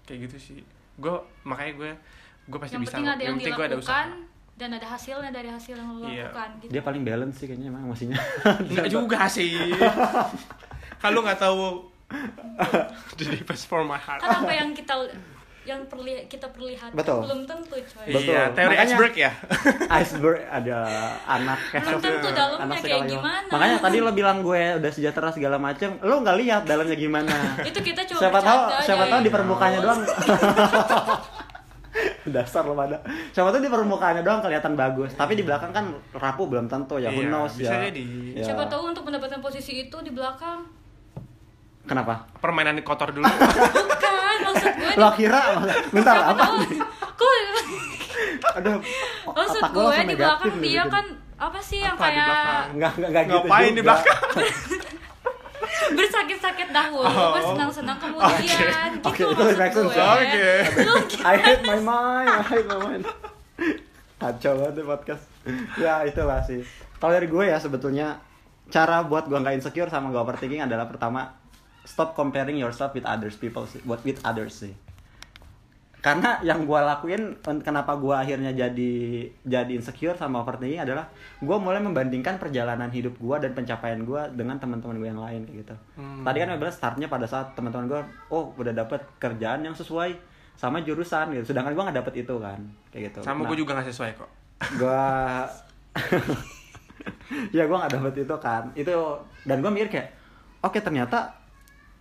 kayak 0.05 0.29
gitu 0.29 0.37
sih. 0.39 0.61
Gue 0.95 1.13
makanya 1.43 1.73
gue 1.75 1.91
gue 2.45 2.59
pasti 2.59 2.75
yang 2.75 2.83
bisa. 2.83 2.93
penting 2.93 3.07
ada 3.07 3.23
yang 3.23 3.37
penting 3.37 3.53
gue 3.53 3.67
ada 3.67 3.77
usaha. 3.77 4.05
dilakukan 4.05 4.09
dan 4.55 4.71
ada 4.71 4.87
hasilnya 4.87 5.31
dari 5.31 5.49
hasil 5.49 5.75
yang 5.75 5.91
lo 5.93 6.07
Iya. 6.07 6.29
lakukan 6.29 6.49
gitu 6.59 6.71
Dia 6.71 6.83
paling 6.83 7.03
balance 7.03 7.37
sih 7.37 7.47
kayaknya 7.47 7.69
emang 7.69 7.83
emosinya. 7.85 8.19
Enggak 8.71 8.89
juga 8.89 9.19
sih. 9.27 9.51
Kalau 11.03 11.21
nggak 11.21 11.39
tahu 11.39 11.91
the 13.15 13.25
deepest 13.27 13.65
for 13.65 13.83
my 13.83 13.97
heart. 13.97 14.21
kan 14.21 14.41
apa 14.41 14.53
yang 14.53 14.71
kita 14.71 14.95
yang 15.65 15.81
perli 15.89 16.29
kita 16.29 16.45
perlihatkan 16.47 16.93
Betul. 16.93 17.25
belum 17.25 17.41
tentu 17.45 17.73
coy 17.75 18.05
Betul. 18.07 18.31
Iya, 18.31 18.53
teori 18.53 18.69
Makanya- 18.71 18.85
iceberg 18.87 19.15
ya. 19.17 19.33
Iceberg 19.99 20.39
ada 20.47 20.77
anak 21.27 21.59
belum 21.73 22.01
tentu 22.05 22.29
dalamnya 22.31 22.65
anak 22.69 22.77
kayak 22.79 23.03
gimana 23.09 23.49
Makanya 23.49 23.77
tadi 23.81 23.97
lo 23.99 24.11
bilang 24.13 24.39
gue 24.39 24.63
udah 24.77 24.91
sejahtera 24.93 25.33
segala 25.33 25.57
macem, 25.57 25.97
lo 25.99 26.21
nggak 26.21 26.37
lihat 26.39 26.63
dalamnya 26.63 26.95
gimana. 26.95 27.33
itu 27.65 27.81
kita 27.81 28.05
cuma 28.05 28.21
siapa 28.21 28.39
tahu 28.39 28.61
siapa 28.85 29.05
tahu 29.09 29.21
di 29.21 29.31
permukaannya 29.33 29.81
doang 29.81 30.01
dasar 32.29 32.63
lo 32.63 32.75
pada 32.75 32.99
siapa 33.31 33.49
tahu 33.49 33.61
di 33.61 33.69
permukaannya 33.69 34.21
doang 34.21 34.41
kelihatan 34.41 34.75
bagus 34.75 35.13
tapi 35.13 35.35
di 35.35 35.43
belakang 35.43 35.71
kan 35.71 35.85
rapuh 36.13 36.47
belum 36.47 36.67
tentu 36.67 36.97
ya 36.97 37.09
who 37.09 37.21
Iya, 37.21 37.29
knows 37.29 37.53
bisa 37.55 37.73
ya 37.73 37.89
jadi. 37.89 38.03
Ya. 38.35 38.45
siapa 38.45 38.67
tahu 38.67 38.91
untuk 38.91 39.05
mendapatkan 39.05 39.39
posisi 39.39 39.85
itu 39.85 39.97
di 39.99 40.11
belakang 40.11 40.67
kenapa 41.85 42.27
Permainan 42.37 42.81
kotor 42.81 43.11
dulu. 43.11 43.25
bukan 43.85 44.15
maksud 44.43 44.73
gue 44.75 44.93
lo 44.95 45.09
kira 45.13 45.41
bentar 45.91 46.17
siapa 46.17 46.33
apa 46.33 46.45
kok 47.13 47.33
aduh 48.57 48.79
maksud 49.29 49.63
gue 49.65 49.97
di 50.05 50.17
belakang 50.17 50.55
dia 50.59 50.83
bikin. 50.83 50.91
kan 50.91 51.05
apa 51.37 51.59
sih 51.59 51.79
yang 51.79 51.93
Apa 51.93 52.07
di 52.07 52.15
kayak 52.15 52.27
nggak 52.73 52.93
nggak 52.95 53.11
nggak 53.11 53.25
gitu 53.25 53.39
Ngapain 53.45 53.67
di 53.67 53.75
juga. 53.75 53.85
belakang? 53.85 54.19
bersakit-sakit 55.99 56.69
dahulu 56.71 57.05
Oh. 57.05 57.35
bersenang-senang 57.35 57.99
kemudian 57.99 58.91
Oke, 59.03 59.23
gitu 59.23 59.33
itu 59.35 59.57
maksud 59.59 59.85
gue. 59.89 59.99
Oke. 59.99 60.49
Lu 60.87 60.95
I 61.23 61.35
hate 61.37 61.63
my 61.63 61.79
mind, 61.79 62.29
I 62.31 62.43
hate 62.43 62.67
my 62.67 62.79
mind. 62.79 63.05
Kacau 64.17 64.53
banget 64.57 64.83
podcast. 64.83 65.25
Ya 65.77 66.01
itulah 66.03 66.41
sih. 66.41 66.63
Kalau 66.97 67.13
dari 67.13 67.27
gue 67.27 67.45
ya 67.45 67.59
sebetulnya 67.59 68.17
cara 68.73 69.05
buat 69.05 69.29
gue 69.29 69.37
nggak 69.37 69.61
insecure 69.61 69.91
sama 69.93 70.09
gue 70.09 70.21
overthinking 70.21 70.65
adalah 70.65 70.89
pertama 70.89 71.37
stop 71.85 72.17
comparing 72.17 72.57
yourself 72.57 72.97
with 72.97 73.05
others 73.05 73.37
people 73.37 73.69
sih, 73.69 73.83
buat 73.85 74.01
with 74.03 74.17
others 74.25 74.57
sih. 74.57 74.73
Karena 76.05 76.37
yang 76.45 76.69
gue 76.69 76.81
lakuin 76.85 77.41
kenapa 77.65 77.97
gue 77.97 78.13
akhirnya 78.13 78.53
jadi 78.53 78.93
jadi 79.41 79.73
insecure 79.73 80.13
sama 80.21 80.45
overthinking 80.45 80.85
adalah 80.85 81.09
gue 81.41 81.57
mulai 81.57 81.81
membandingkan 81.81 82.37
perjalanan 82.37 82.93
hidup 82.93 83.17
gue 83.17 83.37
dan 83.41 83.57
pencapaian 83.57 84.05
gue 84.05 84.23
dengan 84.37 84.61
teman-teman 84.61 85.01
gue 85.01 85.09
yang 85.09 85.23
lain 85.25 85.49
kayak 85.49 85.65
gitu. 85.65 85.75
Hmm. 85.97 86.21
Tadi 86.21 86.37
kan 86.45 86.47
gue 86.53 86.61
bilang 86.61 86.77
startnya 86.77 87.09
pada 87.09 87.25
saat 87.25 87.57
teman-teman 87.57 87.89
gue, 87.89 88.01
oh 88.29 88.53
udah 88.53 88.77
dapet 88.77 89.01
kerjaan 89.17 89.65
yang 89.65 89.73
sesuai 89.73 90.13
sama 90.61 90.85
jurusan 90.85 91.41
gitu. 91.41 91.57
Sedangkan 91.57 91.73
gue 91.73 91.83
nggak 91.89 91.99
dapet 92.05 92.15
itu 92.21 92.35
kan, 92.37 92.61
kayak 92.93 93.09
gitu. 93.09 93.19
Sama 93.25 93.41
Nah, 93.41 93.49
gue 93.49 93.59
juga 93.65 93.81
gak 93.81 93.89
sesuai 93.89 94.11
kok. 94.13 94.31
Gua, 94.77 95.49
ya 97.57 97.65
gue 97.65 97.77
nggak 97.81 97.93
dapet 97.97 98.15
itu 98.29 98.37
kan. 98.37 98.63
Itu 98.77 99.25
dan 99.49 99.65
gue 99.65 99.71
mikir 99.73 99.89
kayak, 99.89 100.09
oke 100.61 100.79
ternyata 100.85 101.44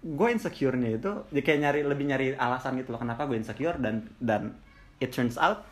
gue 0.04 0.28
insecure-nya 0.36 1.00
itu 1.00 1.12
dia 1.32 1.44
kayak 1.44 1.60
nyari 1.64 1.82
lebih 1.88 2.06
nyari 2.12 2.28
alasan 2.36 2.76
gitu 2.76 2.92
loh 2.92 3.00
kenapa 3.00 3.24
gue 3.24 3.40
insecure 3.40 3.80
dan 3.80 4.12
dan 4.20 4.52
it 5.00 5.16
turns 5.16 5.40
out 5.40 5.64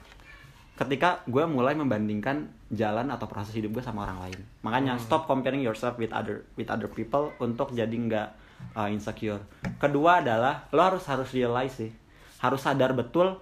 ketika 0.80 1.22
gue 1.28 1.44
mulai 1.46 1.76
membandingkan 1.76 2.48
jalan 2.72 3.12
atau 3.12 3.28
proses 3.28 3.54
hidup 3.54 3.76
gue 3.78 3.84
sama 3.86 4.08
orang 4.08 4.32
lain. 4.32 4.40
Makanya 4.66 4.98
stop 4.98 5.30
comparing 5.30 5.62
yourself 5.62 6.00
with 6.00 6.10
other 6.16 6.48
with 6.56 6.72
other 6.72 6.88
people 6.90 7.36
untuk 7.44 7.76
jadi 7.76 7.92
nggak 7.92 8.28
uh, 8.74 8.88
insecure. 8.90 9.44
Kedua 9.78 10.24
adalah 10.24 10.66
lo 10.72 10.82
harus 10.82 11.04
harus 11.06 11.30
realize 11.36 11.76
sih 11.76 11.92
harus 12.42 12.58
sadar 12.66 12.98
betul 12.98 13.38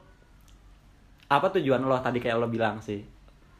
apa 1.31 1.47
tujuan 1.55 1.79
lo 1.79 1.95
tadi 2.03 2.19
kayak 2.19 2.37
lo 2.37 2.51
bilang 2.51 2.83
sih. 2.83 2.99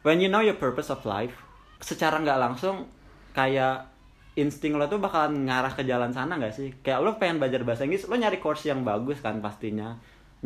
When 0.04 0.20
you 0.20 0.28
know 0.28 0.44
your 0.44 0.60
purpose 0.60 0.92
of 0.92 1.00
life 1.08 1.34
secara 1.80 2.20
nggak 2.20 2.38
langsung 2.38 2.84
kayak 3.32 3.88
insting 4.40 4.72
lo 4.80 4.84
tuh 4.92 4.98
bakalan 5.04 5.46
ngarah 5.46 5.72
ke 5.78 5.82
jalan 5.90 6.10
sana 6.16 6.32
nggak 6.40 6.54
sih? 6.58 6.68
Kayak 6.84 6.98
lo 7.04 7.10
pengen 7.20 7.36
belajar 7.40 7.60
bahasa 7.68 7.82
Inggris 7.86 8.04
lo 8.10 8.16
nyari 8.16 8.38
course 8.44 8.64
yang 8.70 8.80
bagus 8.90 9.18
kan 9.24 9.36
pastinya. 9.44 9.88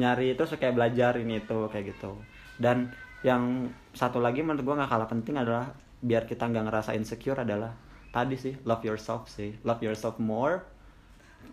Nyari 0.00 0.34
terus 0.36 0.52
kayak 0.60 0.74
belajar 0.78 1.12
ini 1.22 1.34
itu 1.42 1.58
kayak 1.72 1.84
gitu. 1.94 2.12
Dan 2.58 2.90
yang 3.22 3.70
satu 3.94 4.18
lagi 4.20 4.40
menurut 4.44 4.62
gue 4.66 4.74
nggak 4.78 4.90
kalah 4.90 5.08
penting 5.08 5.34
adalah 5.38 5.66
biar 6.04 6.28
kita 6.28 6.44
nggak 6.50 6.64
ngerasa 6.68 6.90
insecure 6.98 7.40
adalah 7.40 7.72
tadi 8.12 8.36
sih 8.36 8.54
love 8.68 8.82
yourself 8.84 9.30
sih. 9.30 9.54
Love 9.62 9.80
yourself 9.86 10.18
more. 10.20 10.60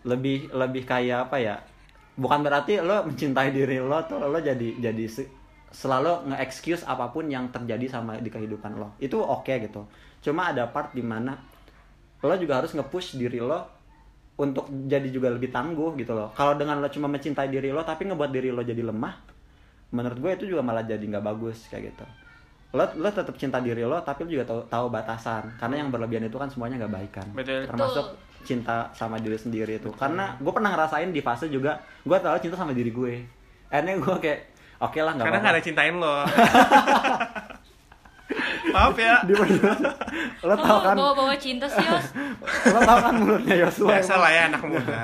Lebih 0.02 0.50
lebih 0.52 0.82
kayak 0.82 1.30
apa 1.30 1.36
ya? 1.38 1.56
Bukan 2.18 2.40
berarti 2.44 2.82
lo 2.82 3.06
mencintai 3.08 3.50
diri 3.54 3.78
lo 3.80 3.98
tuh 4.04 4.20
lo 4.20 4.38
jadi 4.42 4.76
jadi 4.76 5.04
se- 5.08 5.30
selalu 5.72 6.28
nge-excuse 6.28 6.84
apa 6.84 7.08
pun 7.14 7.24
yang 7.32 7.48
terjadi 7.48 7.86
sama 7.88 8.18
di 8.20 8.28
kehidupan 8.28 8.76
lo. 8.76 8.88
Itu 9.00 9.22
oke 9.22 9.54
gitu. 9.64 9.86
Cuma 10.20 10.52
ada 10.52 10.68
part 10.68 10.92
di 10.92 11.00
mana 11.00 11.32
lo 12.22 12.34
juga 12.38 12.62
harus 12.62 12.70
nge-push 12.72 13.18
diri 13.18 13.42
lo 13.42 13.66
untuk 14.38 14.70
jadi 14.88 15.06
juga 15.12 15.28
lebih 15.28 15.50
tangguh 15.52 15.92
gitu 15.98 16.14
loh. 16.14 16.30
Kalau 16.32 16.56
dengan 16.56 16.78
lo 16.80 16.88
cuma 16.88 17.10
mencintai 17.10 17.50
diri 17.50 17.68
lo 17.74 17.82
tapi 17.82 18.08
ngebuat 18.08 18.30
diri 18.30 18.48
lo 18.54 18.62
jadi 18.62 18.80
lemah 18.80 19.14
menurut 19.92 20.18
gue 20.18 20.30
itu 20.40 20.44
juga 20.56 20.64
malah 20.64 20.86
jadi 20.88 21.02
nggak 21.02 21.20
bagus 21.20 21.68
kayak 21.68 21.92
gitu. 21.92 22.06
Lo 22.72 22.88
lo 22.96 23.08
tetap 23.12 23.36
cinta 23.36 23.60
diri 23.60 23.84
lo 23.84 24.00
tapi 24.00 24.24
lo 24.24 24.30
juga 24.32 24.44
tahu 24.48 24.60
tahu 24.70 24.86
batasan. 24.88 25.52
Karena 25.60 25.84
yang 25.84 25.92
berlebihan 25.92 26.24
itu 26.24 26.38
kan 26.40 26.48
semuanya 26.48 26.86
nggak 26.86 26.94
baik 26.96 27.12
kan. 27.12 27.28
Betul. 27.36 27.68
termasuk 27.68 28.06
cinta 28.42 28.90
sama 28.96 29.20
diri 29.20 29.36
sendiri 29.36 29.78
itu. 29.78 29.92
Karena 29.94 30.34
gue 30.40 30.52
pernah 30.54 30.72
ngerasain 30.72 31.10
di 31.12 31.20
fase 31.20 31.46
juga 31.52 31.78
gue 32.02 32.16
terlalu 32.16 32.40
cinta 32.40 32.56
sama 32.56 32.72
diri 32.72 32.90
gue. 32.90 33.14
Akhirnya 33.68 34.00
gue 34.00 34.16
kayak 34.18 34.38
oke 34.80 34.98
lah 34.98 35.12
nggak 35.14 35.26
Karena 35.28 35.38
apa-apa. 35.38 35.52
gak 35.52 35.54
ada 35.58 35.62
cintain 35.62 35.94
lo. 35.98 36.14
Maaf 38.70 38.94
ya. 38.94 39.26
Di 39.26 39.34
beneran. 39.34 39.80
lo 40.42 40.54
tau 40.54 40.78
kan? 40.78 40.94
bawa 40.94 41.12
bawa 41.18 41.34
cinta 41.34 41.66
sih 41.66 41.82
Yos. 41.90 42.06
Lo 42.70 42.80
tau 42.86 42.98
kan 43.02 43.14
mulutnya 43.18 43.54
Yosua 43.66 43.88
Biasa 43.98 44.14
lah 44.20 44.30
ya 44.30 44.42
anak 44.52 44.62
muda. 44.62 45.02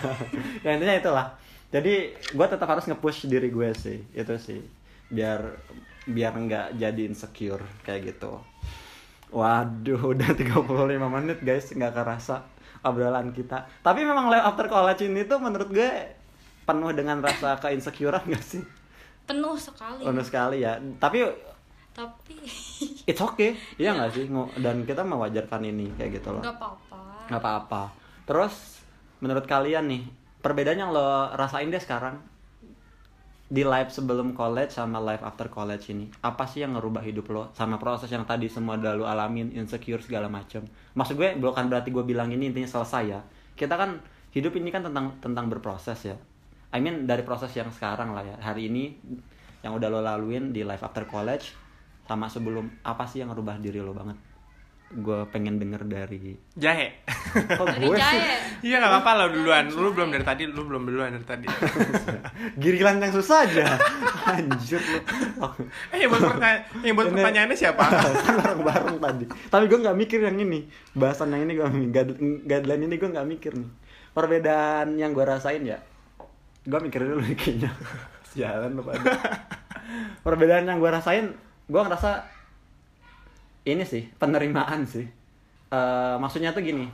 ya 0.64 0.70
intinya 0.72 0.96
itulah. 0.96 1.26
Jadi 1.68 1.94
gue 2.16 2.46
tetap 2.48 2.68
harus 2.70 2.88
nge-push 2.88 3.28
diri 3.28 3.52
gue 3.52 3.68
sih. 3.76 3.98
Itu 4.16 4.40
sih. 4.40 4.64
Biar 5.12 5.60
biar 6.06 6.32
nggak 6.32 6.66
jadi 6.80 7.02
insecure 7.04 7.64
kayak 7.84 8.16
gitu. 8.16 8.40
Waduh 9.34 10.16
udah 10.16 10.32
35 10.32 10.64
menit 11.20 11.38
guys. 11.44 11.68
Nggak 11.74 11.92
kerasa 11.92 12.46
obrolan 12.86 13.34
kita. 13.34 13.66
Tapi 13.82 14.06
memang 14.06 14.30
life 14.30 14.46
after 14.46 14.70
college 14.70 15.02
ini 15.04 15.26
tuh 15.26 15.42
menurut 15.42 15.68
gue 15.68 15.90
penuh 16.66 16.90
dengan 16.94 17.22
rasa 17.22 17.58
keinsecurean 17.62 18.26
gak 18.26 18.42
sih? 18.42 18.62
Penuh 19.26 19.58
sekali. 19.58 20.02
Penuh 20.06 20.24
sekali 20.26 20.62
ya. 20.62 20.78
Tapi 20.78 21.22
tapi 21.96 22.36
it's 23.10 23.24
okay. 23.24 23.56
Iya 23.80 23.96
nggak 23.96 24.10
sih? 24.12 24.28
Dan 24.60 24.84
kita 24.84 25.00
mewajarkan 25.00 25.64
ini 25.64 25.88
kayak 25.96 26.20
gitu 26.20 26.36
loh. 26.36 26.44
Nggak 26.44 26.60
apa-apa. 26.60 27.00
Nggak 27.32 27.40
apa-apa. 27.40 27.82
Terus 28.28 28.54
menurut 29.24 29.48
kalian 29.48 29.88
nih 29.88 30.04
perbedaan 30.44 30.76
yang 30.76 30.92
lo 30.92 31.32
rasain 31.32 31.72
deh 31.72 31.80
sekarang 31.80 32.20
di 33.46 33.62
life 33.62 33.94
sebelum 33.94 34.34
college 34.36 34.74
sama 34.74 34.98
life 34.98 35.22
after 35.22 35.46
college 35.46 35.94
ini 35.94 36.10
apa 36.18 36.50
sih 36.50 36.66
yang 36.66 36.74
ngerubah 36.74 36.98
hidup 37.06 37.30
lo 37.30 37.42
sama 37.54 37.78
proses 37.78 38.10
yang 38.10 38.26
tadi 38.26 38.50
semua 38.50 38.74
udah 38.74 38.92
lo 38.98 39.06
alamin 39.08 39.56
insecure 39.56 40.04
segala 40.04 40.28
macem? 40.28 40.68
Maksud 40.92 41.16
gue 41.16 41.40
bukan 41.40 41.72
berarti 41.72 41.88
gue 41.88 42.04
bilang 42.04 42.28
ini 42.28 42.52
intinya 42.52 42.68
selesai 42.68 43.04
ya. 43.08 43.20
Kita 43.56 43.72
kan 43.80 44.04
hidup 44.36 44.52
ini 44.60 44.68
kan 44.68 44.84
tentang 44.84 45.16
tentang 45.24 45.48
berproses 45.48 46.12
ya. 46.12 46.16
I 46.76 46.82
mean 46.82 47.08
dari 47.08 47.24
proses 47.24 47.56
yang 47.56 47.72
sekarang 47.72 48.12
lah 48.12 48.26
ya. 48.26 48.36
Hari 48.36 48.68
ini 48.68 48.92
yang 49.64 49.72
udah 49.72 49.88
lo 49.88 50.04
laluin 50.04 50.52
di 50.52 50.60
life 50.60 50.84
after 50.84 51.08
college 51.08 51.65
sama 52.06 52.30
sebelum 52.30 52.70
apa 52.82 53.04
sih 53.04 53.20
yang 53.22 53.34
ngerubah 53.34 53.58
diri 53.58 53.82
lo 53.82 53.90
banget 53.92 54.16
gue 54.86 55.18
pengen 55.34 55.58
denger 55.58 55.82
dari 55.82 56.38
Jahe. 56.54 57.02
kok 57.58 57.66
dari 57.66 57.90
gue 57.90 57.98
sih 57.98 58.02
jahe 58.22 58.38
Iya 58.62 58.78
nggak 58.78 58.92
apa-apa 58.94 59.10
lo 59.18 59.26
duluan. 59.34 59.66
Lu 59.66 59.90
belum 59.90 60.14
dari 60.14 60.22
tadi, 60.22 60.46
lu 60.46 60.62
belum 60.62 60.86
duluan 60.86 61.10
dari 61.10 61.26
tadi. 61.26 61.46
Girilan 62.62 63.02
yang 63.02 63.10
susah 63.10 63.50
aja. 63.50 63.66
Anjir 64.30 64.78
lu. 64.78 64.98
eh 65.90 65.98
yang 65.98 66.10
buat, 66.14 66.22
pertanya 66.22 66.58
yang 66.86 66.94
buat 66.94 67.10
Ini- 67.10 67.14
pertanyaannya 67.18 67.56
siapa? 67.58 67.82
kan 67.82 68.34
bareng-bareng 68.38 68.96
tadi. 69.02 69.24
Tapi 69.50 69.64
gue 69.66 69.78
nggak 69.82 69.96
mikir 69.98 70.20
yang 70.22 70.38
ini. 70.38 70.70
Bahasan 70.94 71.34
yang 71.34 71.42
ini 71.50 71.52
gue 71.58 71.66
guideline 72.46 72.86
ini 72.86 72.94
gue 72.94 73.08
nggak 73.10 73.26
mikir 73.26 73.52
nih. 73.58 73.70
Perbedaan 74.14 74.94
yang 74.94 75.10
gue 75.10 75.24
rasain 75.26 75.66
ya. 75.66 75.82
Gue 76.62 76.78
mikir 76.78 77.02
dulu 77.02 77.26
kayaknya. 77.34 77.74
Sialan 78.30 78.78
lu 78.78 78.86
pada. 78.86 79.18
Perbedaan 80.22 80.66
yang 80.66 80.78
gue 80.78 80.90
rasain, 80.90 81.34
gue 81.66 81.80
ngerasa 81.80 82.22
ini 83.64 83.82
sih 83.82 84.06
penerimaan 84.14 84.86
sih. 84.86 85.06
Eh, 85.68 86.16
maksudnya 86.16 86.50
tuh 86.50 86.62
gini. 86.62 86.86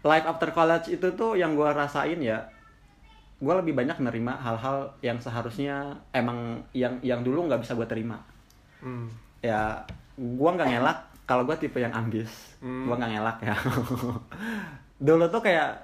Life 0.00 0.26
after 0.26 0.50
college 0.50 0.88
itu 0.90 1.08
tuh 1.12 1.32
yang 1.34 1.52
gue 1.54 1.64
rasain 1.66 2.20
ya 2.20 2.48
gue 3.34 3.50
lebih 3.50 3.74
banyak 3.74 3.98
nerima 4.00 4.38
hal-hal 4.38 4.94
yang 5.02 5.18
seharusnya 5.18 6.00
emang 6.12 6.64
yang 6.72 6.96
yang 7.02 7.20
dulu 7.20 7.44
nggak 7.44 7.60
bisa 7.60 7.74
gue 7.74 7.84
terima 7.84 8.22
Hmm. 8.80 9.08
ya 9.40 9.84
gue 10.14 10.50
nggak 10.54 10.68
ngelak 10.70 10.98
kalau 11.24 11.44
gue 11.44 11.56
tipe 11.58 11.76
yang 11.76 11.92
ambis 11.92 12.30
Hmm. 12.62 12.88
gue 12.88 12.94
nggak 12.94 13.10
ngelak 13.10 13.38
ya 13.42 13.56
dulu 15.08 15.24
tuh 15.28 15.42
kayak 15.42 15.76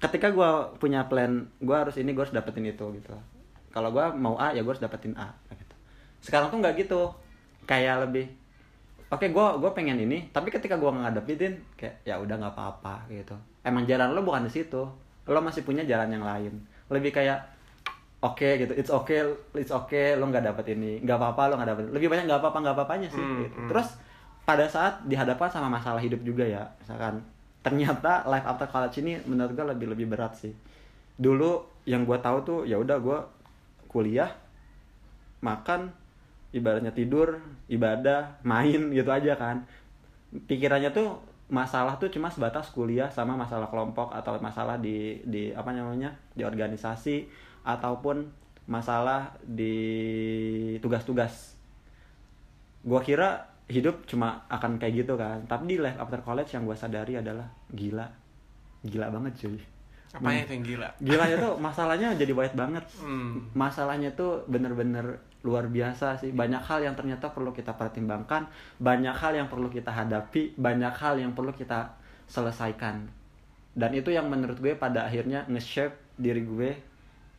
ketika 0.00 0.32
gue 0.32 0.50
punya 0.80 1.06
plan 1.06 1.46
gue 1.60 1.76
harus 1.76 1.94
ini 2.00 2.10
gue 2.10 2.22
harus 2.24 2.34
dapetin 2.34 2.66
itu 2.66 2.82
gitu 2.98 3.14
kalau 3.70 3.92
gue 3.92 4.06
mau 4.14 4.34
A 4.40 4.50
ya 4.50 4.64
gue 4.64 4.72
harus 4.72 4.82
dapetin 4.82 5.14
A 5.14 5.34
sekarang 6.22 6.48
tuh 6.48 6.62
nggak 6.62 6.74
gitu. 6.86 7.10
Kayak 7.66 8.06
lebih 8.08 8.26
oke 9.12 9.28
gue 9.28 9.46
gue 9.60 9.70
pengen 9.76 10.00
ini 10.00 10.32
tapi 10.32 10.48
ketika 10.48 10.80
gue 10.80 10.88
ngadepin 10.88 11.60
kayak 11.76 12.00
ya 12.06 12.16
udah 12.16 12.38
nggak 12.38 12.54
apa-apa 12.54 13.04
gitu. 13.12 13.34
Emang 13.62 13.84
jalan 13.84 14.14
lo 14.14 14.22
bukan 14.22 14.46
di 14.46 14.52
situ. 14.54 14.82
Lo 15.28 15.38
masih 15.42 15.62
punya 15.62 15.82
jalan 15.84 16.08
yang 16.10 16.24
lain. 16.24 16.54
Lebih 16.88 17.12
kayak 17.12 17.38
oke 18.22 18.48
gitu. 18.58 18.72
It's 18.74 18.90
okay 18.90 19.26
it's 19.58 19.70
okay 19.70 20.14
lo 20.16 20.26
nggak 20.26 20.42
dapet 20.48 20.74
ini. 20.74 21.02
Nggak 21.02 21.18
apa-apa 21.18 21.42
lo 21.50 21.54
nggak 21.60 21.70
dapet. 21.74 21.82
Lebih 21.90 22.08
banyak 22.10 22.24
nggak 22.30 22.40
apa-apa 22.40 22.58
nggak 22.62 22.74
apa-apanya 22.78 23.08
sih 23.10 23.20
Hmm, 23.22 23.42
gitu. 23.46 23.58
hmm. 23.62 23.68
terus 23.70 23.88
pada 24.42 24.66
saat 24.66 25.06
dihadapkan 25.06 25.46
sama 25.46 25.70
masalah 25.70 26.02
hidup 26.02 26.18
juga 26.26 26.42
ya 26.42 26.66
misalkan 26.82 27.22
ternyata 27.62 28.26
life 28.26 28.42
after 28.42 28.66
college 28.66 28.98
ini 28.98 29.22
menurut 29.22 29.54
gue 29.54 29.66
lebih 29.70 29.86
lebih 29.94 30.06
berat 30.10 30.34
sih. 30.34 30.50
Dulu 31.14 31.62
yang 31.86 32.02
gue 32.02 32.18
tahu 32.18 32.38
tuh 32.42 32.60
ya 32.66 32.74
udah 32.78 32.98
gue 32.98 33.18
kuliah 33.86 34.30
makan 35.42 35.90
ibaratnya 36.52 36.92
tidur 36.92 37.40
ibadah 37.66 38.44
main 38.44 38.92
gitu 38.92 39.08
aja 39.08 39.34
kan. 39.34 39.64
Pikirannya 40.32 40.92
tuh 40.92 41.20
masalah 41.52 42.00
tuh 42.00 42.08
cuma 42.08 42.32
sebatas 42.32 42.72
kuliah 42.72 43.12
sama 43.12 43.36
masalah 43.36 43.68
kelompok 43.68 44.12
atau 44.12 44.40
masalah 44.40 44.80
di 44.80 45.20
di 45.24 45.52
apa 45.52 45.72
namanya 45.72 46.16
di 46.32 46.44
organisasi 46.44 47.28
ataupun 47.64 48.28
masalah 48.68 49.36
di 49.44 49.74
tugas-tugas. 50.80 51.56
Gua 52.84 53.00
kira 53.04 53.52
hidup 53.68 54.04
cuma 54.08 54.44
akan 54.48 54.76
kayak 54.80 55.04
gitu 55.04 55.16
kan. 55.16 55.44
Tapi 55.48 55.76
di 55.76 55.76
life 55.80 56.00
after 56.00 56.20
college 56.20 56.52
yang 56.52 56.64
gua 56.68 56.76
sadari 56.76 57.20
adalah 57.20 57.48
gila. 57.72 58.06
Gila 58.84 59.08
banget 59.12 59.32
cuy. 59.44 59.60
Apanya 60.12 60.44
itu 60.44 60.52
yang 60.52 60.64
gila? 60.68 60.88
gilanya 61.00 61.36
tuh 61.40 61.52
masalahnya 61.56 62.08
jadi 62.20 62.32
banyak 62.36 62.52
banget. 62.52 62.84
Hmm. 63.00 63.48
masalahnya 63.56 64.12
tuh 64.12 64.44
bener-bener 64.44 65.16
luar 65.42 65.66
biasa 65.68 66.18
sih. 66.18 66.30
Banyak 66.30 66.62
hal 66.62 66.86
yang 66.86 66.94
ternyata 66.94 67.30
perlu 67.30 67.50
kita 67.50 67.74
pertimbangkan 67.74 68.46
banyak 68.78 69.14
hal 69.14 69.32
yang 69.34 69.48
perlu 69.50 69.68
kita 69.68 69.90
hadapi 69.90 70.54
banyak 70.58 70.94
hal 70.94 71.18
yang 71.18 71.34
perlu 71.34 71.50
kita 71.54 71.94
selesaikan. 72.30 73.06
Dan 73.72 73.90
itu 73.96 74.12
yang 74.12 74.28
menurut 74.28 74.60
gue 74.60 74.76
pada 74.76 75.08
akhirnya 75.08 75.48
nge-shape 75.48 75.96
diri 76.20 76.44
gue 76.44 76.70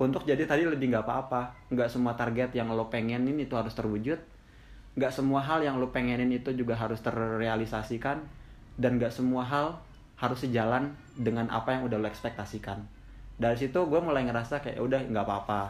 untuk 0.02 0.26
jadi 0.26 0.44
tadi 0.44 0.66
lebih 0.66 0.92
nggak 0.92 1.06
apa-apa. 1.06 1.56
Nggak 1.70 1.90
semua 1.90 2.18
target 2.18 2.52
yang 2.58 2.74
lo 2.74 2.90
pengenin 2.90 3.38
itu 3.38 3.54
harus 3.54 3.72
terwujud. 3.78 4.20
Nggak 4.98 5.14
semua 5.14 5.42
hal 5.42 5.62
yang 5.62 5.78
lo 5.78 5.90
pengenin 5.94 6.30
itu 6.34 6.52
juga 6.58 6.76
harus 6.76 7.00
terrealisasikan. 7.00 8.20
Dan 8.76 8.98
nggak 8.98 9.14
semua 9.14 9.46
hal 9.46 9.78
harus 10.18 10.42
sejalan 10.42 10.92
dengan 11.14 11.46
apa 11.54 11.78
yang 11.78 11.86
udah 11.86 12.02
lo 12.02 12.08
ekspektasikan. 12.10 12.82
Dari 13.38 13.58
situ 13.58 13.80
gue 13.86 14.00
mulai 14.02 14.26
ngerasa 14.26 14.60
kayak 14.66 14.82
udah 14.82 15.02
nggak 15.08 15.26
apa-apa. 15.26 15.62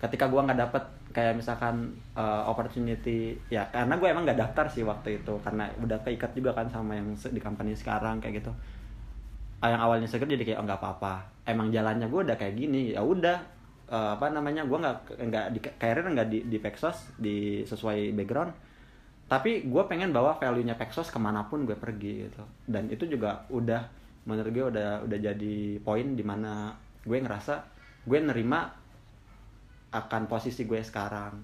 Ketika 0.00 0.32
gue 0.32 0.40
nggak 0.40 0.58
dapet 0.58 0.84
kayak 1.18 1.34
misalkan 1.34 1.98
uh, 2.14 2.46
opportunity 2.46 3.34
ya 3.50 3.66
karena 3.74 3.98
gue 3.98 4.06
emang 4.06 4.22
nggak 4.22 4.38
daftar 4.38 4.70
sih 4.70 4.86
waktu 4.86 5.18
itu 5.18 5.34
karena 5.42 5.66
udah 5.82 5.98
keikat 6.06 6.30
juga 6.38 6.54
kan 6.54 6.70
sama 6.70 6.94
yang 6.94 7.10
di 7.18 7.42
company 7.42 7.74
sekarang 7.74 8.22
kayak 8.22 8.38
gitu. 8.38 8.54
Ah, 9.58 9.74
yang 9.74 9.82
awalnya 9.82 10.06
seger 10.06 10.30
jadi 10.30 10.46
kayak 10.46 10.62
oh 10.62 10.70
apa-apa. 10.70 11.26
Emang 11.42 11.74
jalannya 11.74 12.06
gue 12.06 12.20
udah 12.22 12.38
kayak 12.38 12.54
gini 12.54 12.94
ya 12.94 13.02
udah. 13.02 13.42
Eh, 13.90 14.10
apa 14.14 14.30
namanya 14.30 14.62
gue 14.62 14.78
nggak 14.78 14.96
nggak 15.26 15.46
di 15.50 15.60
karir 15.82 16.06
nggak 16.06 16.28
di 16.30 16.38
di 16.46 16.58
Pexos 16.62 17.10
di 17.18 17.66
sesuai 17.66 18.14
background. 18.14 18.54
Tapi 19.26 19.66
gue 19.66 19.82
pengen 19.90 20.14
bawa 20.14 20.38
value 20.38 20.62
nya 20.62 20.78
Pexos 20.78 21.10
ke 21.10 21.18
mana 21.18 21.50
pun 21.50 21.66
gue 21.66 21.74
pergi 21.74 22.30
gitu. 22.30 22.46
Dan 22.62 22.86
itu 22.94 23.10
juga 23.10 23.42
udah 23.50 23.82
menurut 24.22 24.50
gue 24.54 24.64
udah 24.70 25.02
udah 25.02 25.18
jadi 25.18 25.82
poin 25.82 26.14
di 26.14 26.22
mana 26.22 26.78
gue 27.02 27.18
ngerasa 27.18 27.66
gue 28.06 28.18
nerima 28.22 28.70
akan 29.92 30.28
posisi 30.28 30.64
gue 30.68 30.80
sekarang. 30.80 31.38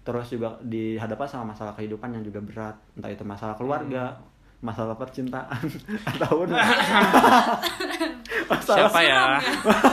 Terus 0.00 0.32
juga 0.32 0.56
dihadapkan 0.64 1.28
sama 1.28 1.52
masalah 1.52 1.76
kehidupan 1.76 2.16
yang 2.16 2.24
juga 2.24 2.40
berat. 2.40 2.76
Entah 2.96 3.10
itu 3.12 3.24
masalah 3.24 3.54
keluarga 3.54 4.16
masalah 4.60 4.92
percintaan 4.92 5.64
ataupun 6.16 6.52
masalah 8.52 8.92
Siapa 8.92 9.00
ya? 9.00 9.40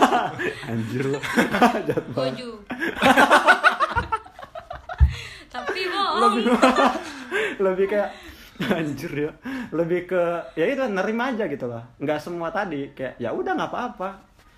anjir 0.71 1.03
lo 1.07 1.19
gue 1.23 1.95
banget. 2.11 2.35
Juga 2.35 2.67
tapi 5.47 5.81
bohong. 5.89 6.19
Lebih 6.21 6.45
lebih 7.63 7.85
kayak 7.87 8.09
anjir 8.67 9.11
ya. 9.15 9.31
Lebih 9.71 9.99
ke 10.11 10.23
ya 10.59 10.65
itu 10.67 10.83
nerima 10.91 11.31
aja 11.31 11.47
gitu 11.47 11.65
lah 11.71 11.87
nggak 12.03 12.19
semua 12.19 12.51
tadi 12.51 12.91
kayak 12.91 13.15
ya 13.23 13.31
udah 13.31 13.55
nggak 13.55 13.71
apa-apa. 13.71 14.09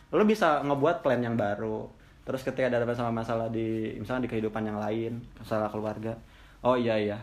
Lo 0.09 0.25
bisa 0.25 0.65
ngebuat 0.65 1.05
plan 1.05 1.21
yang 1.21 1.37
baru 1.37 1.85
terus 2.29 2.45
ketika 2.45 2.69
ada 2.69 2.85
sama 2.93 3.25
masalah 3.25 3.49
di 3.49 3.97
misalnya 3.97 4.29
di 4.29 4.31
kehidupan 4.37 4.61
yang 4.61 4.77
lain 4.77 5.17
masalah 5.41 5.65
keluarga 5.73 6.13
oh 6.63 6.75
iya 6.77 6.95
iya. 6.99 7.19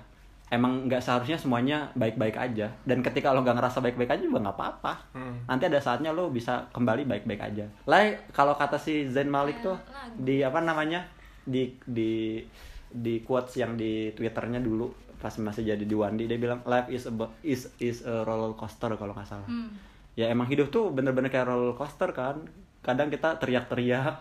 Emang 0.46 0.86
nggak 0.86 1.02
seharusnya 1.02 1.34
semuanya 1.34 1.90
baik-baik 1.98 2.38
aja. 2.38 2.70
Dan 2.86 3.02
ketika 3.02 3.34
lo 3.34 3.42
nggak 3.42 3.58
ngerasa 3.58 3.82
baik-baik 3.82 4.14
aja 4.14 4.22
juga 4.22 4.38
nggak 4.46 4.54
apa-apa. 4.54 4.92
Hmm. 5.10 5.42
nanti 5.50 5.66
ada 5.66 5.82
saatnya 5.82 6.14
lo 6.14 6.30
bisa 6.30 6.70
kembali 6.70 7.02
baik-baik 7.02 7.42
aja. 7.42 7.66
Lah 7.90 8.14
kalau 8.30 8.54
kata 8.54 8.78
si 8.78 9.10
Zain 9.10 9.26
Malik 9.26 9.58
tuh 9.58 9.74
di 10.14 10.46
apa 10.46 10.62
namanya? 10.62 11.02
Di 11.42 11.74
di 11.82 12.38
di 12.86 13.26
quotes 13.26 13.58
yang 13.58 13.74
di 13.74 14.14
twitternya 14.14 14.62
dulu 14.62 14.86
pas 15.18 15.34
masih 15.42 15.66
jadi 15.66 15.82
di 15.82 15.96
Wandi 15.98 16.30
dia 16.30 16.38
bilang 16.38 16.62
life 16.62 16.86
is 16.94 17.10
a 17.10 17.12
is 17.42 17.66
is 17.82 18.06
a 18.06 18.22
roller 18.22 18.54
coaster 18.54 18.94
kalau 18.94 19.10
nggak 19.18 19.26
salah. 19.26 19.48
Hmm. 19.50 19.74
ya 20.16 20.32
emang 20.32 20.48
hidup 20.48 20.72
tuh 20.72 20.94
bener-bener 20.94 21.28
kayak 21.28 21.50
roller 21.50 21.76
coaster 21.76 22.08
kan 22.14 22.40
kadang 22.86 23.10
kita 23.10 23.34
teriak-teriak 23.42 24.16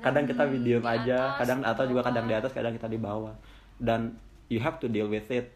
kadang, 0.00 0.24
kita 0.24 0.42
Kadang 0.48 0.64
diem 0.64 0.80
di 0.80 0.88
aja 0.88 1.36
atas, 1.36 1.38
kadang 1.44 1.58
atau 1.60 1.84
juga 1.84 2.00
kadang 2.08 2.24
di 2.24 2.34
atas 2.34 2.50
kadang 2.56 2.72
kita 2.72 2.88
di 2.88 2.96
bawah. 2.96 3.36
Dan 3.76 4.16
you 4.48 4.58
have 4.64 4.80
to 4.80 4.88
deal 4.88 5.12
with 5.12 5.28
it. 5.28 5.52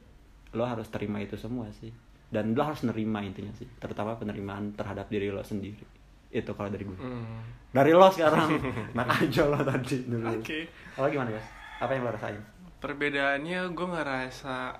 Lo 0.52 0.68
harus 0.68 0.92
terima 0.92 1.24
itu 1.24 1.40
semua 1.40 1.72
sih. 1.72 1.88
Dan 2.28 2.52
lo 2.52 2.62
harus 2.62 2.84
nerima 2.84 3.24
intinya 3.24 3.50
sih. 3.56 3.64
Terutama 3.80 4.20
penerimaan 4.20 4.76
terhadap 4.76 5.08
diri 5.08 5.32
lo 5.32 5.40
sendiri. 5.40 5.82
Itu 6.28 6.52
kalau 6.52 6.68
dari 6.68 6.84
gue. 6.84 6.94
Hmm. 7.00 7.42
dari 7.72 7.96
lo 7.96 8.12
sekarang. 8.12 8.60
Nak 8.98 9.08
aja 9.24 9.42
lo 9.48 9.58
tadi 9.64 9.96
dulu. 10.04 10.28
Oke. 10.36 10.68
Lo 11.00 11.08
gimana 11.08 11.32
guys 11.32 11.48
apa 11.80 11.96
yang 11.96 12.04
lo 12.04 12.12
rasain? 12.12 12.42
Perbedaannya 12.80 13.60
gue 13.72 13.86
ngerasa 13.88 14.76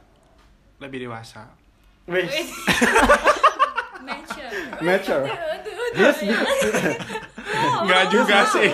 lebih 0.84 1.08
dewasa. 1.08 1.48
Wis, 2.08 2.28
Mature. 4.04 4.52
mature. 4.80 5.24
Yes, 5.96 6.18
ya. 7.60 7.70
Nggak 7.84 8.04
juga 8.08 8.36
sih. 8.48 8.68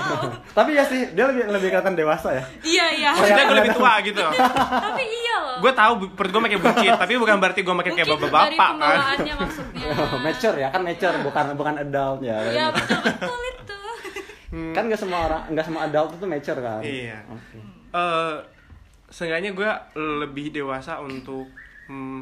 Tapi 0.55 0.71
ya 0.79 0.85
sih, 0.87 1.01
dia 1.13 1.25
lebih 1.27 1.51
lebih 1.51 1.69
kelihatan 1.75 1.95
dewasa 1.99 2.29
ya. 2.39 2.45
Iya 2.63 2.87
iya. 2.95 3.11
Maksudnya 3.13 3.45
gue 3.45 3.57
lebih 3.59 3.75
tua 3.75 3.93
gitu. 4.07 4.23
Tapi 4.23 5.03
iya 5.03 5.37
loh. 5.43 5.59
gue 5.61 5.73
tahu 5.75 5.93
perut 6.15 6.31
gue 6.31 6.43
makin 6.47 6.59
buncit, 6.63 6.93
tapi 6.95 7.13
bukan 7.19 7.37
berarti 7.43 7.61
gue 7.67 7.75
makin 7.75 7.93
kayak 7.99 8.09
bapak-bapak 8.15 8.55
kan. 8.55 8.73
pembawaannya 8.79 9.35
maksudnya. 9.35 9.89
mature 10.27 10.57
ya, 10.57 10.69
kan 10.71 10.81
mature 10.87 11.17
bukan 11.21 11.45
bukan 11.59 11.75
adult 11.83 12.21
ya. 12.23 12.39
Iya 12.47 12.67
betul 12.71 13.01
betul 13.03 13.41
itu. 13.51 13.79
Kan 14.73 14.83
nggak 14.89 15.01
semua 15.01 15.19
orang, 15.27 15.43
nggak 15.53 15.67
semua 15.67 15.81
adult 15.91 16.11
itu 16.15 16.27
mature 16.29 16.61
kan. 16.63 16.81
Iya. 16.81 17.19
Oke. 17.29 17.59
Eh, 17.97 18.37
seenggaknya 19.11 19.51
gue 19.55 19.71
lebih 19.97 20.53
dewasa 20.53 20.99
untuk 21.01 21.47
hmm, 21.89 22.21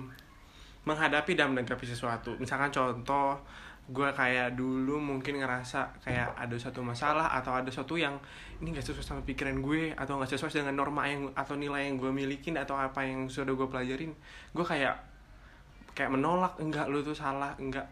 menghadapi 0.84 1.32
dan 1.34 1.52
menanggapi 1.52 1.84
sesuatu. 1.88 2.36
Misalkan 2.36 2.68
contoh, 2.68 3.40
gue 3.84 4.08
kayak 4.16 4.56
dulu 4.56 4.96
mungkin 4.96 5.44
ngerasa 5.44 6.00
kayak 6.00 6.32
ada 6.40 6.56
suatu 6.56 6.80
masalah 6.80 7.36
atau 7.36 7.52
ada 7.52 7.68
sesuatu 7.68 8.00
yang 8.00 8.16
ini 8.64 8.72
gak 8.72 8.80
sesuai 8.80 9.04
sama 9.04 9.22
pikiran 9.28 9.60
gue 9.60 9.92
atau 9.92 10.16
gak 10.16 10.32
sesuai 10.32 10.64
dengan 10.64 10.80
norma 10.80 11.04
yang 11.04 11.28
atau 11.36 11.52
nilai 11.52 11.92
yang 11.92 12.00
gue 12.00 12.08
milikin 12.08 12.56
atau 12.56 12.80
apa 12.80 13.04
yang 13.04 13.28
sudah 13.28 13.52
gue 13.52 13.68
pelajarin, 13.68 14.16
gue 14.56 14.64
kayak 14.64 14.96
kayak 15.92 16.10
menolak 16.10 16.56
enggak 16.58 16.88
lu 16.88 17.04
tuh 17.04 17.12
salah 17.12 17.52
enggak 17.60 17.86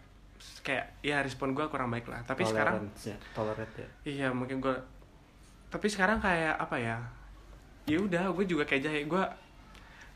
kayak 0.64 0.99
ya 1.07 1.22
respon 1.22 1.55
gue 1.55 1.62
kurang 1.70 1.93
baik 1.93 2.11
lah 2.11 2.18
tapi 2.26 2.43
sekarang 2.43 2.90
ya, 2.99 3.14
tolerate 3.30 3.78
ya. 3.78 3.88
Iya 4.03 4.28
mungkin 4.34 4.59
gue 4.59 4.74
tapi 5.70 5.86
sekarang 5.86 6.18
kayak 6.18 6.59
apa 6.59 6.76
ya 6.82 6.99
ya 7.86 7.99
udah 8.03 8.34
gue 8.34 8.45
juga 8.47 8.66
kayak 8.66 8.82
jahe 8.82 9.01
gue 9.07 9.24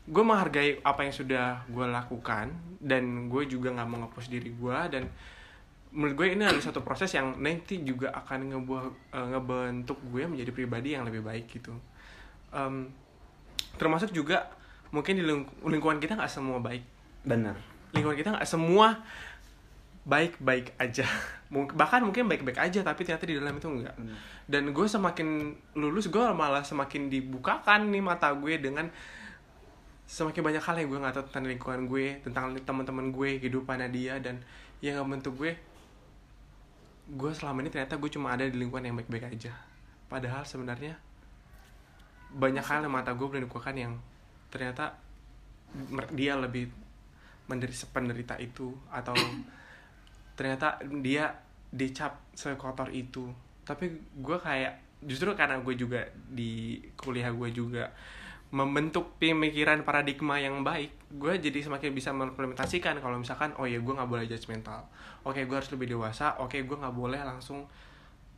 gue 0.07 0.23
menghargai 0.23 0.79
apa 0.83 1.03
yang 1.03 1.15
sudah 1.15 1.63
gue 1.67 1.83
lakukan 1.87 2.51
dan 2.79 3.27
gue 3.27 3.43
juga 3.47 3.75
nggak 3.75 3.87
mau 3.87 4.03
ngepost 4.03 4.31
diri 4.31 4.51
gue 4.55 4.77
dan 4.91 5.03
menurut 5.97 6.13
gue 6.15 6.27
ini 6.31 6.45
adalah 6.45 6.61
satu 6.61 6.79
proses 6.79 7.09
yang 7.09 7.33
nanti 7.37 7.81
juga 7.81 8.13
akan 8.13 8.53
ngebuah 8.53 8.83
eh, 9.11 9.27
ngebentuk 9.27 9.97
gue 10.07 10.23
menjadi 10.23 10.51
pribadi 10.51 10.93
yang 10.93 11.03
lebih 11.03 11.19
baik 11.19 11.49
gitu. 11.49 11.73
Em, 12.49 12.85
termasuk 13.75 14.09
juga 14.11 14.45
mungkin 14.87 15.13
di 15.13 15.23
ling- 15.23 15.49
lingkungan 15.63 15.97
kita 15.97 16.13
nggak 16.13 16.29
semua 16.29 16.59
baik. 16.59 16.85
Benar. 17.23 17.57
lingkungan 17.89 18.15
kita 18.15 18.29
nggak 18.31 18.45
semua 18.45 18.99
baik-baik 20.03 20.75
aja. 20.77 21.03
Mung- 21.53 21.71
bahkan 21.71 21.99
mungkin 21.99 22.27
baik-baik 22.27 22.59
aja 22.61 22.79
tapi 22.81 23.01
ternyata 23.01 23.23
di 23.23 23.33
dalam 23.33 23.55
itu 23.55 23.65
enggak 23.65 23.95
Hmm. 23.95 24.11
dan 24.45 24.67
gue 24.67 24.83
semakin 24.85 25.27
lulus 25.73 26.07
gue 26.07 26.19
malah 26.31 26.59
semakin 26.59 27.07
dibukakan 27.07 27.87
nih 27.87 28.03
mata 28.03 28.27
gue 28.31 28.59
dengan 28.59 28.91
semakin 30.03 30.39
banyak 30.41 30.59
hal 30.61 30.75
yang 30.77 30.87
gue 30.87 30.99
nggak 30.99 31.13
tahu 31.13 31.25
tentang 31.25 31.45
lingkungan 31.47 31.81
gue 31.85 32.05
tentang 32.21 32.51
teman-teman 32.57 33.09
gue 33.09 33.39
kehidupannya 33.39 33.87
dia 33.89 34.19
dan 34.19 34.43
yang 34.79 34.99
ngebentuk 34.99 35.35
gue 35.37 35.55
gue 37.07 37.31
selama 37.31 37.63
ini 37.63 37.71
ternyata 37.71 37.95
gue 37.95 38.11
cuma 38.11 38.35
ada 38.35 38.43
di 38.43 38.55
lingkungan 38.59 38.91
yang 38.91 38.95
baik-baik 38.99 39.31
aja. 39.31 39.55
Padahal 40.11 40.43
sebenarnya 40.43 40.99
banyak 42.35 42.63
hal 42.63 42.83
yang 42.83 42.91
mata 42.91 43.15
gue 43.15 43.23
belum 43.23 43.47
dibukakan 43.47 43.75
yang 43.75 43.93
ternyata 44.51 44.99
dia 46.11 46.35
lebih 46.35 46.67
menderita 47.47 47.87
penderita 47.95 48.35
itu 48.39 48.75
atau 48.91 49.15
ternyata 50.37 50.83
dia 50.99 51.31
dicap 51.71 52.19
sekotor 52.35 52.91
itu. 52.91 53.31
Tapi 53.63 53.87
gue 54.19 54.37
kayak 54.39 55.03
justru 55.03 55.31
karena 55.37 55.61
gue 55.63 55.75
juga 55.79 56.03
di 56.11 56.81
kuliah 56.99 57.31
gue 57.31 57.49
juga 57.53 57.87
membentuk 58.47 59.19
pemikiran 59.19 59.83
paradigma 59.83 60.39
yang 60.39 60.63
baik 60.63 60.95
gue 61.07 61.33
jadi 61.39 61.59
semakin 61.63 61.91
bisa 61.91 62.15
mengimplementasikan. 62.15 62.99
Kalau 62.99 63.19
misalkan 63.19 63.51
oh 63.59 63.67
ya 63.67 63.79
gue 63.79 63.93
nggak 63.93 64.07
boleh 64.07 64.23
judgmental 64.27 64.87
oke 65.27 65.39
gue 65.43 65.55
harus 65.55 65.71
lebih 65.75 65.87
dewasa. 65.91 66.39
Oke 66.39 66.63
gue 66.63 66.77
nggak 66.79 66.95
boleh 66.95 67.19
langsung 67.19 67.67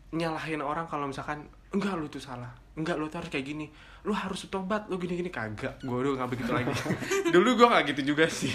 nyalahin 0.10 0.66
orang 0.66 0.90
kalau 0.90 1.06
misalkan 1.06 1.46
enggak 1.70 1.94
lu 1.94 2.10
tuh 2.10 2.22
salah. 2.22 2.50
Enggak 2.74 2.98
lu 2.98 3.06
tuh 3.06 3.22
harus 3.22 3.30
kayak 3.30 3.46
gini. 3.46 3.70
Lu 4.06 4.14
harus 4.14 4.50
tobat. 4.50 4.90
Lu 4.90 4.98
gini 4.98 5.14
gini 5.14 5.30
kagak. 5.30 5.78
Gue 5.86 5.98
udah 6.02 6.26
nggak 6.26 6.30
begitu 6.34 6.52
lagi. 6.52 6.74
Dulu 7.36 7.50
gue 7.54 7.68
nggak 7.70 7.84
gitu 7.94 8.02
juga 8.16 8.26
sih. 8.26 8.50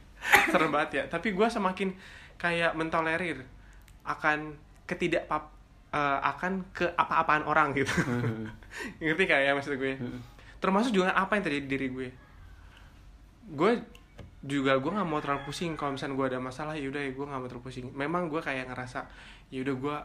Serem 0.50 0.74
banget 0.74 0.90
ya. 0.98 1.04
Tapi 1.06 1.30
gue 1.30 1.46
semakin 1.46 1.94
kayak 2.36 2.74
mentolerir 2.74 3.46
akan 4.02 4.58
ketidak 4.86 5.26
eh, 5.94 6.18
akan 6.22 6.74
ke 6.74 6.90
apa-apaan 6.98 7.46
orang 7.46 7.70
gitu. 7.78 7.94
Ngerti 9.02 9.24
kayak 9.30 9.42
ya 9.46 9.52
maksud 9.54 9.78
gue 9.78 9.94
termasuk 10.58 10.92
juga 10.96 11.12
apa 11.12 11.36
yang 11.36 11.44
terjadi 11.44 11.64
di 11.64 11.70
diri 11.70 11.88
gue. 11.92 12.08
Gue 13.52 13.72
juga 14.46 14.78
gue 14.78 14.90
nggak 14.94 15.08
mau 15.08 15.18
terlalu 15.18 15.42
pusing 15.50 15.74
kalau 15.74 15.98
misalnya 15.98 16.14
gue 16.14 16.26
ada 16.36 16.38
masalah 16.38 16.74
ya 16.78 16.86
udah 16.86 17.02
gue 17.02 17.24
nggak 17.26 17.40
mau 17.40 17.48
terlalu 17.48 17.66
pusing. 17.66 17.86
Memang 17.92 18.30
gue 18.30 18.40
kayak 18.40 18.70
ngerasa 18.70 19.06
ya 19.50 19.62
udah 19.62 19.74
gue 19.74 19.96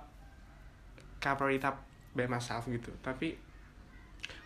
cover 1.21 1.49
it 1.53 1.63
up 1.63 1.77
by 2.17 2.25
myself 2.25 2.65
gitu. 2.67 2.89
Tapi 2.99 3.37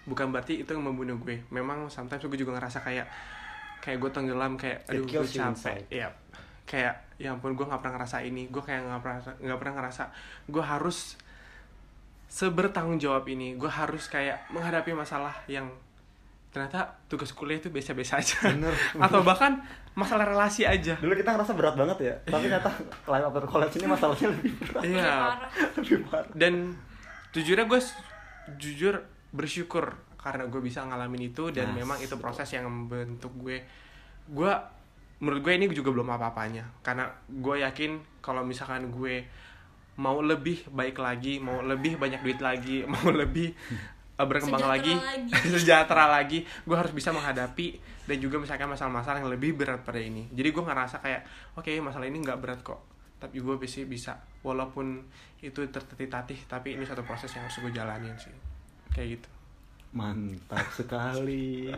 bukan 0.05 0.29
berarti 0.29 0.61
itu 0.61 0.69
yang 0.75 0.85
membunuh 0.85 1.17
gue. 1.21 1.41
Memang 1.49 1.87
sometimes 1.89 2.21
gue 2.21 2.39
juga 2.39 2.59
ngerasa 2.59 2.83
kayak 2.83 3.07
kayak 3.81 3.97
gue 4.01 4.11
tenggelam 4.11 4.57
kayak 4.59 4.85
aduh 4.89 5.05
gue 5.05 5.25
capek. 5.25 5.51
inside. 5.53 5.85
Iya. 5.89 6.09
kayak 6.65 7.21
ya 7.21 7.29
ampun 7.29 7.53
gue 7.53 7.61
nggak 7.61 7.77
pernah 7.77 8.01
ngerasa 8.01 8.25
ini. 8.25 8.49
Gue 8.49 8.61
kayak 8.65 8.89
nggak 8.89 9.01
pernah 9.01 9.19
nggak 9.21 9.59
pernah 9.61 9.73
ngerasa 9.81 10.03
gue 10.49 10.63
harus 10.65 11.15
sebertanggung 12.25 12.97
jawab 12.97 13.23
ini. 13.29 13.53
Gue 13.55 13.69
harus 13.69 14.09
kayak 14.09 14.49
menghadapi 14.49 14.91
masalah 14.97 15.33
yang 15.45 15.69
ternyata 16.55 16.87
tugas 17.11 17.35
kuliah 17.35 17.59
itu 17.59 17.67
biasa-biasa 17.67 18.23
aja. 18.23 18.47
Bener. 18.47 18.71
atau 19.05 19.19
bahkan 19.27 19.59
masalah 19.91 20.23
relasi 20.23 20.63
aja. 20.63 20.95
Dulu 20.95 21.11
kita 21.11 21.35
ngerasa 21.35 21.51
berat 21.51 21.75
banget 21.75 21.97
ya, 21.99 22.15
tapi 22.23 22.47
ternyata 22.47 22.71
live 23.11 23.25
after 23.27 23.43
college 23.43 23.75
ini 23.75 23.87
masalahnya 23.91 24.27
lebih 24.31 24.51
berat, 24.63 24.83
iya. 24.87 25.03
Parah. 25.03 25.49
lebih 25.75 25.97
parah. 26.07 26.31
dan 26.31 26.53
jujurnya 27.35 27.67
gue 27.67 27.79
jujur 28.55 28.95
bersyukur 29.35 29.99
karena 30.15 30.47
gue 30.47 30.61
bisa 30.63 30.87
ngalamin 30.87 31.27
itu 31.35 31.51
dan 31.51 31.75
Nah, 31.75 31.83
memang 31.83 31.99
itu 31.99 32.15
proses 32.15 32.47
yang 32.55 32.71
membentuk 32.71 33.35
gue. 33.35 33.59
Gue 34.31 34.51
menurut 35.19 35.43
gue 35.43 35.53
ini 35.59 35.67
juga 35.75 35.91
belum 35.91 36.07
apa-apanya. 36.15 36.63
Karena 36.79 37.11
gue 37.27 37.59
yakin 37.67 38.23
kalau 38.23 38.47
misalkan 38.47 38.87
gue 38.95 39.27
mau 39.95 40.19
lebih 40.19 40.67
baik 40.75 40.99
lagi 40.99 41.39
mau 41.39 41.63
lebih 41.63 41.95
banyak 41.95 42.19
duit 42.19 42.39
lagi 42.43 42.83
mau 42.91 43.07
lebih 43.11 43.55
berkembang 44.17 44.63
Sejahtera 44.63 44.71
lagi, 44.71 44.93
lagi. 44.95 45.31
sejahtera 45.59 46.05
lagi 46.07 46.39
gue 46.63 46.71
harus 46.71 46.91
bisa 46.91 47.11
menghadapi 47.11 47.67
dan 48.05 48.17
juga 48.17 48.39
misalkan 48.39 48.67
masalah-masalah 48.67 49.19
yang 49.19 49.27
lebih 49.27 49.53
berat 49.53 49.83
pada 49.83 49.99
ini 49.99 50.31
jadi 50.31 50.49
gue 50.49 50.63
ngerasa 50.63 50.99
kayak 50.99 51.21
oke 51.53 51.67
masalah 51.79 52.05
ini 52.05 52.17
nggak 52.19 52.39
berat 52.39 52.59
kok 52.61 52.79
tapi 53.15 53.39
gue 53.39 53.55
bisa 53.55 53.83
bisa 53.83 54.15
walaupun 54.39 55.03
itu 55.39 55.59
tertatih-tatih 55.59 56.47
tapi 56.47 56.73
ini 56.73 56.83
satu 56.83 57.03
proses 57.03 57.27
yang 57.29 57.43
harus 57.43 57.59
gue 57.59 57.71
jalanin 57.71 58.15
sih 58.15 58.31
kayak 58.89 59.19
gitu 59.19 59.29
Mantap 59.91 60.67
sekali. 60.69 61.71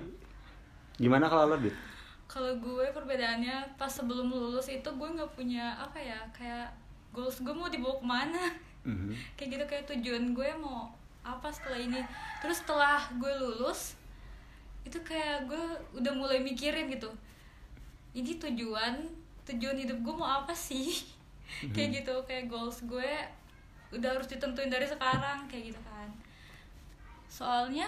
Gimana 0.96 1.30
kalau 1.30 1.54
lo, 1.54 1.58
Dit? 1.58 1.78
Kalau 2.26 2.50
gue 2.58 2.90
perbedaannya 2.90 3.78
pas 3.78 3.88
sebelum 3.88 4.28
lulus 4.28 4.68
itu 4.68 4.90
gue 4.90 5.06
nggak 5.08 5.32
punya 5.32 5.78
apa 5.78 5.96
ya 5.96 6.18
kayak 6.32 6.74
goals 7.10 7.40
gue 7.40 7.54
mau 7.54 7.70
dibawa 7.70 7.94
ke 7.94 8.06
mana 8.06 8.44
Mhm. 8.82 9.12
kayak 9.36 9.50
gitu 9.52 9.66
kayak 9.66 9.86
tujuan 9.86 10.32
gue 10.32 10.50
mau 10.58 10.90
apa 11.28 11.47
setelah 11.49 11.80
ini. 11.80 11.99
Terus 12.39 12.57
setelah 12.59 13.01
gue 13.13 13.34
lulus 13.36 13.99
itu 14.84 14.95
kayak 15.03 15.43
gue 15.45 15.63
udah 15.93 16.13
mulai 16.13 16.39
mikirin 16.39 16.88
gitu. 16.88 17.11
Ini 18.13 18.39
tujuan 18.39 19.03
tujuan 19.43 19.75
hidup 19.75 19.99
gue 19.99 20.13
mau 20.13 20.41
apa 20.41 20.55
sih? 20.55 21.03
Kayak 21.71 22.03
gitu 22.03 22.13
kayak 22.23 22.47
goals 22.47 22.84
gue 22.84 23.11
udah 23.88 24.09
harus 24.11 24.28
ditentuin 24.28 24.67
dari 24.67 24.84
sekarang 24.84 25.47
kayak 25.47 25.71
gitu 25.71 25.82
kan. 25.82 26.09
Soalnya 27.25 27.88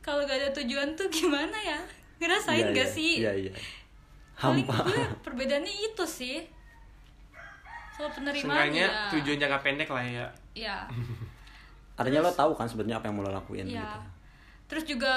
kalau 0.00 0.24
gak 0.24 0.36
ada 0.36 0.50
tujuan 0.56 0.92
tuh 0.92 1.08
gimana 1.08 1.56
ya? 1.56 1.80
Ngerasain 2.16 2.68
Iya, 2.68 2.72
gak 2.72 2.88
iya. 2.88 2.96
sih? 2.96 3.12
Iya, 3.20 3.32
iya. 3.38 3.52
paling 4.36 4.64
Hampa. 4.64 4.84
gue 4.84 5.04
perbedaannya 5.20 5.74
itu 5.86 6.04
sih. 6.04 6.40
Soal 7.92 8.08
penerimaan 8.10 8.48
Seenggaknya 8.56 8.86
ya. 8.88 9.08
tujuan 9.12 9.36
jangka 9.38 9.58
pendek 9.60 9.88
lah 9.88 10.04
ya. 10.04 10.26
Ya 10.52 10.76
Artinya 12.00 12.20
lo 12.20 12.32
tahu 12.32 12.52
kan 12.52 12.64
sebenarnya 12.64 12.96
apa 12.96 13.06
yang 13.06 13.14
mau 13.14 13.22
lo 13.22 13.30
lakuin 13.30 13.66
Iya. 13.66 13.78
gitu. 13.78 13.98
Terus 14.66 14.84
juga 14.86 15.14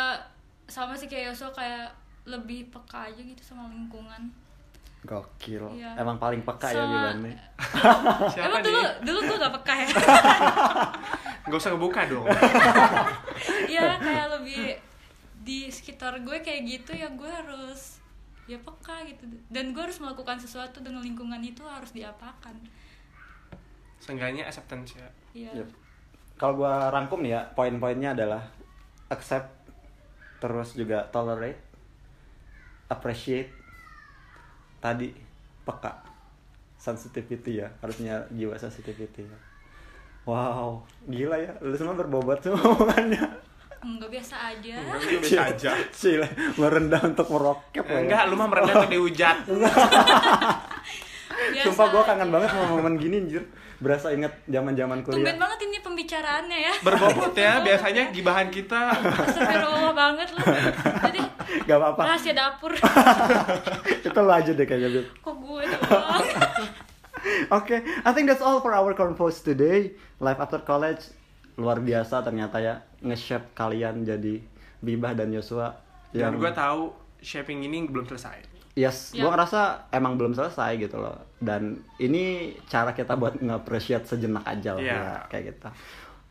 sama 0.65 0.93
sih 0.93 1.07
kayak 1.07 1.31
Yoso 1.31 1.47
kayak 1.49 1.87
lebih 2.23 2.67
peka 2.69 3.07
aja 3.07 3.17
gitu 3.17 3.39
sama 3.39 3.67
lingkungan. 3.67 4.27
Gokil. 5.01 5.63
Iya. 5.73 5.95
Emang 5.97 6.15
paling 6.15 6.39
peka 6.41 6.67
ya 6.69 6.79
Sama- 6.79 6.91
Bilane. 6.93 7.33
siapa 8.31 8.47
Emang 8.49 8.61
dulu 8.61 8.79
nih 8.79 8.87
dulu 9.01 9.19
gue 9.21 9.37
gak 9.37 9.53
peka 9.57 9.73
ya. 9.77 9.87
nggak 11.43 11.59
usah 11.59 11.71
kebuka 11.71 12.07
dong 12.07 12.23
Iya 13.65 13.99
kayak 13.99 14.27
lebih 14.33 14.79
di 15.43 15.67
sekitar 15.67 16.15
gue 16.17 16.39
kayak 16.39 16.63
gitu 16.63 16.95
ya 16.95 17.11
gue 17.11 17.27
harus 17.27 17.99
ya 18.43 18.55
peka 18.57 19.03
gitu 19.03 19.27
dan 19.49 19.71
gue 19.71 19.81
harus 19.81 19.99
melakukan 19.99 20.39
sesuatu 20.39 20.79
dengan 20.79 20.99
lingkungan 20.99 21.39
itu 21.39 21.59
harus 21.61 21.91
diapakan 21.91 22.55
seenggaknya 23.99 24.43
acceptance 24.43 24.95
ya 24.95 25.07
Iya. 25.33 25.51
Yep. 25.59 25.69
Kalau 26.35 26.53
gua 26.57 26.89
rangkum 26.89 27.21
nih 27.21 27.31
ya, 27.33 27.41
poin-poinnya 27.53 28.11
adalah 28.11 28.41
accept, 29.07 29.47
terus 30.37 30.73
juga 30.73 31.05
tolerate, 31.07 31.61
appreciate, 32.89 33.53
tadi 34.77 35.13
peka, 35.63 36.03
sensitivity 36.75 37.63
ya, 37.63 37.71
harusnya 37.79 38.27
jiwa 38.29 38.57
sensitivity 38.57 39.23
ya. 39.23 39.39
Wow, 40.23 40.83
gila 41.07 41.35
ya. 41.35 41.51
Lu 41.59 41.75
semua 41.75 41.95
berbobot 41.95 42.39
semua 42.39 42.63
omongannya. 42.71 43.23
Enggak 43.83 44.09
biasa 44.15 44.35
aja. 44.55 44.71
Enggak, 44.79 44.99
gue 45.03 45.19
biasa 45.19 45.43
aja. 45.51 45.71
Cile, 45.91 46.27
merendah 46.55 47.01
untuk 47.03 47.27
merokep 47.27 47.83
ya. 47.83 47.99
Enggak, 48.07 48.23
lu 48.31 48.35
mah 48.39 48.47
merendah 48.47 48.73
untuk 48.79 48.91
dihujat. 48.91 49.37
Sumpah 51.63 51.87
gue 51.91 52.01
kangen 52.07 52.29
banget 52.31 52.49
sama 52.55 52.65
momen 52.71 52.95
gini 52.95 53.19
anjir. 53.19 53.43
Berasa 53.83 54.15
inget 54.15 54.31
zaman-zaman 54.47 55.03
Tumben 55.03 55.27
kuliah. 55.27 55.35
banget 55.35 55.59
ini 55.67 55.72
pembicaraannya 56.13 56.59
ya. 56.61 56.73
Berbobot 56.85 57.33
ya, 57.33 57.53
biasanya 57.61 58.03
gibahan 58.13 58.47
kita. 58.49 58.81
Astagfirullah 58.93 59.93
banget 59.93 60.27
lu. 60.29 60.41
Jadi 61.01 61.19
Gak 61.65 61.77
apa-apa. 61.77 62.01
rahasia 62.05 62.33
dapur. 62.33 62.73
Itu 64.07 64.19
lo 64.19 64.31
aja 64.31 64.51
deh 64.53 64.65
kayaknya. 64.65 65.01
Kok 65.19 65.35
gue 65.35 65.63
doang? 65.65 66.25
Oke, 67.57 67.75
I 67.81 68.09
think 68.11 68.27
that's 68.27 68.43
all 68.43 68.59
for 68.59 68.75
our 68.75 68.91
convos 68.93 69.41
today. 69.41 69.95
Life 70.19 70.37
after 70.37 70.61
college 70.61 71.01
luar 71.53 71.77
biasa 71.77 72.25
ternyata 72.25 72.57
ya 72.57 72.81
nge-shape 72.99 73.53
kalian 73.53 74.01
jadi 74.01 74.41
Bibah 74.81 75.13
dan 75.13 75.29
Yosua 75.29 75.69
Dan 76.09 76.41
gue 76.41 76.49
tahu 76.49 76.89
shaping 77.21 77.61
ini 77.61 77.85
belum 77.85 78.05
selesai. 78.05 78.53
Yes, 78.73 79.13
Ya. 79.13 79.21
gua 79.21 79.37
ngerasa 79.37 79.85
emang 79.93 80.17
belum 80.17 80.33
selesai 80.33 80.81
gitu 80.81 80.97
loh. 80.97 81.13
Dan 81.37 81.77
ini 82.01 82.57
cara 82.65 82.89
kita 82.89 83.13
buat 83.13 83.37
nge-appreciate 83.37 84.09
sejenak 84.09 84.41
aja 84.43 84.73
lah 84.73 84.81
Iya. 84.81 84.97
ya, 84.97 85.13
kayak 85.29 85.43
gitu. 85.53 85.67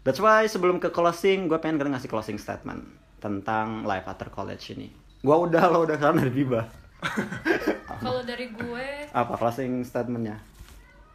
That's 0.02 0.18
why 0.18 0.50
sebelum 0.50 0.82
ke 0.82 0.90
closing, 0.90 1.46
gue 1.46 1.58
pengen 1.62 1.78
ngasih 1.78 2.10
closing 2.10 2.34
statement 2.34 2.82
tentang 3.22 3.86
life 3.86 4.02
after 4.04 4.26
college 4.26 4.74
ini. 4.74 4.90
Gua 5.22 5.46
udah 5.46 5.70
lo 5.70 5.86
udah 5.86 5.94
kan 5.94 6.18
dari 6.18 6.34
Biba. 6.34 6.66
Kalau 8.02 8.22
dari 8.22 8.50
gue 8.50 8.86
Apa 9.10 9.38
closing 9.38 9.82
statementnya? 9.82 10.38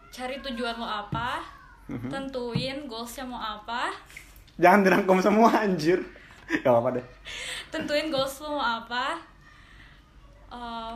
cari 0.08 0.40
tujuan 0.42 0.80
lo 0.80 0.88
apa, 0.88 1.44
Mhm. 1.88 2.10
tentuin 2.10 2.78
goalsnya 2.88 3.24
mau 3.24 3.38
apa, 3.38 3.92
Jangan 4.58 4.82
dirangkum 4.82 5.22
semua 5.22 5.62
anjir. 5.62 6.02
Gak 6.50 6.66
apa-apa 6.66 6.98
deh. 6.98 7.06
tentuin 7.76 8.10
goals 8.10 8.40
lo 8.42 8.58
mau 8.58 8.82
apa, 8.82 9.20
eh, 10.50 10.94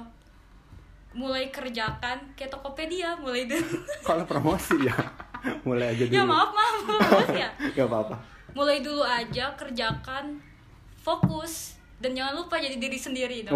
mulai 1.11 1.47
kerjakan 1.47 2.17
kayak 2.33 2.49
Tokopedia 2.49 3.15
mulai 3.15 3.43
dulu. 3.43 3.77
Kalau 4.07 4.23
promosi 4.23 4.79
ya, 4.81 4.95
mulai 5.67 5.91
aja 5.91 6.03
dulu. 6.03 6.13
ya 6.13 6.23
maaf 6.23 6.49
maaf 6.49 6.75
maaf 6.85 7.29
ya. 7.31 7.49
Gak 7.75 7.85
apa-apa. 7.85 8.15
Mulai 8.51 8.79
dulu 8.79 9.01
aja 9.01 9.51
kerjakan, 9.53 10.39
fokus 10.97 11.75
dan 11.97 12.11
jangan 12.11 12.33
lupa 12.35 12.57
jadi 12.57 12.75
diri 12.75 12.95
sendiri 12.95 13.45
dong. 13.45 13.55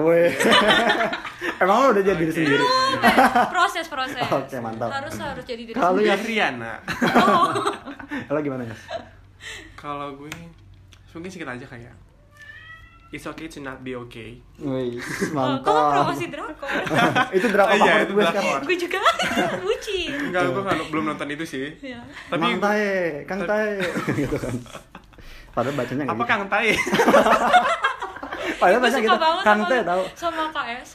Emang 1.58 1.78
lo 1.82 1.88
udah 1.92 2.04
jadi 2.04 2.16
diri 2.16 2.32
sendiri? 2.32 2.56
Belum, 2.56 3.02
eh, 3.02 3.16
proses 3.50 3.86
proses. 3.86 4.22
Oke, 4.22 4.56
mantap. 4.58 4.88
Harus 4.94 5.16
harus 5.18 5.44
jadi 5.44 5.64
diri 5.64 5.74
Kalau 5.74 5.98
sendiri. 5.98 6.08
ya- 6.08 6.16
Dari 6.16 6.26
Riana. 6.30 6.74
Oh. 7.18 7.52
Lo 8.30 8.40
gimana 8.40 8.64
ya? 8.64 8.76
Kalau 9.74 10.16
gue 10.16 10.32
mungkin 11.12 11.30
sedikit 11.30 11.48
aja 11.50 11.64
kayak 11.66 11.96
It's 13.08 13.24
okay 13.24 13.48
to 13.48 13.60
not 13.60 13.80
be 13.80 13.96
okay. 13.96 14.42
Wih, 14.58 14.98
Oh, 14.98 15.56
Kok 15.62 15.64
mantap. 15.64 15.92
promosi 15.96 16.26
drakor? 16.28 16.68
itu 17.38 17.48
drama 17.48 17.70
Oh, 17.70 17.78
iya, 17.78 17.94
itu 18.02 18.12
gue 18.12 18.20
drakor. 18.20 18.42
sekarang. 18.42 18.62
gue 18.62 18.76
juga 18.78 19.00
bucin. 19.64 20.12
Enggak, 20.26 20.42
gue 20.48 20.64
belum 20.90 21.04
nonton 21.06 21.28
itu 21.30 21.46
sih. 21.46 21.66
Ya. 21.80 22.02
Tapi 22.28 22.42
Mang 22.44 22.58
Tae, 22.58 23.24
Kang 23.24 23.42
Tae, 23.42 23.80
gitu 24.12 24.36
kan. 24.36 24.56
Padahal 25.52 25.76
bacanya 25.76 26.04
nggak 26.04 26.12
apa 26.12 26.20
gitu. 26.20 26.28
Kang 26.28 26.44
Tai? 26.46 26.68
Padahal 28.58 28.82
bacanya 28.82 29.02
gitu. 29.02 29.18
Kang 29.42 29.62
Tae 29.66 29.80
tahu. 29.82 30.04
sama 30.14 30.44
KS. 30.52 30.90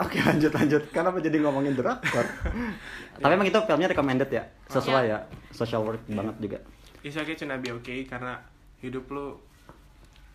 Oke 0.00 0.18
lanjut 0.18 0.50
lanjut. 0.50 0.82
Kenapa 0.90 1.16
jadi 1.20 1.36
ngomongin 1.38 1.76
drakor? 1.76 2.26
Tapi 3.14 3.30
emang 3.30 3.46
itu 3.46 3.58
filmnya 3.60 3.86
recommended 3.86 4.26
ya, 4.26 4.42
sesuai 4.66 5.04
ya, 5.06 5.18
social 5.52 5.84
work 5.84 6.02
banget 6.08 6.34
juga. 6.40 6.58
It's 7.02 7.14
okay 7.14 7.36
to 7.36 7.44
not 7.44 7.60
be 7.60 7.70
okay 7.70 8.02
karena 8.02 8.40
hidup 8.80 9.06
lu 9.06 9.36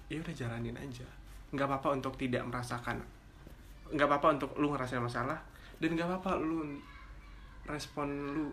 ya 0.07 0.17
udah 0.19 0.33
jalanin 0.35 0.75
aja. 0.75 1.07
Nggak 1.51 1.67
apa-apa 1.67 1.99
untuk 1.99 2.15
tidak 2.19 2.43
merasakan. 2.47 2.99
Nggak 3.91 4.07
apa-apa 4.07 4.27
untuk 4.39 4.51
lu 4.59 4.71
ngerasain 4.75 5.03
masalah 5.03 5.39
dan 5.79 5.89
nggak 5.95 6.07
apa-apa 6.07 6.39
lu 6.39 6.79
respon 7.67 8.07
lu 8.35 8.45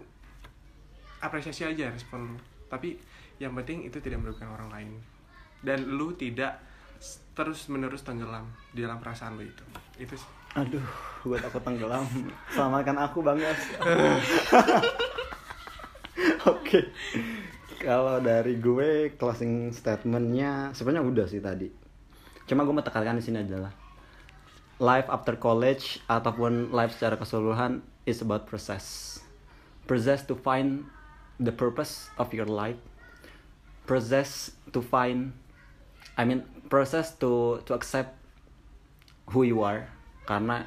apresiasi 1.23 1.67
aja 1.67 1.91
respon 1.91 2.35
lu. 2.35 2.37
Tapi 2.71 2.99
yang 3.43 3.55
penting 3.55 3.87
itu 3.87 3.99
tidak 3.99 4.23
merugikan 4.23 4.55
orang 4.55 4.71
lain 4.71 4.91
dan 5.65 5.83
lu 5.87 6.15
tidak 6.15 6.61
terus 7.35 7.67
menerus 7.67 8.07
tenggelam 8.07 8.47
di 8.71 8.83
dalam 8.83 9.03
perasaan 9.03 9.35
lu 9.35 9.43
itu. 9.43 9.65
Itu 9.99 10.15
sih. 10.15 10.31
Aduh, 10.55 10.87
gue 11.27 11.39
takut 11.43 11.59
tenggelam. 11.67 12.07
Selamatkan 12.55 12.95
aku 12.95 13.27
bang. 13.27 13.43
Oke. 16.55 16.95
Kalau 17.85 18.17
dari 18.25 18.57
gue 18.57 19.13
closing 19.21 19.69
statementnya 19.69 20.73
sebenarnya 20.73 21.05
udah 21.05 21.27
sih 21.29 21.45
tadi. 21.45 21.69
Cuma 22.49 22.65
gue 22.65 22.73
mau 22.73 22.81
tekankan 22.81 23.21
di 23.21 23.25
sini 23.25 23.45
adalah 23.45 23.77
life 24.81 25.05
after 25.13 25.37
college 25.37 26.01
ataupun 26.09 26.73
life 26.73 26.97
secara 26.97 27.21
keseluruhan 27.21 27.85
is 28.09 28.25
about 28.25 28.49
process. 28.49 29.21
Process 29.85 30.25
to 30.25 30.33
find 30.33 30.89
the 31.37 31.53
purpose 31.53 32.09
of 32.17 32.33
your 32.33 32.49
life. 32.49 32.81
Process 33.85 34.57
to 34.73 34.81
find 34.81 35.37
I 36.17 36.25
mean 36.25 36.49
process 36.73 37.13
to 37.21 37.61
to 37.69 37.77
accept 37.77 38.17
who 39.29 39.45
you 39.45 39.61
are 39.61 39.85
karena 40.25 40.65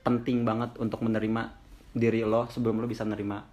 penting 0.00 0.48
banget 0.48 0.80
untuk 0.80 1.04
menerima 1.04 1.60
diri 1.92 2.24
lo 2.24 2.48
sebelum 2.48 2.80
lo 2.80 2.88
bisa 2.88 3.04
menerima 3.04 3.44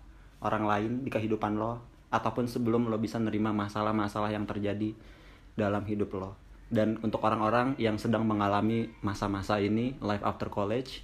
orang 0.48 0.64
lain 0.64 0.92
di 1.04 1.12
kehidupan 1.12 1.60
lo 1.60 1.91
ataupun 2.12 2.46
sebelum 2.46 2.92
lo 2.92 3.00
bisa 3.00 3.18
menerima 3.18 3.56
masalah-masalah 3.56 4.36
yang 4.36 4.44
terjadi 4.44 4.92
dalam 5.56 5.82
hidup 5.88 6.12
lo. 6.20 6.36
Dan 6.72 7.00
untuk 7.04 7.24
orang-orang 7.24 7.76
yang 7.80 7.96
sedang 8.00 8.24
mengalami 8.28 8.92
masa-masa 9.04 9.60
ini 9.60 9.96
life 10.00 10.24
after 10.24 10.48
college 10.48 11.04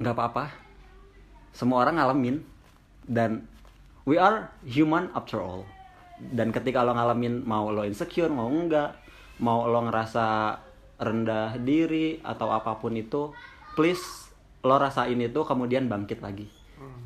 nggak 0.00 0.16
apa-apa. 0.16 0.44
Semua 1.52 1.84
orang 1.84 2.00
ngalamin. 2.00 2.36
Dan 3.06 3.46
we 4.02 4.18
are 4.18 4.50
human 4.66 5.12
after 5.14 5.40
all. 5.40 5.62
Dan 6.18 6.52
ketika 6.52 6.82
lo 6.82 6.96
ngalamin 6.96 7.44
mau 7.44 7.68
lo 7.68 7.84
insecure 7.84 8.32
mau 8.32 8.48
enggak 8.48 8.96
mau 9.40 9.68
lo 9.68 9.84
ngerasa 9.88 10.58
rendah 10.96 11.60
diri 11.60 12.24
atau 12.24 12.48
apa 12.48 12.80
pun 12.80 12.96
itu 12.96 13.36
please 13.76 14.32
lo 14.64 14.80
rasain 14.80 15.20
itu 15.20 15.40
kemudian 15.44 15.92
bangkit 15.92 16.24
lagi 16.24 16.48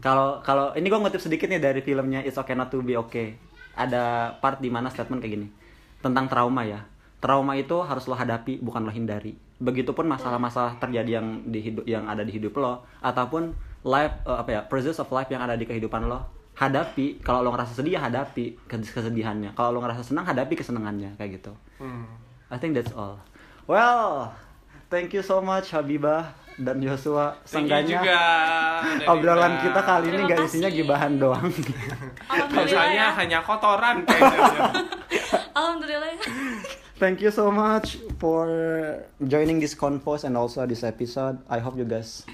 kalau 0.00 0.40
kalau 0.40 0.72
ini 0.72 0.88
gue 0.88 0.96
ngutip 0.96 1.20
sedikit 1.20 1.46
nih 1.46 1.60
dari 1.60 1.80
filmnya 1.84 2.24
It's 2.24 2.40
Okay 2.40 2.56
Not 2.56 2.72
to 2.72 2.80
Be 2.80 2.96
Okay. 2.96 3.36
Ada 3.76 4.34
part 4.40 4.58
di 4.58 4.72
mana 4.72 4.88
statement 4.88 5.20
kayak 5.20 5.32
gini. 5.36 5.48
Tentang 6.00 6.26
trauma 6.26 6.64
ya. 6.64 6.84
Trauma 7.20 7.52
itu 7.54 7.76
harus 7.84 8.08
lo 8.08 8.16
hadapi 8.16 8.64
bukan 8.64 8.88
lo 8.88 8.92
hindari. 8.92 9.36
Begitupun 9.60 10.08
masalah-masalah 10.08 10.80
terjadi 10.80 11.20
yang 11.20 11.44
di 11.44 11.60
hidup 11.60 11.84
yang 11.84 12.08
ada 12.08 12.24
di 12.24 12.32
hidup 12.32 12.56
lo 12.56 12.80
ataupun 13.04 13.52
life 13.84 14.24
eh, 14.24 14.36
apa 14.40 14.50
ya 14.50 14.60
process 14.64 14.96
of 15.04 15.12
life 15.12 15.28
yang 15.28 15.44
ada 15.44 15.54
di 15.54 15.68
kehidupan 15.68 16.08
lo. 16.08 16.24
Hadapi 16.56 17.20
kalau 17.20 17.44
lo 17.44 17.52
ngerasa 17.52 17.76
sedih 17.76 18.00
ya 18.00 18.08
hadapi 18.08 18.56
kes- 18.64 18.92
kesedihannya. 18.92 19.52
Kalau 19.52 19.76
lo 19.76 19.78
ngerasa 19.84 20.00
senang 20.00 20.24
hadapi 20.24 20.56
kesenangannya 20.56 21.20
kayak 21.20 21.40
gitu. 21.40 21.52
Hmm. 21.76 22.08
I 22.48 22.56
think 22.56 22.72
that's 22.72 22.92
all. 22.96 23.20
Well 23.68 24.32
thank 24.88 25.12
you 25.12 25.20
so 25.20 25.44
much 25.44 25.76
Habibah 25.76 26.39
dan. 26.58 26.76
Seenggaknya 27.46 28.00
dari 28.98 29.06
obrolan 29.06 29.52
Mbak. 29.56 29.62
kita 29.68 29.80
kali 29.84 30.06
ini 30.10 30.22
gak 30.26 30.40
isinya 30.44 30.70
gibahan 30.72 31.12
doang 31.20 31.46
Alhamdulillah 32.26 32.66
Biasanya 32.66 33.06
ya. 33.06 33.18
hanya 33.18 33.38
kotoran 33.44 33.96
kayaknya. 34.08 34.48
Alhamdulillah 35.58 36.10
ya. 36.16 36.24
Thank 37.00 37.24
you 37.24 37.32
so 37.32 37.48
much 37.48 37.96
for 38.20 38.44
joining 39.24 39.56
this 39.56 39.72
convos 39.72 40.28
and 40.28 40.36
also 40.36 40.60
this 40.68 40.84
episode. 40.84 41.40
I 41.48 41.56
hope 41.60 41.80
you 41.80 41.88
guys 41.88 42.28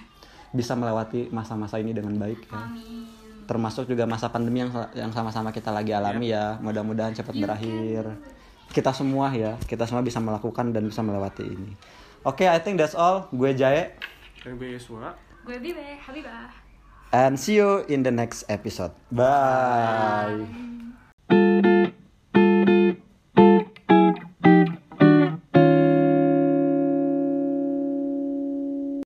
bisa 0.51 0.75
melewati 0.75 1.31
masa-masa 1.31 1.79
ini 1.79 1.95
dengan 1.95 2.19
baik 2.19 2.51
ya. 2.51 2.59
Amin. 2.59 3.07
Termasuk 3.47 3.87
juga 3.87 4.11
masa 4.11 4.27
pandemi 4.27 4.67
yang 4.67 4.75
yang 4.91 5.15
sama-sama 5.15 5.55
kita 5.55 5.71
lagi 5.71 5.95
alami 5.95 6.35
ya. 6.35 6.59
Mudah-mudahan 6.59 7.15
cepat 7.15 7.39
berakhir. 7.39 8.11
Kita 8.75 8.91
semua 8.91 9.31
ya, 9.31 9.55
kita 9.71 9.87
semua 9.87 10.03
bisa 10.03 10.19
melakukan 10.19 10.75
dan 10.75 10.83
bisa 10.91 10.99
melewati 10.99 11.47
ini. 11.47 11.71
Oke, 12.27 12.43
I 12.51 12.59
think 12.59 12.79
that's 12.83 12.95
all. 12.99 13.31
Gue 13.31 13.55
Jae 13.55 13.95
Dan 14.43 14.59
gue 14.59 14.75
Yosua. 14.75 15.15
Gue 15.47 15.59
Bibe, 15.63 15.95
Habibah. 16.03 16.51
and 17.15 17.39
see 17.39 17.55
you 17.55 17.87
in 17.87 18.03
the 18.03 18.11
next 18.11 18.43
episode. 18.51 18.91
Bye. 19.15 20.43